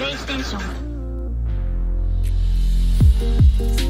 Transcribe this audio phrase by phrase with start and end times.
[0.00, 0.58] レイステーショ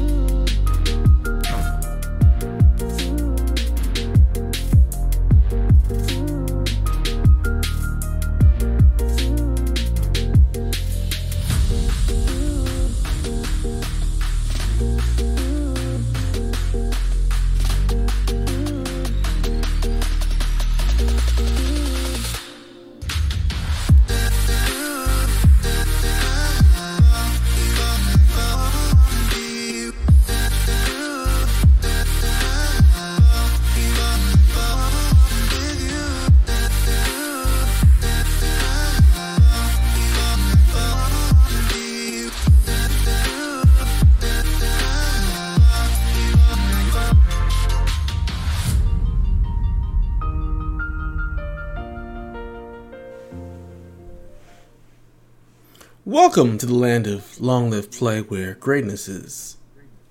[56.34, 59.58] Welcome to the land of long live play where greatness is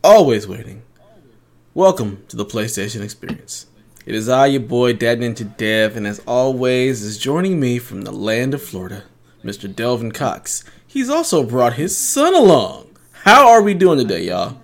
[0.04, 0.84] always waiting.
[1.74, 3.66] Welcome to the PlayStation Experience.
[4.06, 8.04] It is I, your boy, Dad Ninja Dev, and as always, is joining me from
[8.04, 9.06] the land of Florida,
[9.44, 9.76] Mr.
[9.76, 10.64] Delvin Cox.
[10.86, 12.96] He's also brought his son along.
[13.24, 14.62] How are we doing today, y'all?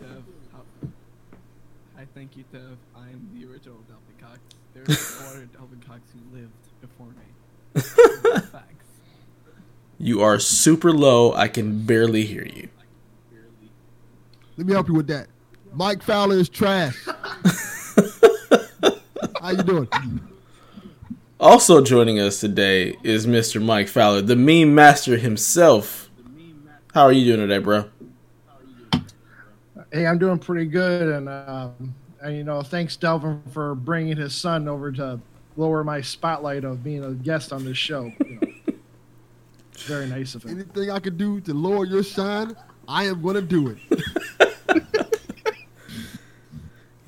[1.97, 2.78] I thank you, Dev.
[2.95, 4.38] I am the original Delvin Cox.
[4.75, 8.13] There's no other Delvin Cox who lived before me.
[9.98, 10.08] Facts.
[10.08, 11.34] You are super low.
[11.34, 12.70] I can barely hear you.
[14.58, 15.28] Let me help you with that.
[15.73, 16.98] Mike Fowler is trash.
[19.42, 19.88] How you doing?
[21.40, 23.64] Also joining us today is Mr.
[23.64, 26.09] Mike Fowler, the meme master himself.
[26.94, 27.86] How are you doing today, bro?
[29.92, 34.34] Hey, I'm doing pretty good, and, um, and you know, thanks Delvin for bringing his
[34.34, 35.20] son over to
[35.56, 38.12] lower my spotlight of being a guest on this show.
[38.25, 38.47] You know.
[39.78, 40.52] It's very nice of him.
[40.59, 42.56] Anything I can do to lower your shine,
[42.88, 43.78] I am going to do it.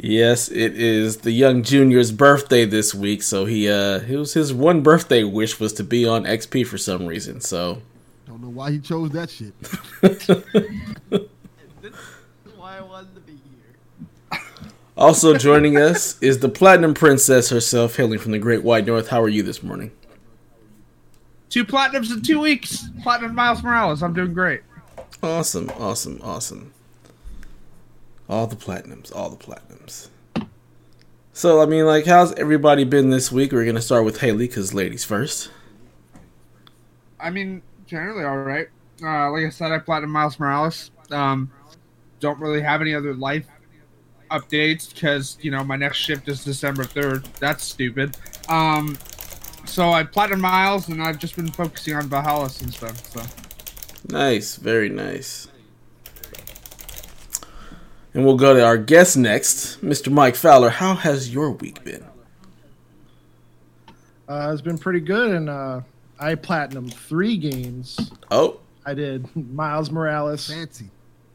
[0.01, 4.53] Yes, it is the young junior's birthday this week, so he uh it was his
[4.53, 7.41] one birthday wish was to be on XP for some reason.
[7.41, 7.81] So
[8.25, 9.53] Don't know why he chose that shit.
[11.81, 11.93] This
[12.45, 14.39] is why I wanted to be here.
[14.95, 19.09] also joining us is the Platinum Princess herself, hailing from the Great White North.
[19.09, 19.91] How are you this morning?
[21.49, 22.89] Two platinums in two weeks.
[23.01, 24.03] Platinum Miles Morales.
[24.03, 24.61] I'm doing great.
[25.23, 26.73] Awesome, awesome, awesome.
[28.29, 30.09] All the platinums, all the platinums.
[31.33, 33.51] So I mean, like, how's everybody been this week?
[33.51, 35.49] We're gonna start with Haley because ladies first.
[37.19, 38.67] I mean, generally all right.
[39.01, 40.91] Uh, like I said, I platinum Miles Morales.
[41.11, 41.49] Um,
[42.19, 43.47] don't really have any other life
[44.29, 47.25] updates because you know my next shift is December third.
[47.39, 48.17] That's stupid.
[48.47, 48.97] Um,
[49.69, 52.95] so I platinum Miles, and I've just been focusing on Valhalla since then.
[52.95, 53.21] So
[54.07, 55.47] Nice, very nice.
[58.13, 60.11] And we'll go to our guest next, Mr.
[60.11, 60.69] Mike Fowler.
[60.69, 62.03] How has your week been?
[64.27, 65.81] Uh, it's been pretty good, and uh,
[66.19, 68.11] I platinum three games.
[68.31, 70.89] Oh, I did Miles Morales, Fancy.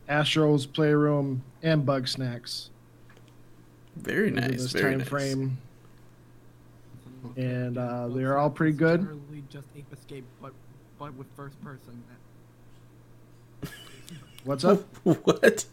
[0.09, 2.69] Astro's Playroom, and Bugsnax.
[3.97, 5.09] very in nice, this very time nice.
[5.09, 5.59] frame,
[7.37, 9.21] and uh, they're all pretty good.
[9.51, 10.53] Just Ape Escape, but
[10.99, 12.03] but with first person.
[14.45, 14.81] What's up?
[15.05, 15.65] what?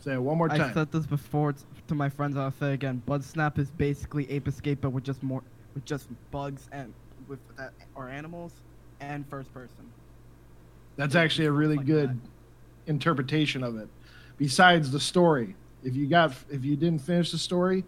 [0.00, 0.60] Say it one more time.
[0.62, 2.36] I said this before t- to my friends.
[2.36, 3.02] I'll say again.
[3.06, 5.42] Bugsnax is basically Ape Escape, but with just more
[5.74, 6.92] with just bugs and
[7.28, 8.52] with that or animals
[9.00, 9.90] and first person.
[10.96, 12.20] That's actually a really Like good
[12.86, 13.88] interpretation of it.
[14.38, 17.84] Besides the story, if you got if you didn't finish the story,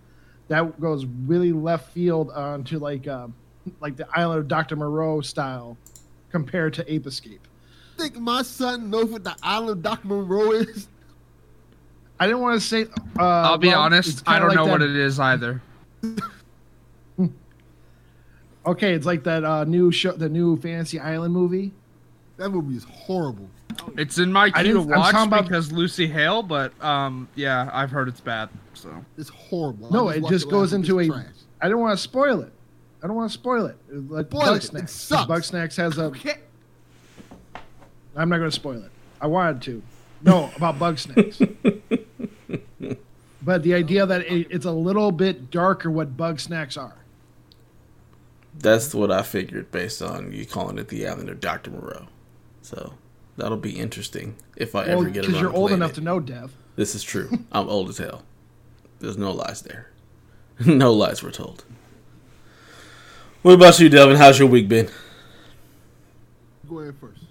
[0.49, 3.34] that goes really left field onto like um,
[3.81, 5.77] like the Island of Doctor Moreau style
[6.31, 7.47] compared to Ape Escape.
[7.97, 10.09] Think my son knows what the island of Dr.
[10.09, 10.88] Moreau is?
[12.19, 12.82] I didn't want to say.
[13.19, 15.62] Uh, I'll be well, honest, I don't like know that- what it is either.
[18.67, 21.73] Okay, it's like that uh, new show, the new Fantasy Island movie.
[22.36, 23.48] That movie is horrible.
[23.96, 27.90] It's in my queue to watch talking about- because Lucy Hale, but um, yeah, I've
[27.90, 28.48] heard it's bad.
[28.75, 29.90] So It's horrible.
[29.92, 30.81] No, just it just goes week.
[30.81, 31.12] into It's a.
[31.12, 31.26] trash.
[31.62, 32.52] I don't want to spoil it.
[33.02, 33.76] I don't want to spoil it.
[33.90, 34.64] Like Spoil Bug it.
[34.64, 34.92] It Snacks.
[34.92, 35.31] sucks.
[35.31, 36.04] Bugsnax has a.
[36.04, 36.38] Okay.
[38.16, 38.90] I'm not going to spoil it.
[39.20, 39.82] I wanted to.
[40.22, 41.38] No, about Bugsnax.
[43.42, 46.96] but the idea that it, it's a little bit darker what Bugsnax are.
[48.58, 51.70] That's what I figured based on you calling it the island of Dr.
[51.72, 52.06] Moreau.
[52.64, 52.94] So
[53.37, 55.94] that'll be interesting if I Well, ever get because around you're old enough it.
[55.96, 56.50] to know, Dev.
[56.76, 57.31] This is true.
[57.52, 58.22] I'm old as hell.
[59.00, 59.90] There's no lies there.
[60.66, 61.64] no lies were told.
[63.43, 64.16] What about you, Devin?
[64.16, 64.88] How's your week been?
[66.66, 67.25] Go ahead first.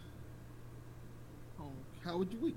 [1.59, 1.63] Oh,
[2.05, 2.55] How was your week?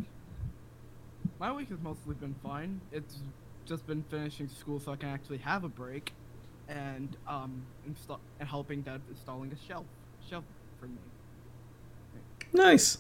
[1.38, 2.80] my week has mostly been fine.
[2.92, 3.16] It's
[3.64, 6.12] just been finishing school so I can actually have a break,
[6.68, 9.84] and um, install and helping dad installing a shelf
[10.28, 10.44] shelf
[10.78, 10.98] for me.
[12.56, 12.98] Nice.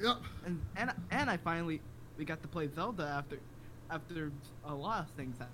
[0.00, 0.18] Yep.
[0.44, 1.80] And and and I finally
[2.16, 3.40] we got to play Zelda after
[3.90, 4.30] after
[4.64, 5.36] a lot of things.
[5.38, 5.48] That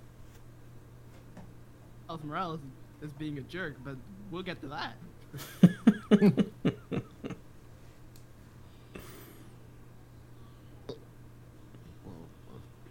[2.08, 2.60] Miles Morales
[3.00, 3.96] is being a jerk, but
[4.30, 4.92] we'll get to that.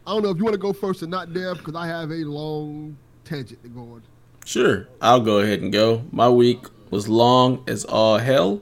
[0.07, 2.09] I don't know if you want to go first or not, Deb, because I have
[2.09, 4.01] a long tangent to go on.
[4.43, 6.03] Sure, I'll go ahead and go.
[6.11, 8.61] My week was long as all hell.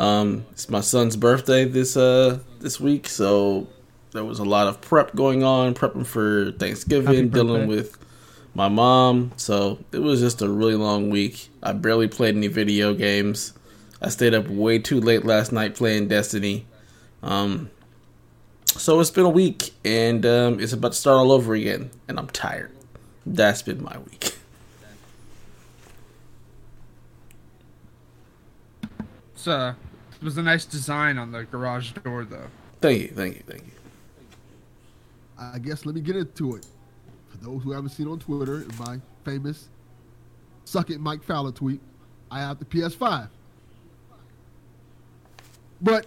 [0.00, 3.68] Um, it's my son's birthday this uh this week, so
[4.12, 7.98] there was a lot of prep going on, prepping for Thanksgiving, dealing with
[8.54, 9.32] my mom.
[9.36, 11.50] So it was just a really long week.
[11.62, 13.52] I barely played any video games.
[14.00, 16.64] I stayed up way too late last night playing Destiny.
[17.22, 17.70] Um,
[18.64, 22.18] so it's been a week, and um, it's about to start all over again, and
[22.18, 22.72] I'm tired.
[23.26, 24.34] That's been my week.
[29.46, 29.72] Uh,
[30.20, 32.48] it was a nice design on the garage door, though.
[32.80, 33.72] Thank you, thank you, thank you.
[35.38, 36.66] I guess let me get into it.
[37.30, 39.68] For those who haven't seen on Twitter, in my famous
[40.64, 41.80] "suck it, Mike Fowler" tweet,
[42.30, 43.28] I have the PS5.
[45.80, 46.06] But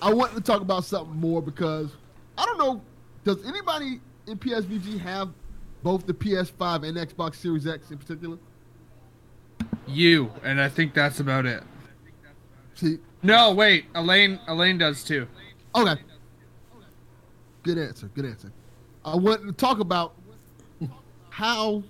[0.00, 1.90] I want to talk about something more because
[2.38, 2.80] I don't know.
[3.24, 5.28] Does anybody in PSVG have
[5.82, 8.38] both the PS5 and Xbox Series X in particular?
[9.86, 11.62] You and I think that's about it.
[12.74, 14.38] See, No, wait, Elaine.
[14.46, 15.26] Elaine does too.
[15.74, 16.00] Okay.
[17.62, 18.08] Good answer.
[18.14, 18.52] Good answer.
[19.04, 20.14] I want to talk about
[21.30, 21.82] how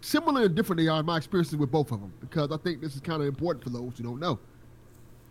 [0.00, 2.80] similar and different they are in my experiences with both of them because I think
[2.80, 4.38] this is kind of important for those who don't know.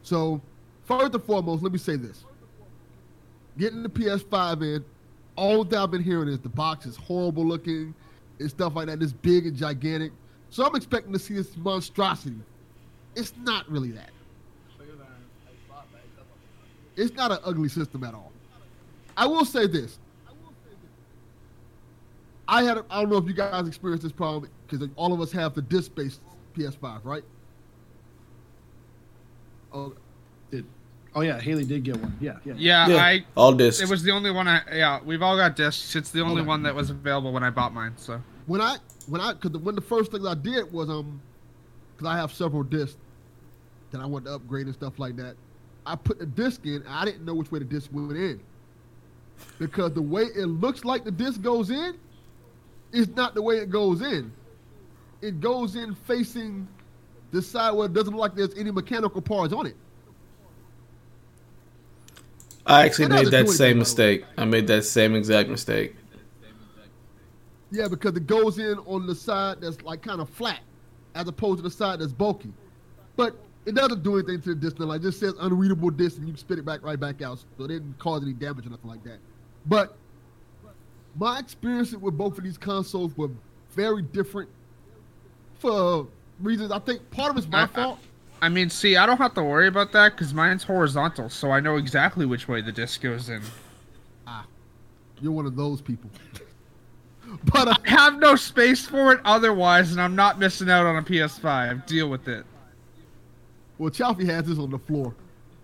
[0.02, 0.42] So,
[0.84, 2.26] first and foremost, let me say this:
[3.58, 4.86] getting the PS5 in,
[5.36, 7.94] all that I've been hearing is the box is horrible looking
[8.40, 9.02] and stuff like that.
[9.02, 10.12] It's big and gigantic.
[10.50, 12.36] So I'm expecting to see this monstrosity.
[13.16, 14.10] It's not really that.
[16.96, 18.32] It's not an ugly system at all.
[19.18, 19.98] I will say this.
[22.48, 25.32] I had, I don't know if you guys experienced this problem because all of us
[25.32, 26.20] have the disc-based
[26.58, 27.24] PS5, right?
[29.74, 29.94] Oh,
[30.50, 30.66] Did,
[31.16, 32.18] oh yeah, Haley did get one.
[32.20, 32.54] Yeah, yeah.
[32.58, 33.26] Yeah, Yeah, I.
[33.38, 33.82] all discs.
[33.82, 34.50] It was the only one.
[34.50, 35.00] I yeah.
[35.04, 35.96] We've all got discs.
[35.96, 36.48] It's the only Okay.
[36.48, 37.94] one that was available when I bought mine.
[37.96, 38.78] So when I,
[39.08, 41.22] when I, because when the first thing I did was um,
[41.96, 42.98] because I have several discs
[43.92, 45.36] that I wanted to upgrade and stuff like that.
[45.86, 46.84] I put the disc in.
[46.88, 48.40] I didn't know which way the disc went in
[49.60, 51.98] because the way it looks like the disc goes in
[52.92, 54.32] is not the way it goes in.
[55.22, 56.68] It goes in facing
[57.32, 59.76] the side where it doesn't look like there's any mechanical parts on it.
[62.66, 64.26] I actually made that same mistake.
[64.38, 65.96] I made that same exact mistake.
[67.72, 70.60] Yeah, because it goes in on the side that's like kind of flat,
[71.16, 72.52] as opposed to the side that's bulky.
[73.16, 73.36] But
[73.66, 74.80] it doesn't do anything to the disc.
[74.80, 77.66] Like it just says unreadable disc, and you spit it back right back out, so
[77.66, 79.18] it didn't cause any damage or nothing like that.
[79.66, 79.96] But
[81.16, 83.30] my experiences with both of these consoles were
[83.72, 84.50] very different
[85.60, 86.08] for
[86.42, 86.72] reasons.
[86.72, 88.00] I think part of it's my I- I- fault.
[88.44, 91.60] I mean, see, I don't have to worry about that because mine's horizontal, so I
[91.60, 93.44] know exactly which way the disc goes in.
[94.26, 94.48] Ah,
[95.22, 96.10] you're one of those people.
[97.54, 100.96] but uh, I have no space for it otherwise, and I'm not missing out on
[100.96, 101.86] a PS5.
[101.86, 102.44] Deal with it.
[103.82, 105.16] Well, Chalfie has this on the floor,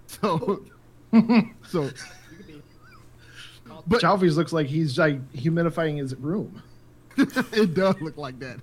[0.07, 0.65] so
[1.67, 1.91] so.
[3.86, 6.63] But Chalfies looks like he's like humidifying his room.
[7.17, 8.59] it does look like that.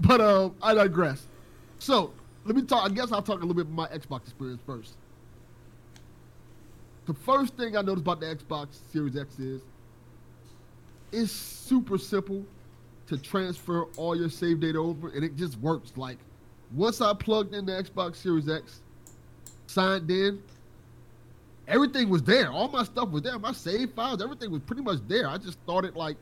[0.00, 1.24] But um, I digress.
[1.78, 2.12] So
[2.44, 2.90] let me talk.
[2.90, 4.96] I guess I'll talk a little bit about my Xbox experience first.
[7.06, 9.62] The first thing I noticed about the Xbox Series X is
[11.12, 12.44] it's super simple
[13.06, 15.92] to transfer all your save data over, and it just works.
[15.94, 16.18] Like
[16.74, 18.80] once I plugged in the Xbox Series X,
[19.66, 20.42] signed in,
[21.66, 22.50] everything was there.
[22.50, 23.38] All my stuff was there.
[23.38, 25.28] My save files, everything was pretty much there.
[25.28, 26.16] I just started like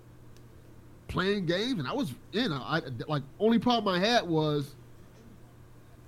[1.09, 2.53] playing games, and I was in.
[2.53, 4.75] I, I like only problem I had was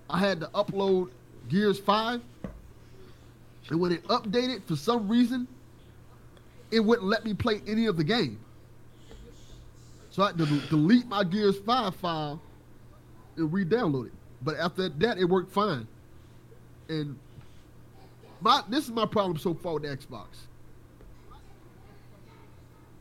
[0.08, 1.10] I had to upload
[1.48, 2.20] Gears Five,
[3.70, 5.48] and when it updated for some reason,
[6.70, 8.38] it wouldn't let me play any of the game.
[10.10, 12.40] So I had to delete my Gears Five file
[13.36, 14.12] and re-download it.
[14.42, 15.86] But after that, it worked fine.
[16.88, 17.18] And
[18.40, 20.26] my this is my problem so far with the Xbox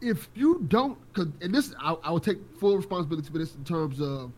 [0.02, 4.02] if you don't, and this, I, I will take full responsibility for this in terms
[4.02, 4.32] of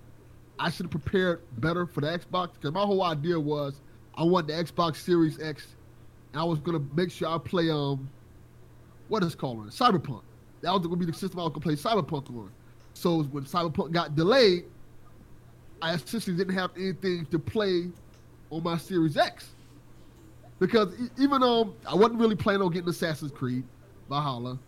[0.60, 3.82] I should have prepared better for the Xbox because my whole idea was
[4.16, 5.68] I want the Xbox Series X,
[6.34, 8.10] and I was gonna make sure I play um,
[9.08, 9.68] what is called?
[9.68, 10.22] Cyberpunk.
[10.62, 12.52] That was gonna be the system I was gonna play Cyberpunk on.
[12.94, 14.66] So when Cyberpunk got delayed,
[15.82, 17.90] I essentially didn't have anything to play
[18.50, 19.50] on my Series X.
[20.60, 23.64] Because e- even though I wasn't really planning on getting Assassin's Creed,
[24.10, 24.60] Valhalla,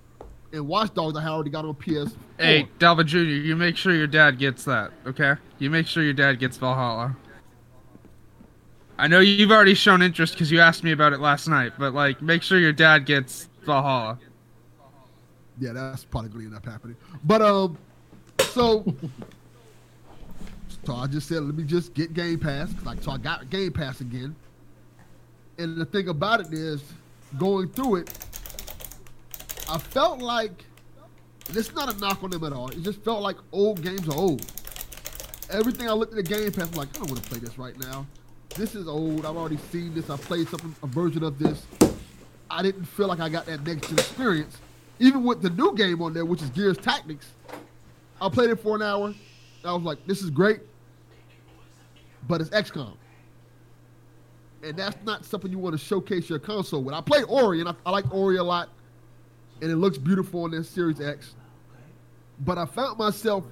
[0.51, 2.15] and Watch Dogs I had already got on PS.
[2.37, 5.35] Hey, Delva Jr., you make sure your dad gets that, okay?
[5.59, 7.15] You make sure your dad gets Valhalla.
[8.97, 11.93] I know you've already shown interest because you asked me about it last night, but
[11.93, 14.19] like, make sure your dad gets Valhalla.
[15.59, 16.95] Yeah, that's probably going to end up happening.
[17.23, 17.77] But um,
[18.39, 18.85] so
[20.85, 22.73] so I just said, let me just get Game Pass.
[22.83, 24.35] Like, so I got Game Pass again.
[25.57, 26.83] And the thing about it is,
[27.37, 28.09] going through it,
[29.69, 30.65] I felt like
[31.47, 32.69] and it's not a knock on them at all.
[32.69, 34.45] It just felt like old games are old.
[35.49, 37.57] Everything I looked at the Game Pass, I'm like, I don't want to play this
[37.57, 38.05] right now.
[38.55, 39.25] This is old.
[39.25, 40.09] I've already seen this.
[40.09, 41.65] I played something, a version of this.
[42.49, 44.57] I didn't feel like I got that next experience.
[44.99, 47.27] Even with the new game on there, which is Gears Tactics,
[48.21, 49.13] I played it for an hour.
[49.65, 50.61] I was like, this is great,
[52.27, 52.95] but it's XCOM.
[54.63, 56.95] And that's not something you want to showcase your console with.
[56.95, 58.69] I play Ori, and I, I like Ori a lot,
[59.61, 61.35] and it looks beautiful on this Series X.
[62.39, 63.43] But I found myself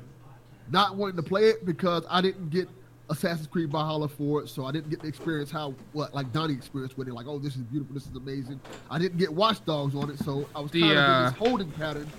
[0.70, 2.70] not wanting to play it because I didn't get
[3.10, 6.54] Assassin's Creed Valhalla for it, so I didn't get to experience how what like Donnie
[6.54, 7.14] experienced with it.
[7.14, 8.60] Like, oh, this is beautiful, this is amazing.
[8.90, 11.38] I didn't get Watch Dogs on it, so I was kind of in uh, this
[11.38, 12.10] holding pattern,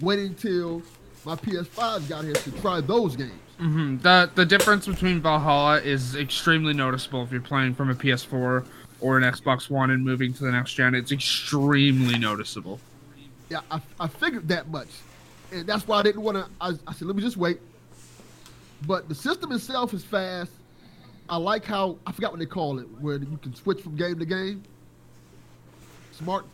[0.00, 0.82] waiting till
[1.24, 3.30] my PS5 got here to try those games.
[3.60, 8.64] Hmm The the difference between Valhalla is extremely noticeable if you're playing from a PS4
[9.00, 10.94] or an Xbox One and moving to the next gen.
[10.94, 12.80] It's extremely noticeable.
[13.50, 14.88] Yeah, I, I figured that much,
[15.52, 16.46] and that's why I didn't want to.
[16.60, 17.60] I, I said, let me just wait.
[18.86, 20.52] But the system itself is fast.
[21.28, 24.18] I like how I forgot what they call it, where you can switch from game
[24.18, 24.62] to game.
[26.12, 26.46] Smart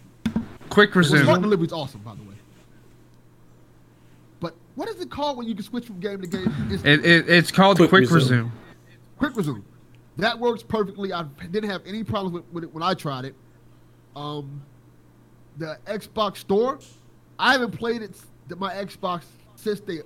[0.71, 1.43] Quick Well, smart resume.
[1.43, 2.36] delivery is awesome, by the way.
[4.77, 6.53] But what is it called when you can switch from game to game?
[6.71, 8.21] It's It, it, it's called Quick quick, resume.
[8.45, 8.53] resume.
[9.19, 9.63] quick resume.
[10.19, 11.13] That works perfectly.
[11.13, 13.35] I didn't have any problems with, with it when I tried it.
[14.15, 14.63] Um,
[15.59, 16.79] the Xbox Store,
[17.39, 18.27] I haven't played it s-
[18.59, 19.25] my Xbox
[19.57, 20.01] since they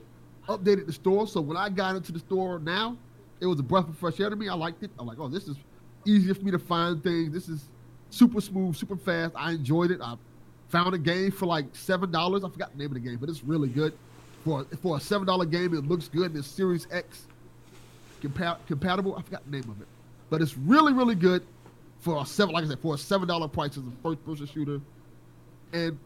[0.48, 1.26] updated the store.
[1.26, 2.96] So when I got into the store now,
[3.40, 4.48] it was a breath of fresh air to me.
[4.48, 4.90] I liked it.
[4.98, 5.56] I'm like, oh, this is
[6.04, 7.32] easier for me to find things.
[7.32, 7.68] This is
[8.10, 9.32] super smooth, super fast.
[9.36, 10.00] I enjoyed it.
[10.02, 10.16] I
[10.68, 12.42] found a game for like seven dollars.
[12.44, 13.92] I forgot the name of the game, but it's really good.
[14.44, 16.30] For for a seven dollar game, it looks good.
[16.30, 17.26] And it's Series X
[18.22, 19.16] compa- compatible.
[19.16, 19.88] I forgot the name of it,
[20.30, 21.44] but it's really really good
[21.98, 22.54] for a seven.
[22.54, 24.80] Like I said, for a seven dollar price as a first person shooter,
[25.72, 25.98] and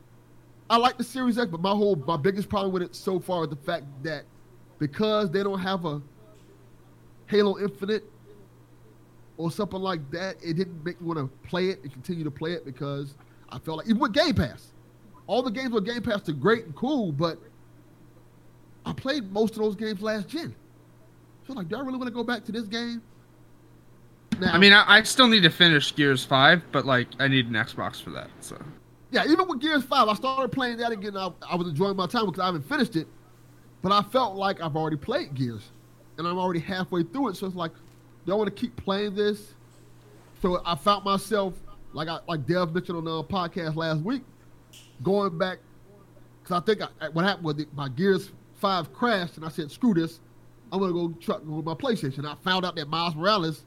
[0.69, 1.51] I like the Series X.
[1.51, 4.25] But my whole my biggest problem with it so far is the fact that
[4.79, 6.03] because they don't have a
[7.27, 8.05] Halo Infinite
[9.37, 12.31] or something like that, it didn't make me want to play it and continue to
[12.31, 13.15] play it because
[13.51, 14.73] I felt like even with Game Pass,
[15.27, 17.39] all the games with Game Pass are great and cool, but
[18.87, 20.55] I played most of those games last gen.
[21.47, 23.03] So like, do I really want to go back to this game?
[24.41, 27.47] Now, I mean, I, I still need to finish Gears 5, but like, I need
[27.47, 28.31] an Xbox for that.
[28.41, 28.57] So
[29.15, 31.17] yeah, even with Gears Five, I started playing that again.
[31.17, 33.07] I, I was enjoying my time because I haven't finished it,
[33.81, 35.71] but I felt like I've already played Gears,
[36.19, 37.37] and I'm already halfway through it.
[37.37, 37.71] So it's like,
[38.27, 39.55] do I want to keep playing this?
[40.43, 41.55] So I found myself
[41.93, 44.23] like I like Dev mentioned on the uh, podcast last week,
[45.05, 45.59] going back
[46.43, 48.33] because I think I, what happened was my Gears
[48.65, 50.21] Five crashed, and I said, "Screw this,
[50.73, 53.67] I'm gonna go try go with my PlayStation." I found out that Miles Morales,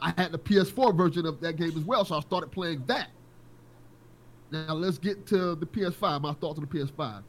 [0.00, 3.10] I had the PS4 version of that game as well, so I started playing that.
[4.50, 6.22] Now let's get to the PS5.
[6.22, 7.22] My thoughts on the PS5.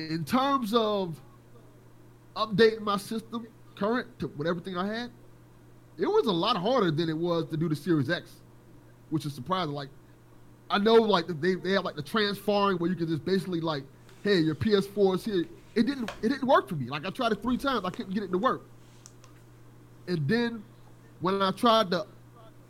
[0.00, 1.22] In terms of
[2.34, 5.12] updating my system current to with everything I had,
[5.96, 8.32] it was a lot harder than it was to do the Series X,
[9.10, 9.74] which is surprising.
[9.74, 9.90] Like,
[10.70, 13.84] I know like they, they have like the transferring where you can just basically like,
[14.28, 15.44] hey, your PS4 is here.
[15.74, 16.88] It didn't it didn't work for me.
[16.88, 18.62] Like I tried it three times, I couldn't get it to work.
[20.06, 20.62] And then
[21.20, 22.06] when I tried to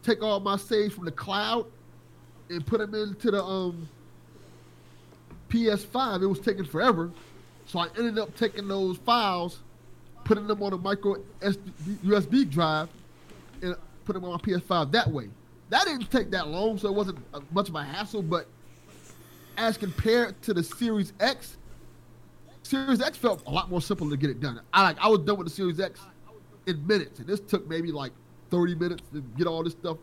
[0.03, 1.67] take all my saves from the cloud
[2.49, 3.89] and put them into the um
[5.49, 7.11] PS5, it was taking forever.
[7.67, 9.61] So I ended up taking those files,
[10.25, 12.89] putting them on a micro USB drive,
[13.63, 13.75] and
[14.05, 15.29] put them on my PS5 that way.
[15.71, 18.23] That didn't take that long, so it wasn't uh, much of a hassle.
[18.23, 18.47] But
[19.59, 21.59] as compared to the Series X,
[22.63, 24.61] Series X felt a lot more simple to get it done.
[24.73, 26.01] I like I was done with the Series X
[26.67, 28.13] in minutes, and this took maybe like
[28.51, 29.99] 30 minutes to get all this stuff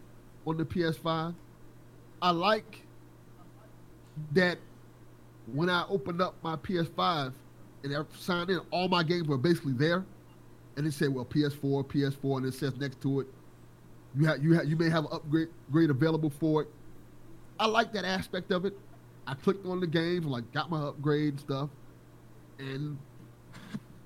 [0.46, 1.34] on the PS5.
[2.22, 2.82] I like
[4.34, 4.58] that
[5.54, 7.34] when I opened up my PS5
[7.84, 10.06] and I signed in, all my games were basically there.
[10.78, 13.28] And it said, well, PS4, PS4, and it says next to it
[14.16, 16.70] You have you have you may have an upgrade grade available for it.
[17.60, 18.78] I like that aspect of it.
[19.28, 21.70] I clicked on the games, like got my upgrade stuff,
[22.60, 22.98] and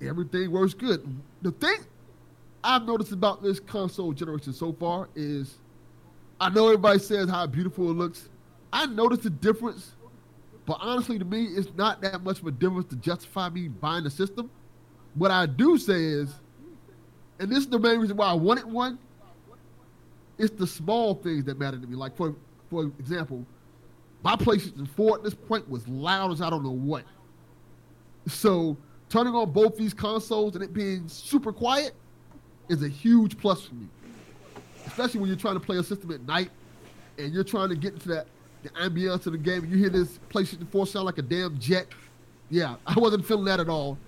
[0.00, 1.06] everything works good.
[1.42, 1.76] The thing
[2.64, 5.58] I've noticed about this console generation so far is
[6.40, 8.28] I know everybody says how beautiful it looks.
[8.72, 9.92] I noticed the difference,
[10.64, 14.04] but honestly, to me, it's not that much of a difference to justify me buying
[14.04, 14.50] the system.
[15.14, 16.32] What I do say is,
[17.38, 18.98] and this is the main reason why I wanted one,
[20.38, 21.96] it's the small things that matter to me.
[21.96, 22.34] Like for
[22.70, 23.44] for example,
[24.22, 27.04] my PlayStation 4 at this point was loud as I don't know what.
[28.26, 28.76] So
[29.08, 31.92] turning on both these consoles and it being super quiet
[32.68, 33.88] is a huge plus for me.
[34.86, 36.50] Especially when you're trying to play a system at night
[37.18, 38.26] and you're trying to get into that
[38.62, 39.62] the ambiance of the game.
[39.62, 41.86] And you hear this PlayStation 4 sound like a damn jet.
[42.50, 43.98] Yeah, I wasn't feeling that at all.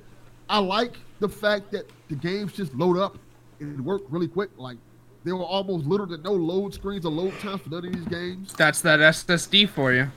[0.49, 3.17] I like the fact that the games just load up
[3.61, 4.51] and it worked really quick.
[4.57, 4.77] Like
[5.25, 8.07] there were almost little to no load screens or load times for none of these
[8.07, 8.53] games.
[8.55, 10.09] That's that SSD for you.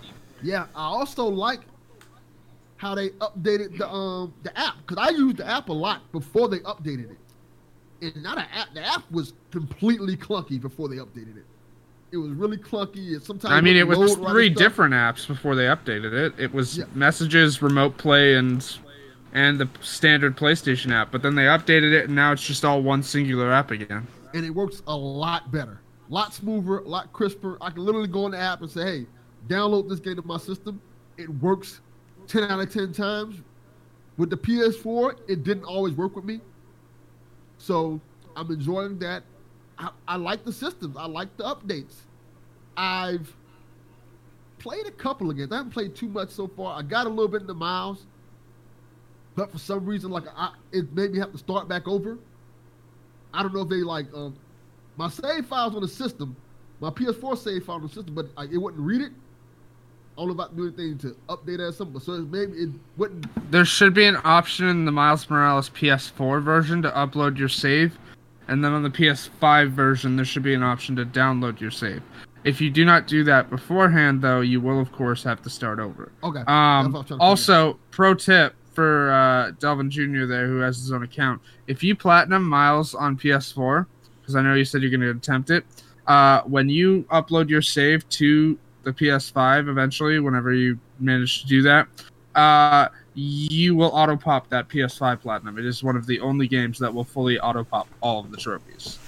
[0.41, 1.61] Yeah, I also like
[2.77, 6.49] how they updated the um the app because I used the app a lot before
[6.49, 7.17] they updated it.
[8.01, 8.73] And not an app.
[8.73, 11.45] The app was completely clunky before they updated it.
[12.11, 13.13] It was really clunky.
[13.13, 16.13] And sometimes I mean, it was wouldn't load right three different apps before they updated
[16.13, 16.33] it.
[16.37, 16.85] It was Yeah.
[16.93, 18.65] messages, remote play, and
[19.33, 21.11] and the standard PlayStation app.
[21.11, 24.07] But then they updated it, and now it's just all one singular app again.
[24.35, 27.57] And it works a lot better, a lot smoother, a lot crisper.
[27.61, 29.05] I can literally go on the app and say, "Hey,
[29.47, 30.81] download this game to my system."
[31.17, 31.79] It works
[32.27, 33.41] ten out of ten times.
[34.17, 36.41] With the PS4, it didn't always work with me,
[37.57, 37.99] so
[38.35, 39.23] I'm enjoying that.
[39.77, 40.97] I, I like the systems.
[40.97, 41.95] I like the updates.
[42.77, 43.33] I've
[44.59, 45.51] played a couple of games.
[45.51, 46.77] I haven't played too much so far.
[46.77, 48.05] I got a little bit in the miles,
[49.35, 52.17] but for some reason, like I, it made me have to start back over.
[53.35, 54.35] I don't know if they like um,
[54.97, 56.35] my save files on the system,
[56.79, 59.11] my PS4 save file on the system, but like, it wouldn't read it.
[60.17, 62.69] I don't know if I do anything to update it or something, so maybe it
[62.95, 63.51] wouldn't.
[63.51, 67.97] There should be an option in the Miles Morales PS4 version to upload your save,
[68.47, 72.01] and then on the PS5 version, there should be an option to download your save.
[72.45, 75.79] If you do not do that beforehand, though, you will of course have to start
[75.79, 76.11] over.
[76.23, 76.43] Okay.
[76.45, 77.21] that's what I was Um, trying to figure out.
[77.27, 80.25] also, pro tip for uh, Delvin Jr.
[80.25, 83.85] there, who has his own account: if you platinum Miles on PS4,
[84.21, 85.65] because I know you said you're going to attempt it,
[86.07, 91.61] uh, when you upload your save to the PS5 eventually, whenever you manage to do
[91.63, 91.87] that,
[92.35, 95.57] uh, you will auto pop that PS5 platinum.
[95.57, 98.37] It is one of the only games that will fully auto pop all of the
[98.37, 98.99] trophies.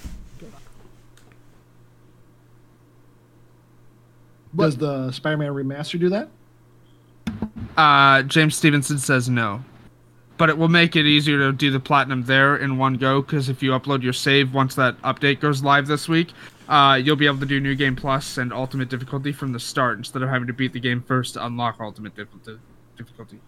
[4.56, 6.30] Does the Spider-Man remaster do that?
[7.76, 9.62] Uh, James Stevenson says no.
[10.36, 13.48] But it will make it easier to do the platinum there in one go because
[13.48, 16.32] if you upload your save once that update goes live this week,
[16.68, 19.98] uh, you'll be able to do New Game Plus and Ultimate Difficulty from the start
[19.98, 23.40] instead of having to beat the game first to unlock Ultimate Difficulty.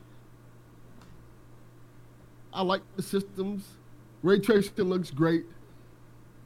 [2.53, 3.65] I like the systems.
[4.23, 5.45] Ray tracing looks great.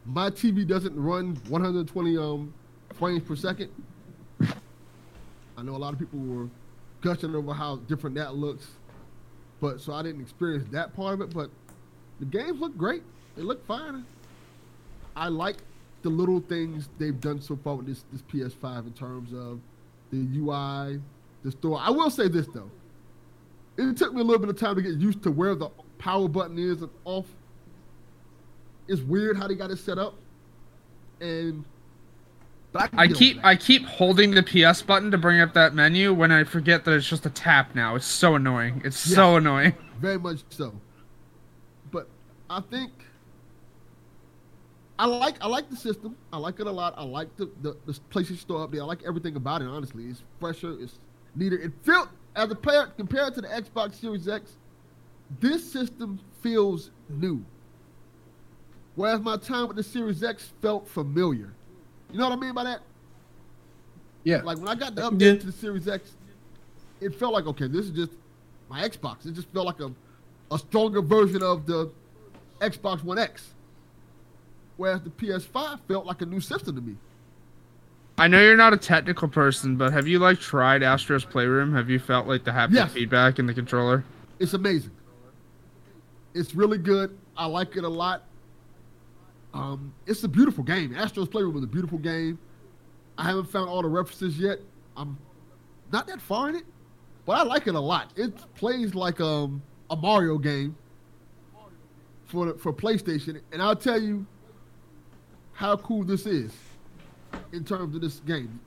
[0.05, 2.53] My TV doesn't run 120 um,
[2.93, 3.71] frames per second.
[5.57, 6.49] I know a lot of people were
[7.05, 8.67] gushing over how different that looks,
[9.61, 11.35] but so I didn't experience that part of it.
[11.35, 11.51] But
[12.19, 13.03] the games look great.
[13.37, 14.05] They look fine.
[15.15, 15.59] I like
[16.03, 19.61] the little things they've done so far with this this PS5 in terms of
[20.11, 21.01] the UI,
[21.45, 21.79] the store.
[21.81, 22.71] I will say this though
[23.77, 26.29] it took me a little bit of time to get used to where the power
[26.29, 27.27] button is and off.
[28.87, 30.15] It's weird how they got it set up,
[31.21, 31.65] and
[32.75, 33.47] can I keep that.
[33.47, 36.93] I keep holding the PS button to bring up that menu when I forget that
[36.93, 37.95] it's just a tap now.
[37.95, 38.83] It's so annoying.
[38.85, 39.75] It's so annoying.
[40.01, 40.75] very much so.
[41.91, 42.09] But
[42.51, 42.93] I think
[44.99, 46.17] I like I like the system.
[46.33, 46.95] I like it a lot.
[46.97, 48.81] I like the the, the PlayStation Store update.
[48.81, 49.69] I like everything about it.
[49.69, 50.77] Honestly, it's fresher.
[50.81, 50.99] It's
[51.35, 51.59] neater.
[51.59, 54.57] It felt as a player compared to the Xbox Series X.
[55.41, 57.45] This system feels new.
[58.95, 61.53] Whereas my time with the Series X felt familiar.
[62.15, 62.81] You know what I mean by that?
[64.23, 64.43] Yeah.
[64.43, 65.37] Like when I got the update Yeah.
[65.41, 66.13] to the Series X,
[67.01, 68.13] it felt like okay, this is just
[68.71, 69.27] my Xbox.
[69.27, 69.91] It just felt like a,
[70.53, 71.91] a stronger version of the
[72.61, 73.49] Xbox One X.
[74.77, 76.95] Whereas the PS5 felt like a new system to me.
[78.17, 81.75] I know you're not a technical person, but have you like tried Astro's Playroom?
[81.75, 82.93] Have you felt like the haptic Yes.
[82.93, 84.05] feedback in the controller?
[84.39, 84.93] It's amazing.
[86.33, 87.19] It's really good.
[87.37, 88.23] I like it a lot.
[89.55, 90.95] Um, it's a beautiful game.
[90.95, 92.39] Astro's Playroom is a beautiful game.
[93.17, 94.59] I haven't found all the references yet.
[94.97, 95.17] I'm
[95.93, 96.65] not that far in it,
[97.25, 98.13] but I like it a lot.
[98.17, 100.77] It plays like um, a Mario game
[102.27, 104.27] for for PlayStation, and I'll tell you
[105.53, 106.53] how cool this is.
[107.53, 108.61] in terms of this game.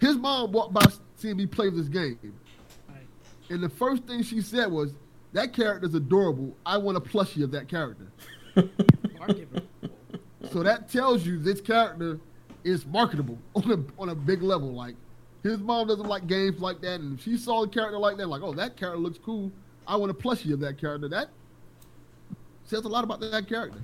[0.00, 0.84] His mom walked by
[1.16, 2.18] seeing me play this game,
[2.88, 3.06] Right.
[3.50, 4.94] and the first thing she said was,
[5.32, 6.56] "That character's adorable.
[6.64, 8.06] I want a plushie of that character."
[9.20, 9.62] Arguable.
[10.52, 12.20] So that tells you this character
[12.64, 14.72] is marketable on a on a big level.
[14.72, 14.94] Like
[15.42, 18.28] his mom doesn't like games like that, and if she saw a character like that,
[18.28, 19.50] like, oh, that character looks cool.
[19.86, 21.08] I want a plushie of that character.
[21.08, 21.28] That
[22.64, 23.80] says a lot about that character.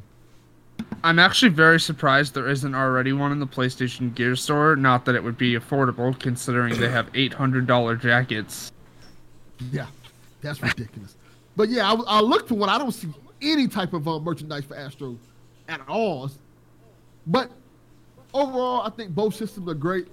[1.02, 4.74] I'm actually very surprised there isn't already one in the PlayStation Gear store.
[4.74, 8.72] Not that it would be affordable, considering they have $800 jackets.
[9.70, 9.86] Yeah,
[10.40, 11.16] that's ridiculous.
[11.56, 12.68] But yeah, I, I look for one.
[12.68, 13.08] I don't see
[13.44, 15.18] any type of uh, merchandise for Astro
[15.68, 16.30] at all.
[17.26, 17.50] But
[18.32, 20.08] overall, I think both systems are great.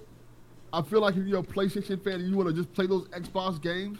[0.73, 3.07] I feel like if you're a PlayStation fan and you want to just play those
[3.09, 3.99] Xbox games,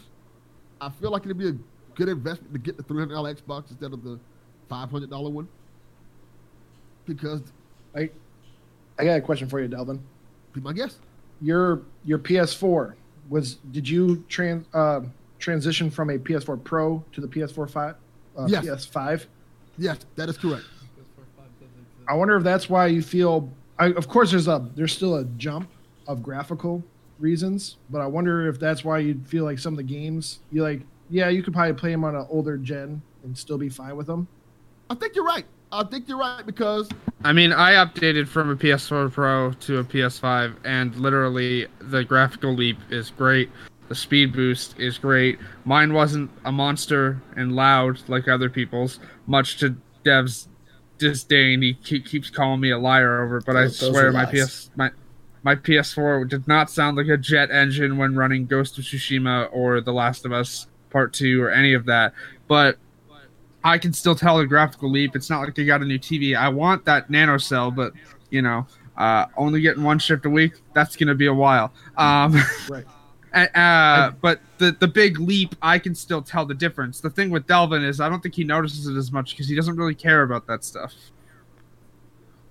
[0.80, 1.56] I feel like it'd be a
[1.96, 4.20] good investment to get the $300 Xbox instead of the
[4.70, 5.48] $500 one.
[7.06, 7.42] Because,
[7.96, 8.10] I,
[8.98, 10.02] I got a question for you, Delvin.
[10.54, 11.00] be my guess.
[11.42, 12.94] Your your PS4
[13.30, 15.02] was did you trans uh,
[15.40, 17.96] transition from a PS4 Pro to the PS4 five?
[18.42, 18.66] Uh, Yes.
[18.66, 19.26] PS5.
[19.78, 20.64] Yes, that is correct.
[22.08, 23.50] I wonder if that's why you feel.
[23.80, 25.70] I, of course, there's a there's still a jump
[26.08, 26.84] of graphical
[27.20, 30.64] reasons, but I wonder if that's why you feel like some of the games you
[30.64, 30.82] like.
[31.10, 34.08] Yeah, you could probably play them on an older gen and still be fine with
[34.08, 34.28] them.
[34.90, 35.46] I think you're right.
[35.72, 36.90] I think you're right because
[37.24, 42.54] I mean, I updated from a PS4 Pro to a PS5, and literally the graphical
[42.54, 43.50] leap is great.
[43.92, 45.38] The speed boost is great.
[45.66, 49.76] Mine wasn't a monster and loud like other people's, much to
[50.06, 50.48] Dev's
[50.98, 51.62] disdain.
[51.62, 54.24] He keep, keeps calling me a liar over it, but I Those- those swear my.
[54.24, 54.92] PS my
[55.44, 59.82] my PS4 did not sound like a jet engine when running Ghost of Tsushima or
[59.82, 62.14] The Last of Us Part Two or any of that.
[62.48, 62.78] But
[63.66, 65.18] I can still tell the graphical leap.
[65.18, 66.34] It's not like I got a new TV.
[66.34, 67.92] I want that nano cell, but
[68.30, 70.54] you know, uh, only getting one shift a week.
[70.74, 71.74] That's gonna be a while.
[71.98, 72.86] Um, Right.
[73.34, 77.00] Uh, uh, but the the big leap, I can still tell the difference.
[77.00, 79.56] The thing with Delvin is, I don't think he notices it as much because he
[79.56, 80.94] doesn't really care about that stuff.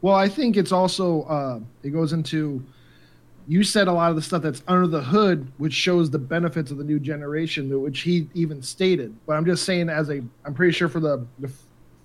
[0.02, 2.64] Well, I think it's also uh, it goes into
[3.50, 6.70] you said a lot of the stuff that's under the hood, which shows the benefits
[6.70, 9.12] of the new generation, which he even stated.
[9.26, 11.50] But I'm just saying, as a, I'm pretty sure for the, the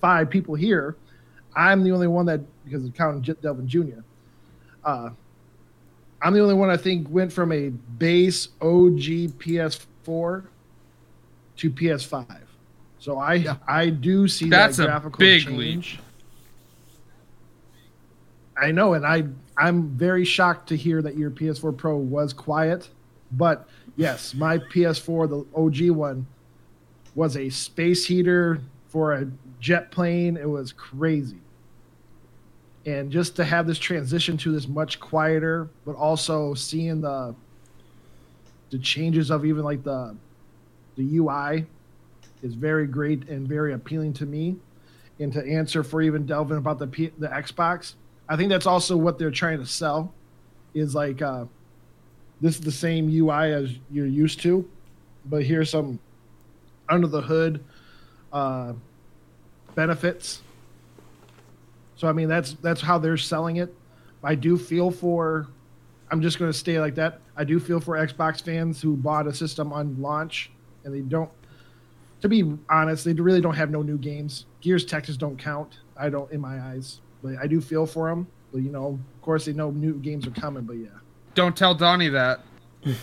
[0.01, 0.95] five people here,
[1.55, 3.99] I'm the only one that because of counting Delvin Jr.
[4.83, 5.11] Uh,
[6.25, 10.43] I'm the only one I think went from a base OG PS4
[11.57, 12.25] to PS5.
[12.97, 13.57] So I Yeah.
[13.67, 15.99] I do see That's that a big change.
[18.57, 22.89] I know, and I I'm very shocked to hear that your PS4 Pro was quiet,
[23.31, 26.25] but yes, my PS4, the OG one,
[27.13, 29.27] was a space heater for a
[29.59, 30.38] jet plane.
[30.38, 31.38] It was crazy,
[32.86, 37.36] and just to have this transition to this much quieter, but also seeing the
[38.69, 40.15] the changes of even like the
[40.95, 41.65] the UI
[42.43, 44.56] is very great and very appealing to me.
[45.19, 47.93] And to answer for even Delvin about the P- the Xbox,
[48.28, 50.13] I think that's also what they're trying to sell.
[50.74, 51.45] Is like uh,
[52.41, 54.69] this is the same UI as you're used to,
[55.26, 56.00] but here's some
[56.89, 57.63] under the hood
[58.34, 58.74] uh,
[59.74, 60.41] benefits.
[61.95, 63.73] So I mean that's that's how they're selling it.
[64.23, 65.47] I do feel for
[66.12, 67.19] I'm just going to stay like that.
[67.36, 70.51] I do feel for Xbox fans who bought a system on launch
[70.84, 71.29] and they don't.
[72.21, 74.45] To be honest, they really don't have no new games.
[74.62, 75.79] Gears Tactics don't count.
[75.97, 78.27] I don't in my eyes, but I do feel for them.
[78.51, 80.63] But you know, of course, they know new games are coming.
[80.63, 80.88] But yeah,
[81.34, 82.41] Don't tell Donnie that.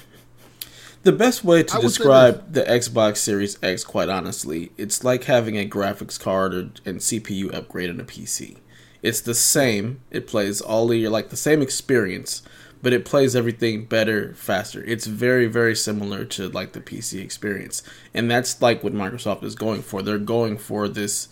[1.02, 5.58] The best way to I describe the Xbox Series X, quite honestly, it's like having
[5.58, 8.58] a graphics card or, and CPU upgrade on a PC.
[9.02, 10.00] It's the same.
[10.10, 12.42] It plays all your like the same experience,
[12.82, 14.82] but it plays everything better, faster.
[14.84, 17.82] It's very, very similar to like the PC experience,
[18.14, 20.02] and that's like what Microsoft is going for.
[20.02, 21.28] They're going for this,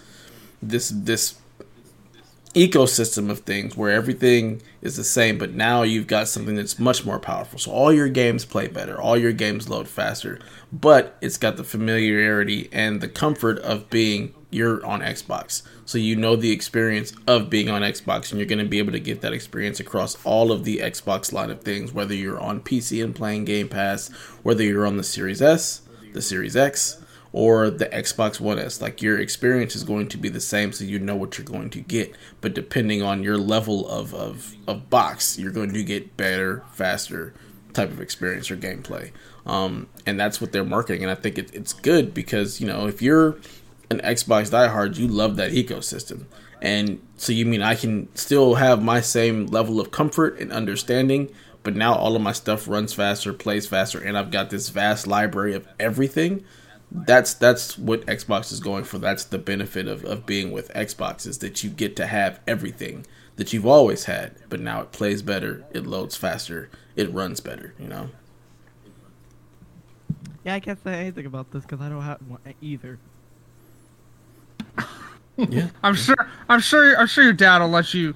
[0.61, 1.40] this, this
[2.55, 7.05] ecosystem of things where everything is the same, but now you've got something that's much
[7.05, 7.59] more powerful.
[7.59, 10.41] So all your games play better, all your games load faster,
[10.73, 15.63] but it's got the familiarity and the comfort of being you're on Xbox.
[15.85, 18.93] So you know the experience of being on Xbox, and you're going to be able
[18.93, 22.61] to get that experience across all of the Xbox line of things, whether you're on
[22.61, 24.09] PC and playing Game Pass,
[24.43, 25.83] whether you're on the Series S,
[26.13, 27.00] the Series X,
[27.33, 28.81] or the Xbox One S.
[28.81, 31.71] Like your experience is going to be the same, so you know what you're going
[31.71, 32.15] to get.
[32.41, 37.35] But depending on your level of, of, of box, you're going to get better, faster
[37.73, 39.13] type of experience or gameplay.
[39.47, 41.03] Um, and that's what they're marketing.
[41.03, 43.39] And I think it, it's good because, you know, if you're
[43.91, 46.25] an Xbox diehard, you love that ecosystem.
[46.63, 51.31] And so you mean I can still have my same level of comfort and understanding,
[51.63, 55.07] but now all of my stuff runs faster, plays faster, and I've got this vast
[55.07, 56.45] library of everything.
[56.93, 58.99] That's that's what Xbox is going for.
[58.99, 63.07] That's the benefit of, of being with Xbox is that you get to have everything
[63.37, 67.75] that you've always had, but now it plays better, it loads faster, it runs better,
[67.79, 68.11] you know?
[70.45, 72.99] Yeah, I can't say anything about this because I don't have one either.
[75.37, 75.69] Yeah.
[75.83, 76.17] I'm sure.
[76.49, 76.99] I'm sure.
[76.99, 78.15] I'm sure your dad will let you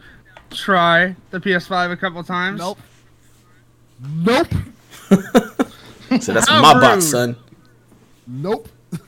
[0.50, 2.58] try the PS5 a couple times.
[2.58, 2.78] Nope.
[4.00, 4.48] Nope.
[6.20, 7.34] So that's How my box, son.
[8.26, 8.68] Nope.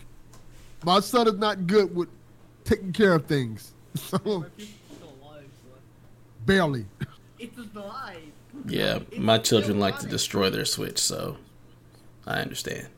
[0.84, 2.08] My son is not good with
[2.64, 3.72] taking care of things.
[3.96, 4.44] So
[6.44, 6.84] barely.
[7.38, 8.18] It's alive.
[8.66, 11.36] Yeah, my children like to destroy their Switch, so
[12.26, 12.88] I understand.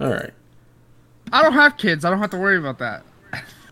[0.00, 0.32] All right.
[1.32, 2.04] I don't have kids.
[2.04, 3.04] I don't have to worry about that.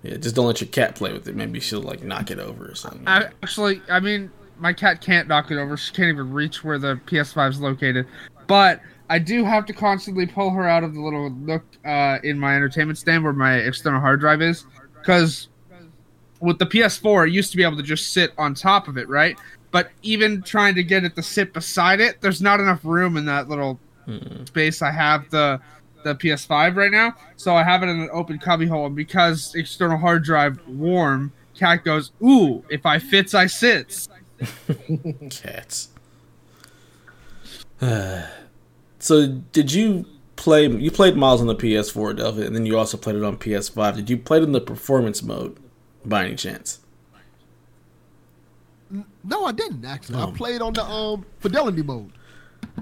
[0.02, 1.36] Yeah, just don't let your cat play with it.
[1.36, 3.06] Maybe she'll like knock it over or something.
[3.06, 5.76] I actually, I mean, my cat can't knock it over.
[5.76, 8.06] She can't even reach where the PS5 is located.
[8.46, 12.38] But I do have to constantly pull her out of the little nook uh, in
[12.38, 14.64] my entertainment stand where my external hard drive is,
[15.00, 15.48] because
[16.40, 19.08] with the PS4, it used to be able to just sit on top of it,
[19.08, 19.38] right?
[19.70, 23.24] But even trying to get it to sit beside it, there's not enough room in
[23.26, 24.46] that little Mm.
[24.46, 25.58] space I have the
[26.02, 27.14] the PS5 right now.
[27.36, 31.82] So I have it in an open cubbyhole, and because external hard drive warm, cat
[31.84, 34.06] goes, "Ooh, if I fits, I sits."
[35.30, 35.88] Cats.
[39.04, 40.66] So did you play?
[40.66, 43.96] You played Miles on the PS4, Delvin, and then you also played it on PS5.
[43.96, 45.58] Did you play it in the performance mode,
[46.04, 46.80] by any chance?
[49.24, 50.18] No, I didn't actually.
[50.18, 50.28] Oh.
[50.28, 52.12] I played on the um fidelity mode.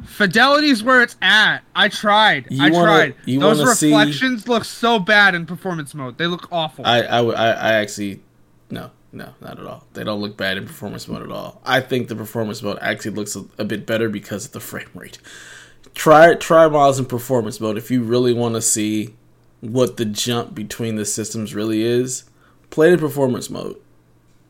[0.04, 1.60] Fidelity's where it's at.
[1.74, 2.46] I tried.
[2.50, 3.14] You I wanna- tried.
[3.26, 6.18] you Those wanna see- reflections look so bad in performance mode.
[6.18, 6.86] They look awful.
[6.86, 8.22] I, I, would- I, I actually,
[8.70, 9.86] no, no, not at all.
[9.92, 11.60] They don't look bad in performance mode at all.
[11.64, 14.88] I think the performance mode actually looks a, a bit better because of the frame
[14.94, 15.18] rate.
[15.94, 19.14] Try try Miles in performance mode if you really want to see
[19.60, 22.24] what the jump between the systems really is.
[22.70, 23.76] Play it in performance mode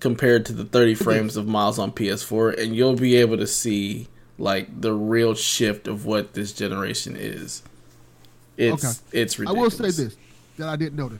[0.00, 4.08] compared to the 30 frames of Miles on PS4, and you'll be able to see
[4.38, 7.62] like the real shift of what this generation is.
[8.56, 9.20] It's Okay.
[9.20, 10.16] it's I will say this
[10.56, 11.18] that I didn't notice.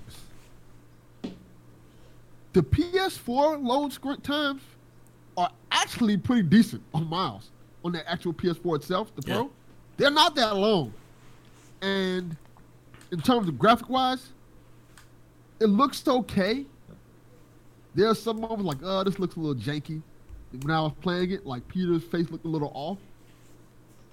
[2.52, 4.62] The PS4 load screen times
[5.36, 7.50] are actually pretty decent on Miles
[7.84, 9.50] on the actual PS4 itself, the Pro.
[9.96, 10.92] They're not that long,
[11.80, 12.36] and
[13.10, 14.28] in terms of graphic wise,
[15.60, 16.64] it looks okay.
[17.94, 20.02] There are some moments like, oh, this looks a little janky.
[20.62, 22.98] When I was playing it, like Peter's face looked a little off.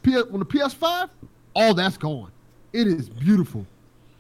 [0.04, 1.10] P- when the PS5,
[1.54, 2.32] all that's gone.
[2.74, 3.65] It is beautiful.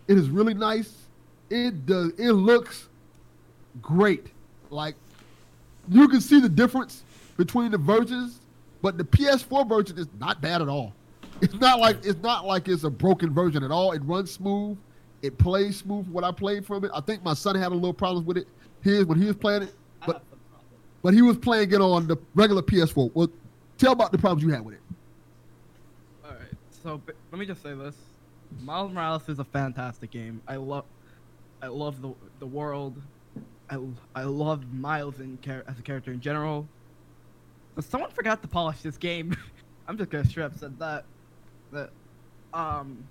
[0.07, 1.07] It is really nice.
[1.49, 2.11] It does.
[2.17, 2.89] It looks
[3.81, 4.27] great.
[4.69, 4.95] Like
[5.89, 7.03] you can see the difference
[7.37, 8.39] between the versions,
[8.81, 10.93] but the PS4 version is not bad at all.
[11.41, 13.91] It's not like it's not like it's a broken version at all.
[13.91, 14.77] It runs smooth.
[15.21, 16.07] It plays smooth.
[16.07, 18.47] What I played from it, I think my son had a little problems with it.
[18.81, 19.75] His when he was playing it,
[20.05, 20.23] but
[21.01, 23.11] but he was playing it on the regular PS4.
[23.13, 23.29] Well,
[23.77, 24.81] tell about the problems you had with it.
[26.23, 26.39] All right.
[26.83, 27.95] So let me just say this:
[28.61, 30.41] Miles Morales is a fantastic game.
[30.47, 30.85] I love,
[31.61, 33.01] I love the the world.
[33.69, 33.79] I,
[34.15, 36.67] I love Miles in char- as a character in general.
[37.75, 39.35] But someone forgot to polish this game.
[39.87, 41.05] I'm just gonna straight up said that.
[41.71, 41.91] That,
[42.53, 43.03] um,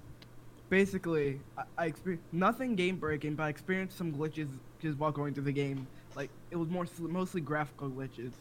[0.69, 4.49] basically, I, I experienced nothing game breaking, but I experienced some glitches
[4.81, 5.87] just while going through the game.
[6.15, 8.33] Like it was more mostly graphical glitches.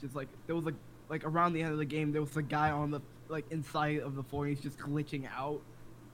[0.00, 0.74] Just like there was like
[1.08, 4.00] like around the end of the game, there was a guy on the like inside
[4.00, 4.46] of the floor.
[4.46, 5.60] And he's just glitching out.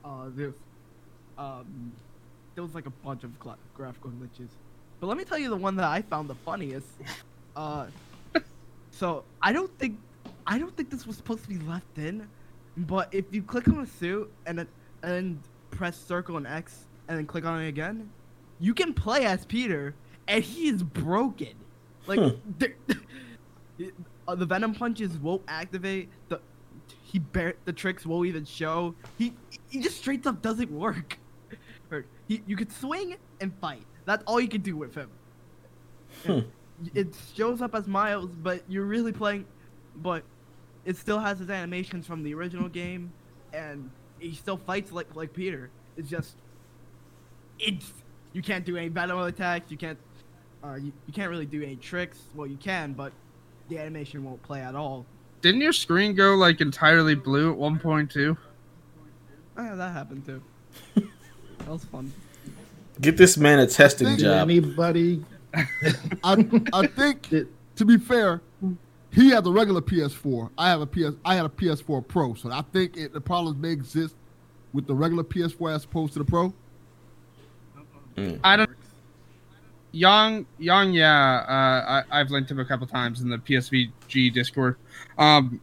[0.04, 0.54] Uh, there's
[1.36, 1.92] um,
[2.54, 4.48] there was like a bunch of gla- graphical glitches.
[5.00, 6.88] But let me tell you the one that I found the funniest.
[7.56, 7.86] Uh,
[8.90, 9.98] so I don't think
[10.46, 12.28] I don't think this was supposed to be left in,
[12.86, 14.68] but if you click on a suit and then
[15.02, 15.38] and
[15.70, 18.10] press circle and X and then click on it again,
[18.60, 19.94] you can play as Peter,
[20.26, 21.54] and he is broken.
[22.06, 22.20] Like
[22.58, 22.74] there-
[24.26, 26.08] uh, the venom punches won't activate.
[26.28, 26.40] The
[27.02, 27.20] he
[27.64, 28.94] the tricks won't even show.
[29.16, 29.34] He
[29.70, 31.18] he just straight up doesn't work.
[31.90, 33.82] Or he, you could swing and fight.
[34.04, 35.08] That's all you can do with him.
[36.26, 36.40] Hmm.
[36.94, 39.46] It shows up as Miles, but you're really playing.
[39.96, 40.22] But
[40.88, 43.12] it still has his animations from the original game,
[43.52, 45.68] and he still fights like like Peter.
[45.98, 46.36] It's just
[47.58, 47.92] it's
[48.32, 49.70] you can't do any battle attacks.
[49.70, 49.98] You can't
[50.64, 52.18] uh, you, you can't really do any tricks.
[52.34, 53.12] Well, you can, but
[53.68, 55.04] the animation won't play at all.
[55.42, 58.38] Didn't your screen go like entirely blue at one point too?
[59.58, 60.42] Oh, yeah, that happened too.
[60.94, 62.10] that was fun.
[62.98, 64.48] Get this man a testing Did Did job.
[64.48, 65.22] anybody?
[66.24, 67.28] I I think
[67.76, 68.40] to be fair,
[69.18, 70.50] he has a regular PS4.
[70.56, 71.16] I have a PS.
[71.24, 74.14] I had a PS4 Pro, so I think it, the problems may exist
[74.72, 76.54] with the regular PS4 as opposed to the Pro.
[78.44, 78.70] I don't.
[79.90, 81.44] Young, young, yeah.
[81.48, 84.76] Uh, I, I've linked him a couple times in the PSVG Discord.
[85.18, 85.60] Um,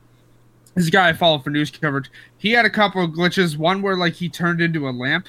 [0.74, 2.12] this guy I follow for news coverage.
[2.38, 3.56] He had a couple of glitches.
[3.56, 5.28] One where like he turned into a lamp.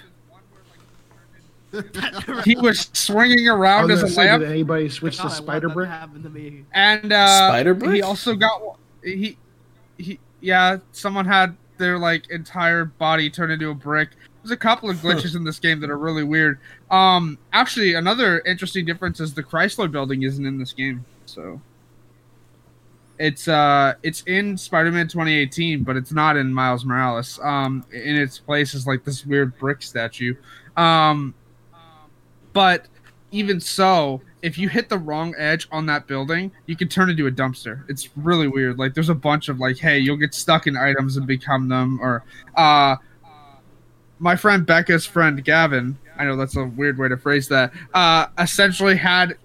[2.45, 4.43] He was swinging around as a say, lamp.
[4.43, 5.89] did anybody switch to God, I Spider that Brick?
[5.89, 6.65] happened to me.
[6.73, 7.95] and uh, Spider Brick?
[7.95, 9.37] He also got he
[9.99, 10.79] he yeah.
[10.93, 14.11] Someone had their like entire body turned into a brick.
[14.43, 16.59] There's a couple of glitches in this game that are really weird.
[16.91, 21.05] Um, actually, another interesting difference is the Chrysler Building isn't in this game.
[21.27, 21.61] So
[23.19, 27.41] it's uh it's in Spider-Man 2018, but it's not in Miles Morales.
[27.43, 30.35] Um, in its place is like this weird brick statue.
[30.77, 31.35] Um,
[32.57, 32.87] but
[33.33, 37.27] even so, if you hit the wrong edge on that building, you can turn into
[37.27, 37.85] a dumpster.
[37.87, 38.79] It's really weird.
[38.79, 42.01] Like there's a bunch of like, hey, you'll get stuck in items and become them,
[42.01, 42.97] or uh
[44.21, 48.29] my friend Becca's friend Gavin, I know that's a weird way to phrase that, uh
[48.39, 49.37] essentially had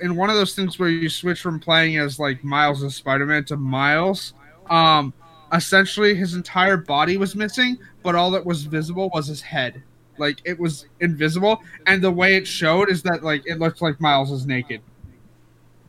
[0.00, 3.44] in one of those things where you switch from playing as like Miles as Spider-Man
[3.44, 4.34] to Miles,
[4.68, 5.14] um
[5.52, 9.84] essentially his entire body was missing, but all that was visible was his head.
[10.18, 14.00] Like it was invisible, and the way it showed is that like it looked like
[14.00, 14.80] Miles was naked.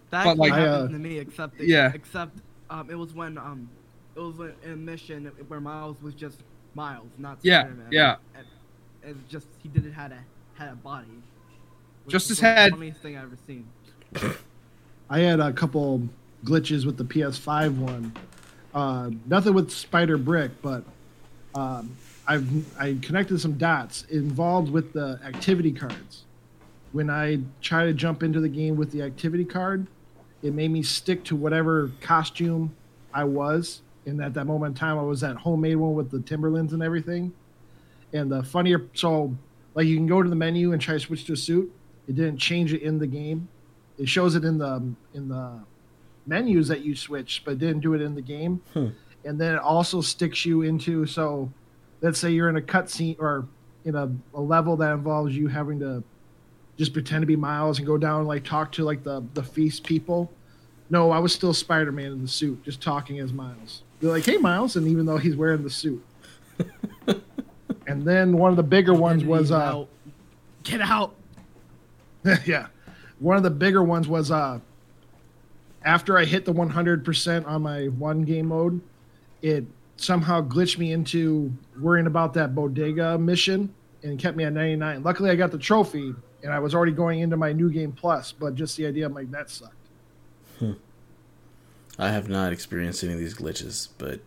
[0.10, 1.92] That But, actually like- I, uh, happened to me, except it, Yeah.
[1.94, 2.38] except
[2.70, 3.70] um, it was when um,
[4.16, 6.40] it was a, a mission where Miles was just
[6.76, 7.88] Miles, not Yeah, Spider-Man.
[7.92, 8.16] yeah.
[8.36, 8.46] And,
[9.04, 10.20] and just he didn't had a
[10.62, 11.08] had a body.
[12.08, 12.72] Just was his the head.
[12.72, 13.68] Funniest thing I ever seen.
[15.10, 16.02] I had a couple
[16.46, 18.14] glitches with the PS5 one.
[18.74, 20.84] Uh, nothing with Spider Brick, but
[21.56, 21.96] um,
[22.28, 26.26] I've I connected some dots involved with the activity cards.
[26.92, 29.88] When I try to jump into the game with the activity card,
[30.44, 32.76] it made me stick to whatever costume
[33.14, 33.82] I was.
[34.06, 36.82] And at that moment in time, I was that homemade one with the Timberlands and
[36.82, 37.32] everything.
[38.14, 39.36] And the funnier, so
[39.74, 41.72] like you can go to the menu and try to switch to a suit.
[42.08, 43.48] It didn't change it in the game.
[43.98, 45.60] It shows it in the in the
[46.26, 48.62] menus that you switch, but didn't do it in the game.
[48.74, 48.90] Hmm.
[49.24, 51.52] And then it also sticks you into so
[52.02, 53.48] let's say you're in a cutscene or
[53.86, 56.04] in a, a level that involves you having to
[56.78, 59.44] just pretend to be Miles and go down and like talk to like the the
[59.44, 60.32] feast people.
[60.90, 63.84] No, I was still Spider Man in the suit, just talking as Miles.
[64.00, 66.04] They're like, "Hey, Miles," and even though he's wearing the suit.
[67.88, 69.86] and then one of the bigger ones was uh.
[70.64, 71.16] Get out.
[72.46, 72.68] yeah.
[73.20, 74.60] One of the bigger ones was uh
[75.84, 78.82] after I hit the 100% on my one game mode,
[79.42, 79.66] it
[80.02, 85.04] somehow glitched me into worrying about that bodega mission and kept me at 99.
[85.04, 88.32] Luckily, I got the trophy and I was already going into my new game plus,
[88.32, 89.76] but just the idea, I'm like, that sucked.
[92.00, 94.20] I have not experienced any of these glitches, but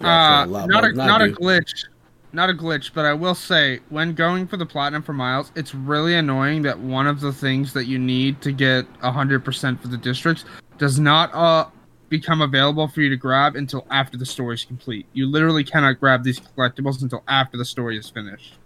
[0.00, 1.84] Uh, a lot not a than not a glitch,
[2.32, 2.92] not a glitch.
[2.94, 6.78] But I will say, when going for the platinum for Miles, it's really annoying that
[6.78, 10.44] one of the things that you need to get hundred percent for the districts
[10.78, 11.66] does not uh
[12.10, 15.06] become available for you to grab until after the story is complete.
[15.14, 18.58] You literally cannot grab these collectibles until after the story is finished.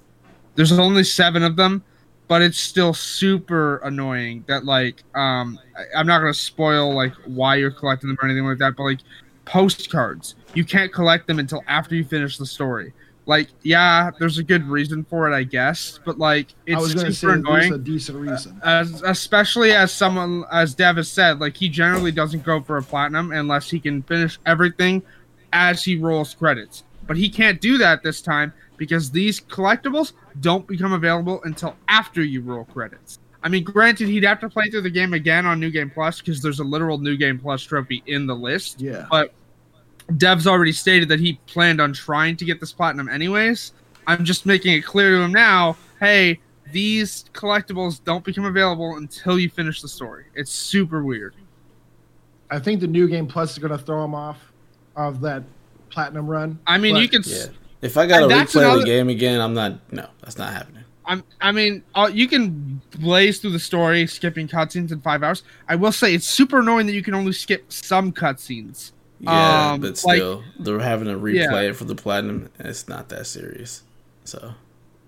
[0.56, 1.84] There's only seven of them,
[2.26, 7.56] but it's still super annoying that like um I, I'm not gonna spoil like why
[7.56, 9.00] you're collecting them or anything like that, but like
[9.44, 10.34] postcards.
[10.54, 12.92] You can't collect them until after you finish the story.
[13.26, 17.72] Like, yeah, there's a good reason for it, I guess, but like it's super annoying.
[17.72, 18.60] a decent reason.
[18.62, 22.76] Uh, as especially as someone as Dev has said, like he generally doesn't go for
[22.76, 25.02] a platinum unless he can finish everything
[25.54, 26.84] as he rolls credits.
[27.06, 32.22] But he can't do that this time because these collectibles don't become available until after
[32.22, 33.18] you roll credits.
[33.42, 36.20] I mean, granted, he'd have to play through the game again on New Game Plus
[36.20, 38.80] because there's a literal New Game Plus trophy in the list.
[38.80, 39.06] yeah.
[39.10, 39.32] But
[40.16, 43.72] Dev's already stated that he planned on trying to get this platinum anyways.
[44.06, 46.38] I'm just making it clear to him now hey,
[46.72, 50.26] these collectibles don't become available until you finish the story.
[50.34, 51.34] It's super weird.
[52.50, 54.38] I think the new game plus is going to throw him off
[54.96, 55.42] of that
[55.90, 56.58] platinum run.
[56.66, 57.22] I mean, But- you can.
[57.24, 57.46] Yeah.
[57.80, 59.78] If I got to replay another- the game again, I'm not.
[59.92, 60.84] No, that's not happening.
[61.06, 65.42] I'm, I mean, uh, you can blaze through the story, skipping cutscenes in five hours.
[65.68, 68.92] I will say it's super annoying that you can only skip some cutscenes.
[69.20, 71.60] Yeah, Um, but like- still, they're having to replay Yeah.
[71.70, 72.48] it for the platinum.
[72.58, 73.82] and It's not that serious,
[74.24, 74.54] so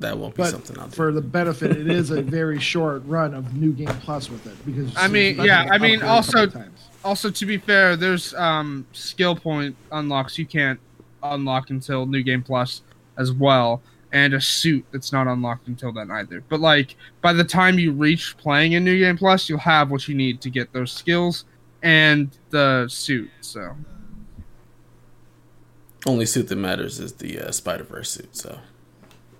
[0.00, 0.92] that won't be But something I'll do.
[0.96, 4.54] for the benefit, it is a very short run of new game plus with it
[4.64, 6.50] because I mean, yeah, I mean, also-
[7.04, 10.80] Also, to be fair, there's um, skill point unlocks you can't
[11.22, 12.82] unlock until New Game Plus
[13.16, 13.82] as well.
[14.12, 16.42] and a suit that's not unlocked until then either.
[16.48, 20.08] But like by the time you reach playing in New Game Plus, you'll have what
[20.08, 21.44] you need to get those skills
[21.82, 23.28] and the suit.
[23.40, 23.76] So
[26.06, 28.36] Only suit that matters is the uh, Spider Verse suit.
[28.36, 28.60] So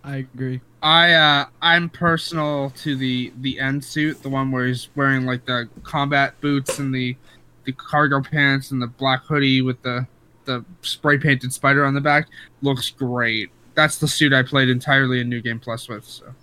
[0.03, 0.61] I agree.
[0.83, 5.45] I uh I'm personal to the the end suit, the one where he's wearing like
[5.47, 7.17] the combat boots and the
[7.64, 10.07] the cargo pants and the black hoodie with the
[10.45, 12.29] the spray painted spider on the back.
[12.62, 13.51] Looks great.
[13.75, 16.05] That's the suit I played entirely in New Game Plus with.
[16.05, 16.35] So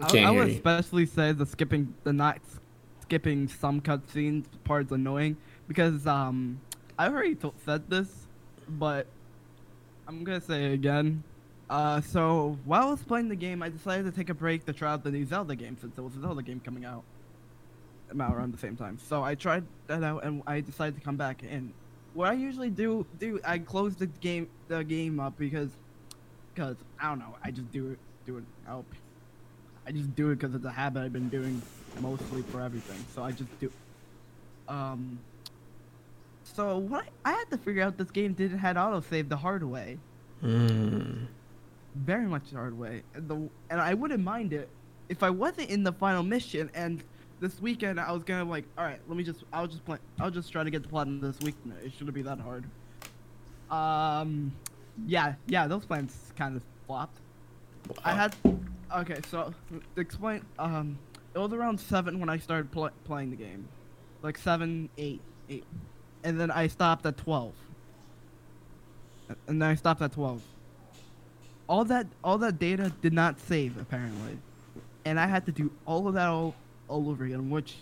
[0.00, 2.40] I, I would especially say the skipping the not
[3.02, 5.36] skipping some cutscenes part is annoying
[5.72, 6.60] because um
[6.98, 8.26] I already to- said this,
[8.68, 9.06] but
[10.06, 11.22] I'm gonna say it again.
[11.70, 14.74] Uh, so while I was playing the game, I decided to take a break to
[14.74, 17.02] try out the new Zelda game since there was a Zelda game coming out
[18.10, 18.98] about around the same time.
[18.98, 21.42] So I tried that out and I decided to come back.
[21.48, 21.72] And
[22.12, 25.70] what I usually do do I close the game the game up because
[26.54, 28.44] because I don't know I just do it do it.
[28.68, 31.62] I just do it because it's a habit I've been doing
[32.00, 33.02] mostly for everything.
[33.14, 33.72] So I just do.
[34.68, 35.18] Um.
[36.44, 39.62] So what I, I had to figure out this game didn't had autosave the hard
[39.64, 39.98] way,
[40.42, 41.26] mm.
[41.94, 44.68] very much the hard way, and the and I wouldn't mind it
[45.08, 46.70] if I wasn't in the final mission.
[46.74, 47.02] And
[47.40, 50.30] this weekend I was gonna like, all right, let me just I'll just play I'll
[50.30, 51.54] just try to get the platinum this week.
[51.84, 52.64] It shouldn't be that hard.
[53.70, 54.52] Um,
[55.06, 57.18] yeah, yeah, those plans kind of flopped.
[58.04, 58.36] I had
[58.96, 59.20] okay.
[59.28, 59.54] So
[59.96, 60.98] explain, um,
[61.34, 63.66] it was around seven when I started pl- playing the game,
[64.22, 65.64] like seven, eight, eight,
[66.24, 67.54] and then I stopped at twelve.
[69.46, 70.42] And then I stopped at twelve.
[71.68, 74.36] All that, all that data did not save apparently,
[75.04, 76.54] and I had to do all of that all,
[76.88, 77.48] all over again.
[77.48, 77.76] Which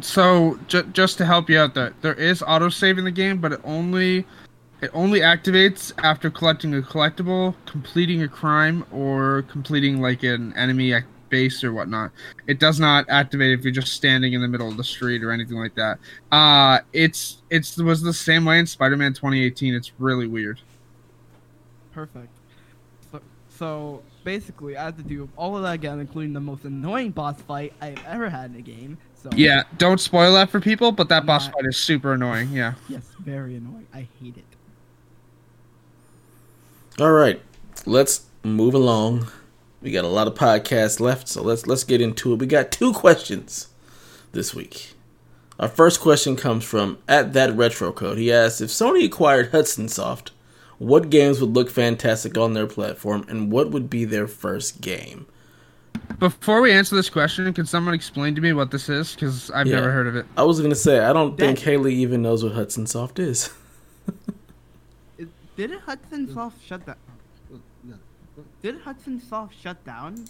[0.00, 3.52] so ju- just to help you out there, there is autosave in the game, but
[3.52, 4.26] it only
[4.80, 10.92] it only activates after collecting a collectible, completing a crime, or completing like an enemy
[11.30, 12.10] base or whatnot.
[12.46, 15.30] It does not activate if you're just standing in the middle of the street or
[15.30, 15.98] anything like that.
[16.30, 19.74] Uh it's it's it was the same way in Spider-Man 2018.
[19.74, 20.60] It's really weird.
[21.94, 22.28] perfect.
[23.10, 27.10] So, so basically, I had to do all of that again, including the most annoying
[27.10, 28.98] boss fight I've ever had in a game.
[29.22, 32.50] So Yeah, don't spoil that for people, but that boss Not- fight is super annoying.
[32.52, 32.74] Yeah.
[32.88, 33.86] Yes, very annoying.
[33.92, 34.44] I hate it.
[36.98, 37.40] All right,
[37.86, 39.26] let's move along.
[39.82, 42.38] We got a lot of podcasts left, so let's let's get into it.
[42.38, 43.68] We got two questions
[44.32, 44.94] this week.
[45.58, 48.18] Our first question comes from at that retro code.
[48.18, 50.32] He asks if Sony acquired Hudson Soft,
[50.78, 55.26] what games would look fantastic on their platform, and what would be their first game?
[56.18, 59.14] Before we answer this question, can someone explain to me what this is?
[59.14, 59.76] Because I've Yeah.
[59.76, 60.26] never heard of it.
[60.36, 63.50] I was gonna say I don't think Haley even knows what Hudson Soft is.
[65.56, 66.96] Did it Hudson Soft shut down?
[68.62, 68.72] Yeah.
[68.72, 70.24] Did Hudson Soft shut down?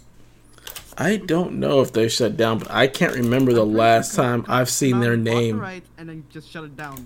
[0.99, 4.69] I don't know if they shut down, but I can't remember the last time I've
[4.69, 5.59] seen their bought the name.
[5.61, 7.05] rights and then just shut it down.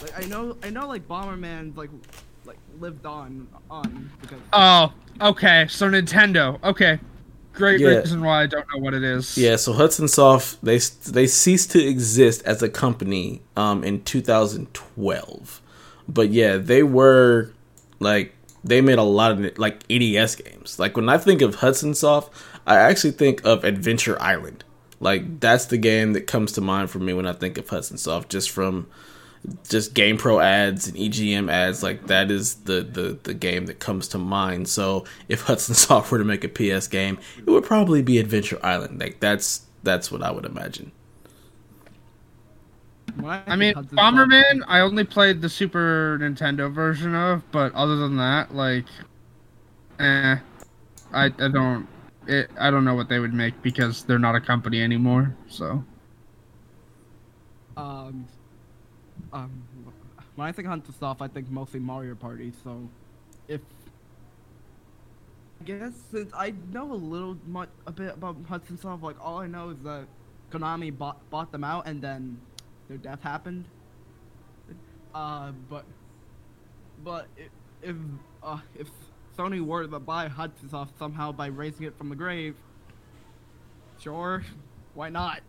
[0.00, 1.90] Like I know, I know, like Bomberman, like,
[2.44, 5.66] like lived on, on because Oh, okay.
[5.68, 6.62] So Nintendo.
[6.62, 6.98] Okay.
[7.54, 7.88] Great Yeah.
[7.88, 9.36] reason why I don't know what it is.
[9.36, 15.60] Yeah, so Hudson Soft they they ceased to exist as a company um in 2012.
[16.08, 17.52] But yeah, they were
[18.00, 20.78] like they made a lot of like EDS games.
[20.78, 22.32] Like when I think of Hudson Soft,
[22.66, 24.64] I actually think of Adventure Island.
[25.00, 27.98] Like that's the game that comes to mind for me when I think of Hudson
[27.98, 28.88] Soft just from
[29.68, 34.06] just GamePro ads and EGM ads, like that is the, the, the game that comes
[34.08, 34.68] to mind.
[34.68, 38.60] So if Hudson Soft were to make a PS game, it would probably be Adventure
[38.62, 39.00] Island.
[39.00, 40.92] Like that's that's what I would imagine.
[43.46, 48.54] I mean, Bomberman, I only played the Super Nintendo version of, but other than that,
[48.54, 48.86] like,
[49.98, 50.36] eh,
[51.12, 51.88] I, I don't,
[52.26, 55.36] it, I don't know what they would make because they're not a company anymore.
[55.48, 55.84] So,
[57.76, 58.28] Um,
[59.32, 59.64] um,
[60.34, 62.52] when I think Hudson Soft, I think mostly Mario Party.
[62.62, 62.88] So,
[63.48, 63.60] if
[65.60, 69.38] I guess since I know a little much a bit about Hudson Soft, like all
[69.38, 70.06] I know is that
[70.50, 72.40] Konami bought bought them out and then
[72.92, 73.64] their death happened.
[75.14, 75.84] Uh, but
[77.02, 77.48] but if
[77.82, 77.96] if,
[78.42, 78.88] uh, if
[79.36, 82.54] Sony were to buy Hudson Soft somehow by raising it from the grave,
[83.98, 84.44] sure,
[84.94, 85.40] why not?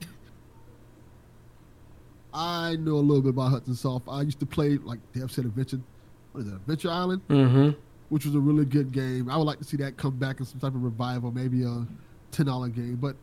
[2.34, 4.08] I know a little bit about Hudson Soft.
[4.10, 5.82] I used to play like Dev said Adventure.
[6.32, 6.54] What is it?
[6.56, 7.78] Adventure Island, Mm-hmm.
[8.10, 9.30] which was a really good game.
[9.30, 11.86] I would like to see that come back in some type of revival, maybe a
[12.32, 12.96] ten dollar game.
[12.96, 13.16] But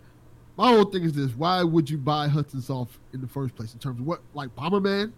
[0.61, 3.73] my whole thing is this: Why would you buy Hudson Soft in the first place?
[3.73, 5.11] In terms of what, like Bomberman?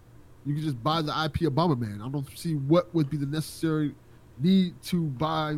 [0.45, 2.01] You can just buy the IP of Bomberman.
[2.01, 3.93] I don't see what would be the necessary
[4.39, 5.57] need to buy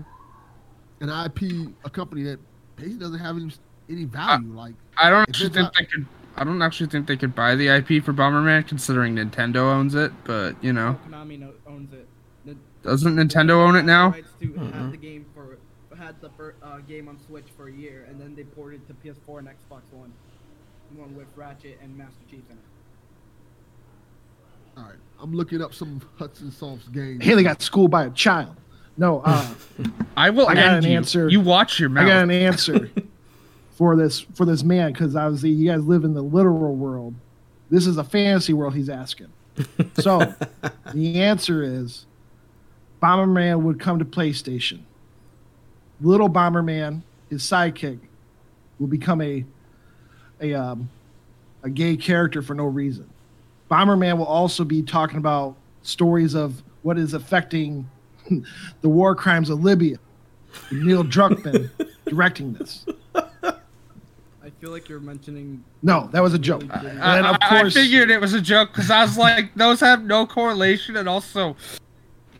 [1.01, 2.39] an IP, a company that
[2.75, 3.51] basically doesn't have any
[3.87, 4.53] any value.
[4.53, 6.07] like I don't actually think not- they could.
[6.35, 10.11] I don't actually think they could buy the IP for Bomberman, considering Nintendo owns it.
[10.23, 12.07] But you know, Konami owns it.
[12.43, 14.09] The- doesn't Nintendo own it now?
[14.09, 14.89] Rights mm-hmm.
[16.05, 18.87] Had the fir- uh, game on Switch for a year, and then they ported it
[18.87, 20.13] to PS4 and Xbox One,
[20.95, 22.63] one with Ratchet and Master Chief in it.
[24.77, 27.23] all right, I'm looking up some Hudson Soft's games.
[27.23, 28.55] Haley got schooled by a child.
[28.97, 29.47] No, uh,
[30.17, 30.97] I will I got end an you.
[30.97, 31.27] answer.
[31.29, 32.89] You watch your I got an answer
[33.71, 37.13] for this for this man because obviously you guys live in the literal world.
[37.69, 39.27] This is a fantasy world he's asking.
[39.95, 40.33] So
[40.93, 42.05] the answer is
[43.01, 44.79] Bomberman would come to PlayStation.
[46.01, 47.99] Little Bomberman, his sidekick,
[48.79, 49.45] will become a
[50.41, 50.89] a um,
[51.63, 53.09] a gay character for no reason.
[53.71, 57.89] Bomberman will also be talking about stories of what is affecting
[58.81, 59.97] the war crimes of Libya.
[60.71, 61.69] Neil Druckmann
[62.05, 62.85] directing this.
[63.15, 65.63] I feel like you're mentioning.
[65.81, 66.61] No, that was a joke.
[66.61, 69.53] really I, And of I- I figured it was a joke because I was like,
[69.55, 71.55] those have no correlation, and also,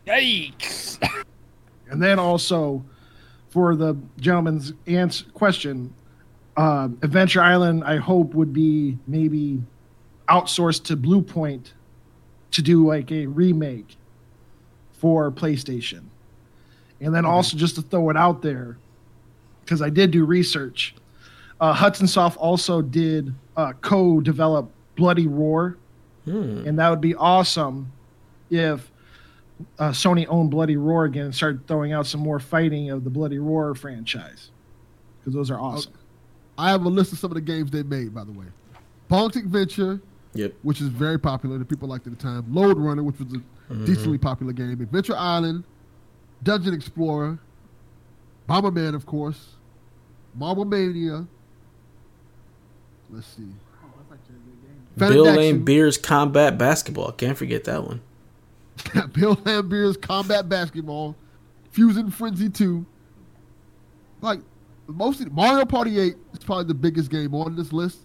[0.06, 0.98] yikes.
[1.90, 2.84] And then also,
[3.50, 5.92] for the gentleman's answer, question,
[6.56, 9.62] uh, Adventure Island, I hope would be maybe
[10.28, 11.72] outsourced to Bluepoint
[12.52, 13.96] to do like a remake
[14.92, 16.02] for PlayStation.
[17.00, 18.78] And then also just to throw it out there,
[19.64, 20.94] because I did do research.
[21.60, 25.76] Uh, Hudson Soft also did uh, co-develop Bloody Roar,
[26.24, 26.64] Hmm.
[26.66, 27.92] and that would be awesome
[28.50, 28.90] if
[29.78, 33.10] uh, Sony owned Bloody Roar again and started throwing out some more fighting of the
[33.10, 34.50] Bloody Roar franchise
[35.20, 35.92] because those are awesome.
[36.58, 38.46] I have a list of some of the games they made, by the way.
[39.10, 40.00] Bonk's Adventure,
[40.34, 40.54] Yep.
[40.62, 42.44] which is very popular that people liked at the time.
[42.52, 43.40] Lode Runner, which was a
[43.72, 43.84] Mm-hmm.
[43.84, 44.70] decently popular game.
[44.80, 45.64] Adventure Island,
[46.44, 47.36] Dungeon Explorer,
[48.48, 49.56] Bomberman, of course,
[50.36, 51.26] Marble Mania.
[53.10, 53.42] Let's see.
[53.42, 55.24] Oh, that's actually a good game.
[55.24, 57.10] Bill Lane Beers Combat Basketball.
[57.10, 58.02] Can't forget that one.
[59.12, 61.16] Bill Laimbeer's Combat Basketball,
[61.72, 62.84] Fuzion Frenzy 2.
[64.20, 64.40] Like,
[64.86, 67.98] mostly Mario Party 8 is probably the biggest game on this list.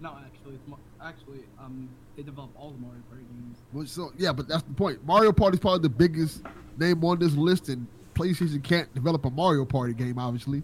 [0.00, 3.58] No, actually, it's actually, um, they developed all the Mario Party games.
[3.72, 5.04] Which, so yeah, but that's the point.
[5.06, 6.42] Mario Party is probably the biggest
[6.78, 10.18] name on this list, and PlayStation can't develop a Mario Party game.
[10.18, 10.62] Obviously,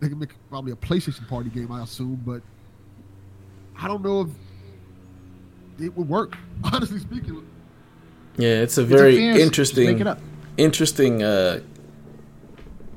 [0.00, 2.42] they can make probably a PlayStation Party game, I assume, but
[3.78, 6.36] I don't know if it would work.
[6.64, 7.46] Honestly speaking,
[8.38, 10.20] Yeah, it's a It's a very interesting, Make it up.
[10.56, 11.60] interesting uh,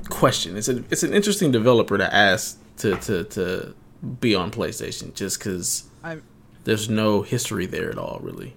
[0.09, 0.55] question.
[0.55, 3.73] It's a it's an interesting developer to ask to to to
[4.19, 5.85] be on PlayStation, just because
[6.63, 8.55] there's no history there at all, really.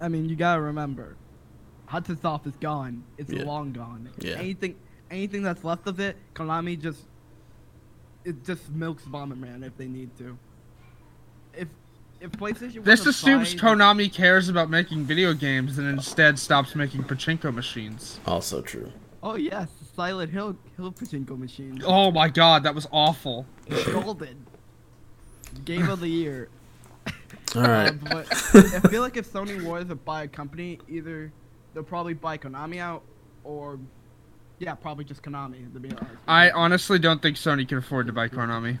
[0.00, 1.16] I mean, you gotta remember,
[1.86, 3.04] Hudson Soft is gone.
[3.18, 3.44] It's Yeah.
[3.44, 4.08] long gone.
[4.18, 4.34] Yeah.
[4.36, 4.74] Anything,
[5.10, 7.00] anything that's left of it, Konami just,
[8.24, 10.36] it just milks Bomberman if they need to.
[11.54, 11.68] If,
[12.20, 12.84] if PlayStation.
[12.84, 18.20] This assumes buying- Konami cares about making video games and instead stops making pachinko machines.
[18.26, 18.92] Also true.
[19.22, 21.82] Oh yes, Silent Hill Hill pachinko machine.
[21.84, 23.46] Oh my god, that was awful.
[23.86, 24.46] Golden.
[25.64, 26.48] Game of the year.
[27.56, 27.88] All right.
[27.90, 31.32] Um, but I feel like if Sony was to buy a company, either
[31.74, 33.02] they'll probably buy Konami out,
[33.42, 33.78] or
[34.58, 35.72] yeah, probably just Konami.
[35.72, 36.16] To be honest.
[36.28, 38.78] I honestly don't think Sony can afford to buy Konami.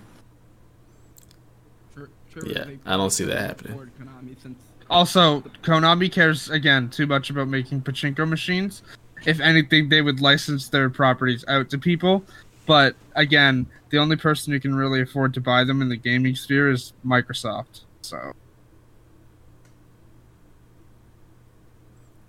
[2.36, 3.72] Sure- sure Yeah, I don't see that happening.
[3.72, 4.58] afford Konami since
[4.90, 8.82] Also, Konami cares again too much about making pachinko machines.
[9.24, 12.22] If anything, they would license their properties out to people.
[12.66, 16.34] But again, the only person who can really afford to buy them in the gaming
[16.36, 17.82] sphere is Microsoft.
[18.02, 18.32] So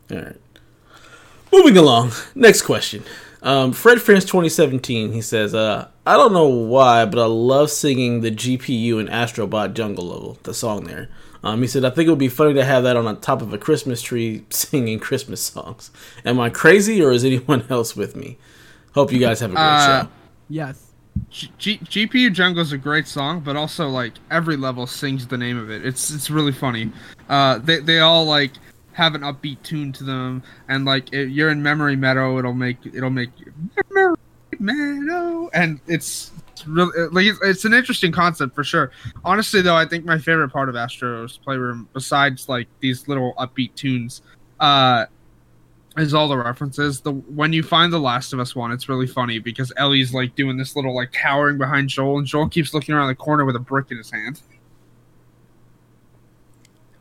[0.09, 0.35] All right.
[1.51, 2.11] Moving along.
[2.33, 3.03] Next question.
[3.43, 5.11] Um, Fred France 2017.
[5.11, 9.73] He says, uh, "I don't know why, but I love singing the GPU and Astrobot
[9.73, 11.09] Jungle level, the song there."
[11.43, 13.41] Um, he said, "I think it would be funny to have that on the top
[13.41, 15.91] of a Christmas tree, singing Christmas songs.
[16.25, 18.37] Am I crazy, or is anyone else with me?
[18.93, 20.09] Hope you guys have a great Uh, show."
[20.49, 20.83] yes,
[21.29, 25.37] G- G- GPU Jungle is a great song, but also like every level sings the
[25.37, 25.85] name of it.
[25.85, 26.91] It's it's really funny.
[27.29, 28.51] Uh, they they all like
[28.93, 33.09] have an upbeat tune to them, and like you're in Memory Meadow, it'll make it'll
[33.11, 33.29] make
[33.91, 34.15] Memory
[34.59, 36.31] Meadow, and it's.
[36.51, 38.89] It's really like it's, it's an interesting concept for sure.
[39.23, 43.75] Honestly, though, I think my favorite part of Astro's Playroom, besides like these little upbeat
[43.75, 44.23] tunes,
[44.59, 45.05] uh,
[45.97, 47.01] is all the references.
[47.01, 50.35] The when you find the Last of Us one, it's really funny because Ellie's like
[50.35, 53.55] doing this little like cowering behind Joel, and Joel keeps looking around the corner with
[53.55, 54.41] a brick in his hand.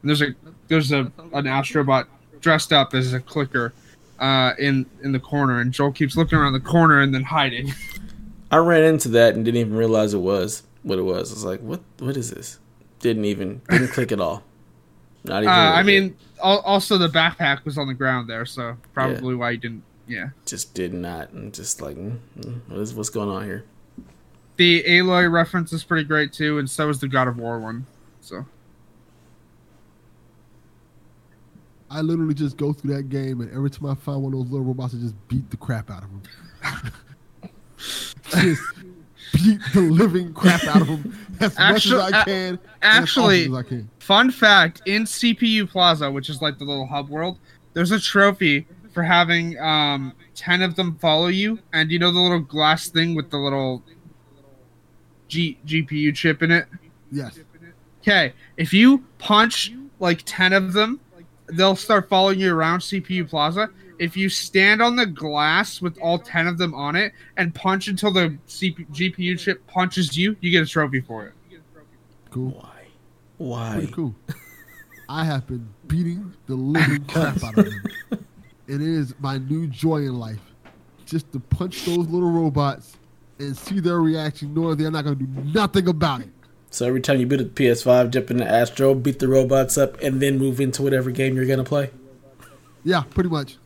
[0.03, 0.35] And there's a
[0.69, 2.07] there's a an Astrobot
[2.41, 3.73] dressed up as a clicker
[4.19, 7.73] uh, in in the corner, and Joel keeps looking around the corner and then hiding.
[8.51, 11.31] I ran into that and didn't even realize it was what it was.
[11.33, 11.81] I was like, "What?
[11.99, 12.59] What is this?"
[13.01, 14.43] Didn't even didn't click at all.
[15.25, 15.55] Not Uh, even.
[15.55, 19.51] little I mean, al- also the backpack was on the ground there, so probably why
[19.51, 19.83] you didn't.
[20.09, 23.65] Yeah, just did not, and just like, mm, mm, what is what's going on here?
[24.57, 27.87] the Aloy reference is pretty great too, and so is the God of War one.
[28.21, 28.47] So
[31.91, 34.51] I literally just go through that game, and every time I find one of those
[34.51, 36.23] little robots, I just beat the crap out of them.
[38.31, 38.63] just
[39.33, 42.59] beat the living crap out of them as Actu- much as I can.
[42.83, 43.89] actually- I can.
[44.01, 47.39] Fun fact: in CPU Plaza, which is like the little hub world,
[47.75, 52.19] there's a trophy for having um, ten of them follow you, and you know the
[52.21, 53.83] little glass thing with the little
[55.29, 56.67] G- GPU chip in it.
[57.11, 57.39] Yes.
[58.01, 61.01] Okay, if you punch like ten of them,
[61.49, 63.71] they'll start following you around CPU Plaza.
[63.99, 67.89] If you stand on the glass with all ten of them on it and punch
[67.89, 71.33] until the CP- GPU chip punches you, you get a trophy for it.
[72.31, 72.51] Cool.
[72.51, 72.87] Why?
[73.39, 73.73] Why?
[73.77, 74.15] Pretty cool.
[75.09, 78.27] I have been beating the living crap out of them.
[78.69, 80.41] And it is my new joy in life.
[81.05, 82.97] Just to punch those little robots
[83.39, 86.29] and see their reaction, knowing they're not going to do nothing about it.
[86.71, 90.21] So every time you beat a PS5, jump into Astro, beat the robots up, and
[90.21, 91.91] then move into whatever game you're gonna play.
[92.85, 93.57] Yeah, pretty much.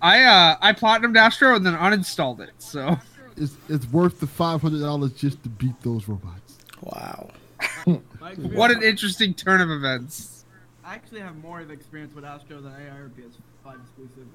[0.00, 2.52] I uh I platinumed Astro and then uninstalled it.
[2.58, 2.98] So
[3.36, 6.58] It's it's worth the five hundred dollars just to beat those robots.
[6.82, 7.30] Wow.
[8.36, 10.44] What an interesting turn of events.
[10.84, 14.26] I actually have more of experience with Astro than I are PS5 exclusive,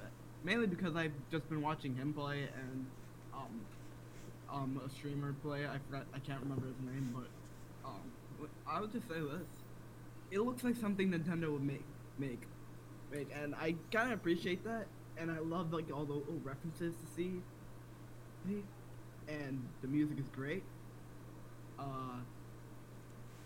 [0.43, 2.85] mainly because I've just been watching him play and
[3.33, 3.61] um,
[4.51, 5.65] um, a streamer play.
[5.65, 7.27] I forgot, I can't remember his name, but
[8.67, 9.47] I would just say this:
[10.31, 11.83] it looks like something Nintendo would make,
[12.17, 12.41] make,
[13.11, 14.87] make, and I kind of appreciate that,
[15.17, 17.41] and I love like all the little references to see,
[18.47, 18.63] see,
[19.27, 20.63] and the music is great.
[21.79, 22.19] Uh,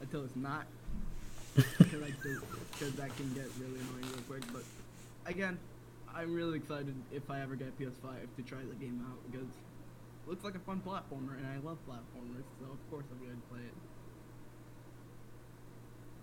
[0.01, 0.65] until it's not
[1.55, 4.43] because that can get really annoying real quick.
[4.53, 4.63] But
[5.25, 5.57] again,
[6.13, 9.47] I'm really excited if I ever get a PS5 to try the game out because
[9.47, 13.47] it looks like a fun platformer, and I love platformers, so of course I'm to
[13.49, 13.73] play it.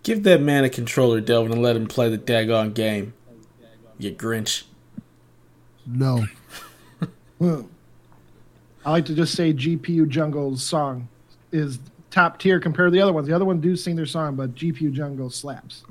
[0.04, 3.14] Give that man a controller, Delvin, and let him play the daggone game.
[3.98, 4.64] You Grinch.
[5.86, 6.26] No.
[7.40, 11.08] I like to just say GPU Jungle's song
[11.50, 11.78] is
[12.10, 13.26] top tier compared to the other ones.
[13.26, 15.84] The other ones do sing their song, but GPU Jungle slaps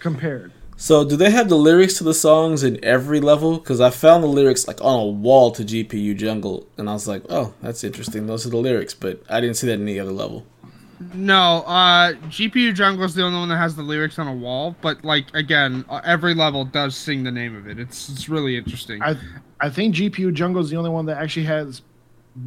[0.00, 0.52] compared.
[0.76, 3.58] So, do they have the lyrics to the songs in every level?
[3.58, 7.06] Because I found the lyrics like on a wall to GPU Jungle, and I was
[7.06, 8.26] like, "Oh, that's interesting.
[8.26, 10.44] Those are the lyrics," but I didn't see that in any other level.
[11.12, 14.74] No, uh, GPU Jungle is the only one that has the lyrics on a wall.
[14.80, 17.78] But like again, uh, every level does sing the name of it.
[17.78, 19.02] It's it's really interesting.
[19.02, 19.16] I
[19.60, 21.82] I think GPU Jungle is the only one that actually has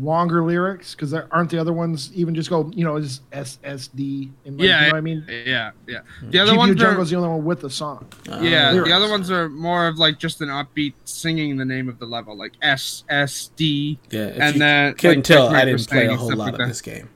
[0.02, 4.30] longer lyrics because there aren't the other ones even just go you know just SSD
[4.46, 5.26] and like, Yeah, you know what I mean.
[5.30, 6.00] yeah, yeah.
[6.24, 8.06] The other GPU ones Jungle are is the only one with the song.
[8.30, 8.72] Uh, yeah.
[8.72, 8.90] lyrics.
[8.90, 12.06] The other ones are more of like just an upbeat singing the name of the
[12.06, 13.98] level, like S S D.
[14.10, 14.32] yeah.
[14.42, 16.68] And you then, couldn't like, tell, I didn't play a whole lot like of that.
[16.68, 17.10] this game.